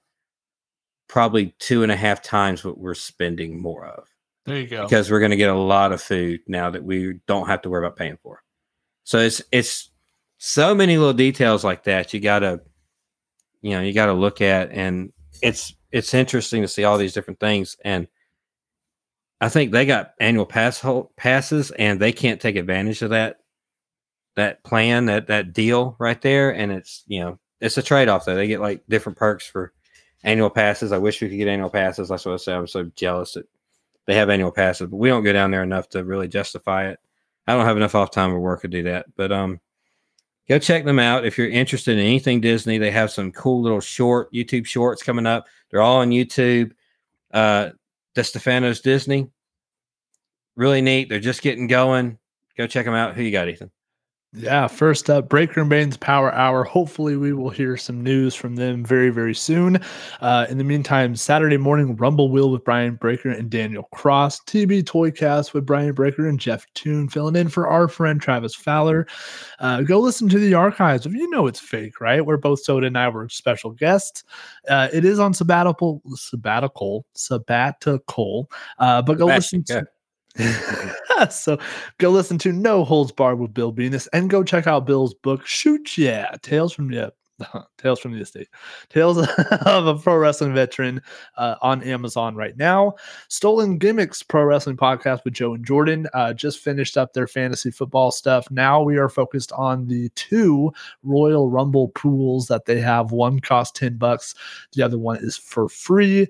[1.08, 4.08] probably two and a half times what we're spending more of
[4.50, 4.84] There you go.
[4.84, 7.70] because we're going to get a lot of food now that we don't have to
[7.70, 8.42] worry about paying for.
[9.04, 9.90] So it's it's
[10.40, 12.62] so many little details like that you got to
[13.62, 15.12] you know you got to look at and
[15.42, 18.08] it's it's interesting to see all these different things and
[19.42, 23.38] I think they got annual pass hol- passes and they can't take advantage of that
[24.36, 28.26] that plan that that deal right there and it's you know it's a trade off
[28.26, 29.74] though they get like different perks for
[30.24, 32.84] annual passes I wish we could get annual passes that's what I said I'm so
[32.96, 33.46] jealous that
[34.10, 37.00] they have annual passes, but we don't go down there enough to really justify it.
[37.46, 39.06] I don't have enough off time or work to do that.
[39.16, 39.60] But um,
[40.48, 42.80] go check them out if you're interested in anything Disney.
[42.80, 45.46] They have some cool little short YouTube shorts coming up.
[45.70, 46.72] They're all on YouTube.
[47.32, 47.70] Uh,
[48.16, 49.30] the Stefano's Disney,
[50.56, 51.08] really neat.
[51.08, 52.18] They're just getting going.
[52.58, 53.14] Go check them out.
[53.14, 53.70] Who you got, Ethan?
[54.32, 56.64] Yeah, first up, Breaker and Bane's Power Hour.
[56.64, 59.80] Hopefully, we will hear some news from them very, very soon.
[60.22, 64.84] Uh, in the meantime, Saturday morning, Rumble Wheel with Brian Breaker and Daniel Cross, TB
[64.84, 69.08] Toycast with Brian Breaker and Jeff Toon, filling in for our friend Travis Fowler.
[69.58, 72.24] Uh, go listen to the archives if you know it's fake, right?
[72.24, 74.24] Where both Soda and I were special guests.
[74.70, 78.52] Uh, it is on sabbatical, sabbatical, sabbatical.
[78.78, 79.92] Uh, but go listen Sebastian, to.
[81.30, 81.58] so
[81.98, 85.46] go listen to No Holds Barred with Bill Venus and go check out Bill's book,
[85.46, 87.14] Shoot Yeah, Tales from the
[87.78, 88.50] Tales from the Estate,
[88.90, 89.18] Tales
[89.66, 91.02] of a Pro Wrestling Veteran
[91.38, 92.94] uh, on Amazon right now.
[93.28, 97.72] Stolen Gimmicks Pro Wrestling Podcast with Joe and Jordan uh, just finished up their fantasy
[97.72, 98.50] football stuff.
[98.52, 100.72] Now we are focused on the two
[101.04, 103.12] Royal Rumble pools that they have.
[103.12, 104.36] One costs 10 bucks,
[104.74, 106.28] the other one is for free.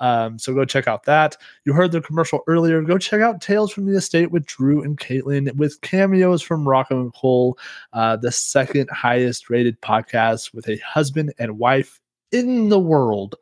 [0.00, 1.36] Um, so go check out that.
[1.64, 2.80] You heard the commercial earlier.
[2.82, 7.00] Go check out Tales from the Estate with Drew and Caitlin with cameos from Rocco
[7.00, 7.58] and Cole,
[7.92, 12.00] uh, the second highest rated podcast with a husband and wife
[12.32, 13.36] in the world,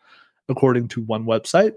[0.48, 1.74] according to one website.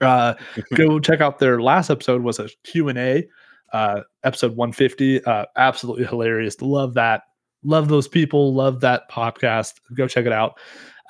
[0.00, 0.34] Uh,
[0.74, 3.28] go check out their last episode was a Q&A
[3.72, 5.24] uh, episode 150.
[5.24, 6.60] Uh, absolutely hilarious.
[6.60, 7.22] Love that.
[7.62, 8.54] Love those people.
[8.54, 9.74] Love that podcast.
[9.94, 10.58] Go check it out.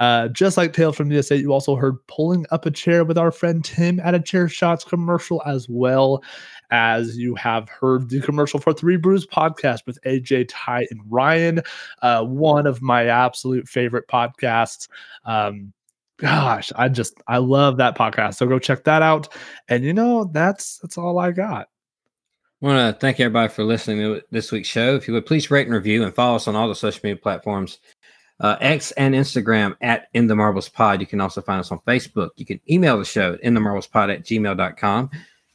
[0.00, 3.18] Uh, just like Tales from the Estate, you also heard Pulling Up a Chair with
[3.18, 6.22] our friend Tim at a Chair Shots commercial, as well
[6.70, 11.60] as you have heard the commercial for Three Brews podcast with AJ, Ty, and Ryan.
[12.00, 14.88] Uh, one of my absolute favorite podcasts.
[15.26, 15.72] Um,
[16.16, 18.34] gosh, I just I love that podcast.
[18.34, 19.28] So go check that out.
[19.68, 21.68] And you know, that's that's all I got.
[22.62, 24.94] I want to thank everybody for listening to this week's show.
[24.94, 27.16] If you would please rate and review and follow us on all the social media
[27.16, 27.78] platforms,
[28.40, 31.00] uh, X and Instagram at In the Marbles Pod.
[31.00, 32.30] You can also find us on Facebook.
[32.36, 35.10] You can email the show In the Marbles Pod at gmail.com.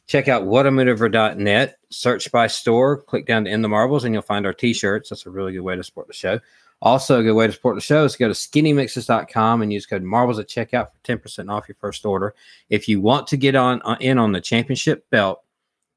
[0.06, 4.46] Check out whatamaneuver.net, search by store, click down to In the Marbles, and you'll find
[4.46, 5.10] our t shirts.
[5.10, 6.38] That's a really good way to support the show.
[6.82, 9.86] Also, a good way to support the show is to go to skinnymixes.com and use
[9.86, 12.34] code marbles at checkout for 10% off your first order.
[12.68, 15.42] If you want to get on uh, in on the championship belt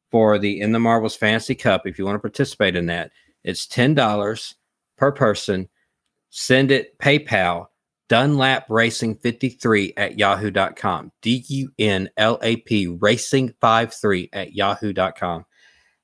[0.10, 3.12] for the In the Marbles Fantasy Cup, if you want to participate in that,
[3.44, 4.56] it's $10
[4.98, 5.68] per person.
[6.30, 7.68] Send it PayPal
[8.10, 11.12] Dunlap Racing 53 at yahoo.com.
[11.22, 15.46] D U N L A P Racing 53 at yahoo.com.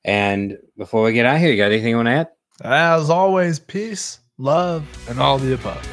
[0.06, 2.28] And before we get out here, you got anything you want to add?
[2.64, 5.86] As always, peace, love, and all the above.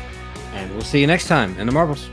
[0.53, 2.09] And we'll see you next time in the marbles.